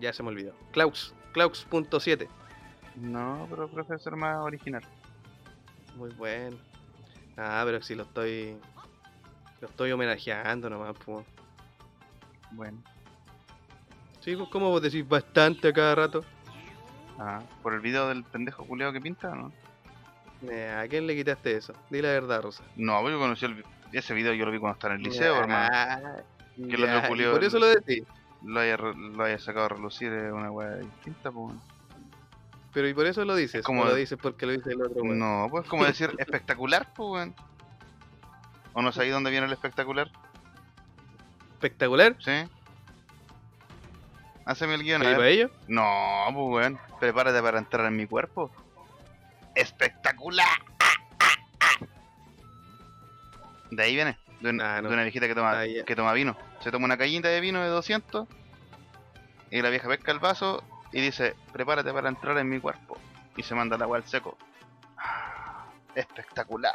Ya 0.00 0.12
se 0.12 0.22
me 0.22 0.28
olvidó. 0.28 0.54
Klaus. 0.72 1.14
Klaus.7. 1.38 2.26
No, 2.96 3.46
pero 3.48 3.68
prefiero 3.68 4.00
ser 4.00 4.16
más 4.16 4.38
original. 4.38 4.82
Muy 5.94 6.10
bueno. 6.14 6.56
Ah, 7.36 7.62
pero 7.64 7.80
si 7.80 7.94
lo 7.94 8.02
estoy. 8.02 8.56
Lo 9.60 9.68
estoy 9.68 9.92
homenajeando 9.92 10.68
nomás, 10.68 10.96
pues. 11.04 11.24
Bueno. 12.50 12.82
Sí, 14.18 14.34
pues 14.34 14.48
como 14.48 14.70
vos 14.70 14.82
decís 14.82 15.06
bastante 15.08 15.68
a 15.68 15.72
cada 15.72 15.94
rato. 15.94 16.24
Ah, 17.20 17.40
por 17.62 17.72
el 17.72 17.80
video 17.80 18.08
del 18.08 18.24
pendejo 18.24 18.64
culiado 18.64 18.92
que 18.92 19.00
pinta, 19.00 19.32
¿no? 19.32 19.52
Eh, 20.50 20.74
¿A 20.76 20.88
quién 20.88 21.06
le 21.06 21.14
quitaste 21.14 21.56
eso? 21.56 21.72
Di 21.88 22.02
la 22.02 22.08
verdad, 22.08 22.42
Rosa. 22.42 22.64
No, 22.74 23.08
yo 23.08 23.18
conocí 23.18 23.44
el, 23.44 23.64
ese 23.92 24.12
video, 24.12 24.34
yo 24.34 24.44
lo 24.44 24.50
vi 24.50 24.58
cuando 24.58 24.74
estaba 24.74 24.94
en 24.94 25.00
el 25.00 25.06
liceo, 25.06 25.36
hermano. 25.36 25.68
Que 26.56 26.74
el 26.74 26.82
otro 26.82 27.14
ya, 27.14 27.30
Por 27.30 27.44
eso 27.44 27.60
lo 27.60 27.66
decís. 27.66 28.02
Lo 28.44 28.60
haya, 28.60 28.76
lo 28.76 29.24
haya 29.24 29.38
sacado 29.38 29.66
a 29.66 29.68
relucir 29.70 30.12
es 30.12 30.32
una 30.32 30.50
weá 30.50 30.76
distinta, 30.76 31.30
pues. 31.30 31.54
Pero 32.72 32.88
y 32.88 32.94
por 32.94 33.06
eso 33.06 33.24
lo 33.24 33.34
dices. 33.34 33.64
como- 33.64 33.84
lo 33.84 33.94
dices 33.94 34.18
porque 34.20 34.46
lo 34.46 34.52
dice 34.52 34.70
el 34.72 34.82
otro, 34.82 35.02
weón. 35.02 35.18
No, 35.18 35.48
pues 35.50 35.66
como 35.68 35.84
decir 35.86 36.14
espectacular, 36.18 36.92
pues, 36.94 37.08
weón. 37.10 37.34
¿O 38.74 38.82
no 38.82 38.92
sabéis 38.92 39.12
dónde 39.12 39.30
viene 39.30 39.46
el 39.46 39.52
espectacular? 39.52 40.10
Espectacular. 41.54 42.14
¿Sí? 42.20 42.48
Haceme 44.44 44.74
el 44.76 44.82
guion, 44.84 45.02
a 45.02 45.04
¿Ahí 45.04 45.08
ver. 45.10 45.16
para 45.16 45.28
ello? 45.28 45.50
No, 45.66 45.84
pues 46.32 46.46
weón, 46.64 46.78
prepárate 47.00 47.42
para 47.42 47.58
entrar 47.58 47.86
en 47.86 47.96
mi 47.96 48.06
cuerpo. 48.06 48.50
¡Espectacular! 49.54 50.46
De 53.70 53.82
ahí 53.82 53.94
viene, 53.94 54.16
de, 54.40 54.50
un- 54.50 54.60
Ah, 54.60 54.80
no. 54.80 54.88
de 54.88 54.94
una 54.94 55.02
viejita 55.02 55.26
que 55.26 55.34
toma, 55.34 55.60
Ah, 55.60 55.64
que 55.84 55.96
toma 55.96 56.12
vino. 56.12 56.36
Se 56.60 56.70
toma 56.70 56.86
una 56.86 56.96
cañita 56.96 57.28
de 57.28 57.40
vino 57.40 57.62
de 57.62 57.68
200 57.68 58.26
y 59.50 59.62
la 59.62 59.70
vieja 59.70 59.88
pesca 59.88 60.12
el 60.12 60.18
vaso 60.18 60.62
y 60.92 61.00
dice, 61.00 61.34
prepárate 61.52 61.92
para 61.92 62.08
entrar 62.08 62.36
en 62.38 62.48
mi 62.48 62.60
cuerpo. 62.60 62.98
Y 63.36 63.42
se 63.42 63.54
manda 63.54 63.76
el 63.76 63.82
agua 63.82 63.98
al 63.98 64.04
seco. 64.04 64.36
Ah, 64.96 65.66
Espectacular. 65.94 66.72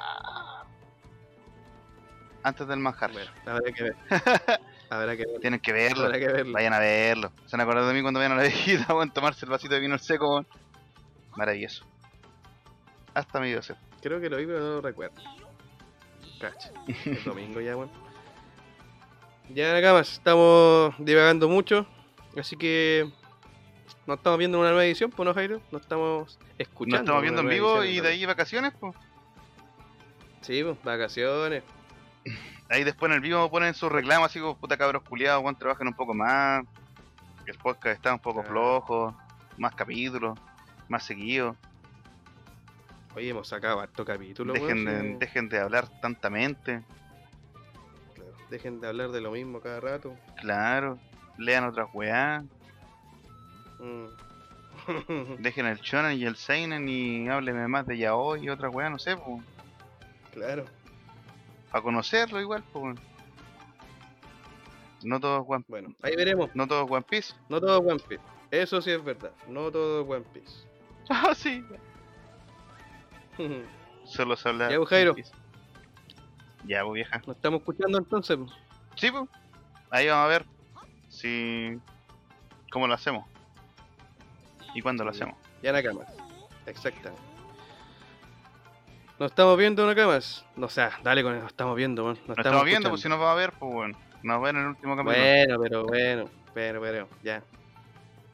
Antes 2.44 2.68
del 2.68 2.80
manjar. 2.80 3.12
Bueno, 3.12 3.32
habrá 3.46 3.72
que 3.72 3.84
ver. 3.84 3.96
habrá 4.90 5.18
que 5.18 5.26
ver. 5.26 5.40
Tienen 5.40 5.60
que 5.60 5.72
verlo. 5.72 6.06
Habrá 6.06 6.20
que 6.20 6.28
verlo. 6.28 6.54
Vayan 6.54 6.74
a 6.74 6.80
verlo. 6.80 7.32
Se 7.46 7.56
han 7.56 7.62
acordado 7.62 7.88
de 7.88 7.94
mí 7.94 8.02
cuando 8.02 8.20
vayan 8.20 8.34
a 8.34 8.36
la 8.36 8.44
viejita, 8.44 8.94
weón, 8.94 9.12
tomarse 9.12 9.46
el 9.46 9.52
vasito 9.52 9.74
de 9.74 9.80
vino 9.80 9.94
al 9.94 10.00
seco. 10.00 10.46
Maravilloso. 11.36 11.86
Hasta 13.14 13.40
dio 13.42 13.62
sed. 13.62 13.76
Creo 14.02 14.20
que 14.20 14.30
lo 14.30 14.38
vi, 14.38 14.46
pero 14.46 14.60
no 14.60 14.66
lo 14.76 14.82
recuerdo. 14.82 15.22
Cacha. 16.40 16.72
El 17.06 17.24
domingo 17.24 17.62
ya, 17.62 17.78
weón. 17.78 18.03
Ya 19.54 19.94
más, 19.94 20.14
estamos 20.14 20.96
divagando 20.98 21.48
mucho. 21.48 21.86
Así 22.38 22.56
que 22.56 23.10
nos 24.08 24.18
estamos 24.18 24.40
viendo 24.40 24.58
en 24.58 24.62
una 24.62 24.70
nueva 24.72 24.86
edición, 24.86 25.12
pues 25.12 25.26
no, 25.28 25.34
Jairo. 25.34 25.62
Nos 25.72 25.82
estamos 25.84 26.40
escuchando. 26.58 26.98
Nos 26.98 27.02
estamos 27.04 27.20
en 27.20 27.24
viendo 27.24 27.42
en 27.42 27.50
vivo 27.50 27.84
y 27.84 28.00
de 28.00 28.08
ahí 28.08 28.26
vacaciones, 28.26 28.74
pues. 28.80 28.96
Sí, 30.42 30.64
pues, 30.64 30.82
vacaciones. 30.84 31.64
Ahí 32.70 32.84
después 32.84 33.12
en 33.12 33.16
el 33.18 33.22
vivo 33.22 33.50
ponen 33.52 33.74
sus 33.76 33.92
reclamos, 33.92 34.30
así 34.30 34.40
como 34.40 34.58
puta 34.58 34.78
cabros 34.78 35.04
culiados, 35.04 35.44
weón, 35.44 35.56
trabajen 35.56 35.88
un 35.88 35.94
poco 35.94 36.14
más. 36.14 36.64
El 37.46 37.58
podcast 37.58 37.96
está 37.98 38.14
un 38.14 38.20
poco 38.20 38.40
Ah. 38.42 38.50
flojo, 38.50 39.16
más 39.58 39.76
capítulos, 39.76 40.40
más 40.88 41.04
seguido. 41.06 41.56
Oye, 43.16 43.30
hemos 43.30 43.48
sacado 43.48 43.80
harto 43.80 44.04
capítulo, 44.04 44.54
Dejen 44.54 44.86
weón, 44.86 45.04
de, 45.04 45.12
sí. 45.12 45.18
dejen 45.20 45.50
de 45.50 45.60
hablar 45.60 45.88
tantamente. 46.02 46.82
Dejen 48.50 48.80
de 48.82 48.88
hablar 48.88 49.10
de 49.12 49.22
lo 49.22 49.32
mismo 49.32 49.60
cada 49.62 49.80
rato. 49.80 50.16
Claro. 50.42 51.00
Lean 51.38 51.64
otras 51.66 51.88
weá. 51.94 52.44
Mm. 53.80 54.06
Dejen 55.42 55.66
el 55.66 55.78
shonen 55.80 56.18
y 56.18 56.26
el 56.26 56.36
seinen 56.36 56.88
y 56.90 57.28
háblenme 57.30 57.68
más 57.68 57.86
de 57.88 57.98
yaoi 57.98 58.44
y 58.46 58.50
otra 58.50 58.70
weá, 58.70 58.90
no 58.90 59.00
sé, 59.00 59.16
pues. 59.18 59.42
claro. 60.34 60.66
Para 61.72 61.84
conocerlo 61.84 62.40
igual, 62.40 62.64
pues. 62.72 62.96
No 65.04 65.20
todo 65.20 65.42
es 65.42 65.46
One, 65.48 65.66
Bueno, 65.68 65.94
ahí 66.02 66.16
veremos. 66.16 66.50
no 66.54 66.68
todo 66.68 66.86
es 66.86 66.92
One 66.92 67.06
Piece. 67.10 67.34
No 67.50 67.60
todo 67.60 67.78
es 67.80 67.92
One 67.92 68.00
Piece. 68.08 68.24
Eso 68.52 68.80
sí 68.82 68.92
es 68.92 69.04
verdad. 69.04 69.32
No 69.48 69.72
todo 69.72 70.02
es 70.04 70.10
One 70.10 70.26
Piece. 70.34 70.54
Ah, 71.10 71.34
sí. 71.36 71.66
Solo 74.06 74.36
se 74.38 74.48
habla 74.50 74.70
Ya, 74.70 74.78
pues, 74.78 74.88
One 74.92 74.98
Jairo. 74.98 75.16
Piece. 75.16 75.32
Ya, 76.66 76.82
pues 76.84 76.94
vieja. 76.94 77.22
Nos 77.28 77.36
estamos 77.36 77.60
escuchando 77.62 77.98
entonces. 77.98 78.38
pues. 78.38 78.52
Sí, 78.96 79.12
pues. 79.12 79.26
Ahí 79.90 80.08
vamos 80.08 80.26
a 80.26 80.28
ver 80.28 80.46
si 81.10 81.78
cómo 82.72 82.88
lo 82.88 82.94
hacemos. 82.94 83.26
¿Y 84.74 84.82
cuándo 84.82 85.04
lo 85.04 85.12
hacemos? 85.12 85.36
Ya 85.62 85.70
en 85.70 85.76
la 85.76 85.84
cama. 85.84 86.02
Exactamente. 86.66 87.22
Nos 89.20 89.32
estamos 89.32 89.58
viendo 89.58 89.84
una 89.84 89.94
cama. 89.96 90.20
No 90.56 90.70
sé, 90.70 90.90
dale 91.04 91.22
con 91.24 91.34
eso. 91.34 91.44
Nos 91.44 91.52
estamos 91.52 91.76
viendo, 91.76 92.04
weón. 92.04 92.18
Nos 92.20 92.30
Nos 92.30 92.38
estamos 92.40 92.66
viendo, 92.66 92.90
pues 92.90 93.02
si 93.02 93.08
escuchando. 93.08 93.18
nos 93.18 93.26
va 93.28 93.32
a 93.32 93.36
ver, 93.36 93.52
pues 93.54 93.74
bueno. 93.74 93.98
Nos 94.24 94.42
ven 94.42 94.56
en 94.56 94.62
el 94.64 94.68
último 94.70 94.96
capítulo. 94.96 95.18
Bueno, 95.24 95.60
pero 95.62 95.86
bueno. 95.86 96.30
Pero, 96.54 96.82
pero, 96.82 97.08
ya. 97.24 97.44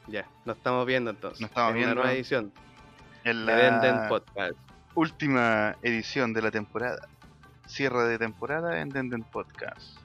Ya. 0.08 0.26
Nos 0.46 0.58
estamos 0.58 0.86
viendo 0.86 1.10
entonces. 1.12 1.42
Nos 1.42 1.50
estamos 1.50 1.72
en 1.72 1.76
viendo. 1.78 1.94
Una 1.94 2.02
nueva 2.04 2.16
edición 2.16 2.52
en 3.24 3.46
de 3.46 3.54
Den 3.56 3.82
Den 3.82 3.96
la 3.98 4.08
Podcast. 4.10 4.54
última 4.96 5.76
edición 5.82 6.34
de 6.34 6.42
la 6.42 6.52
temporada. 6.52 7.08
Cierre 7.70 8.06
de 8.08 8.18
temporada 8.18 8.82
en 8.82 8.92
Denden 8.92 9.24
Podcast. 9.26 9.99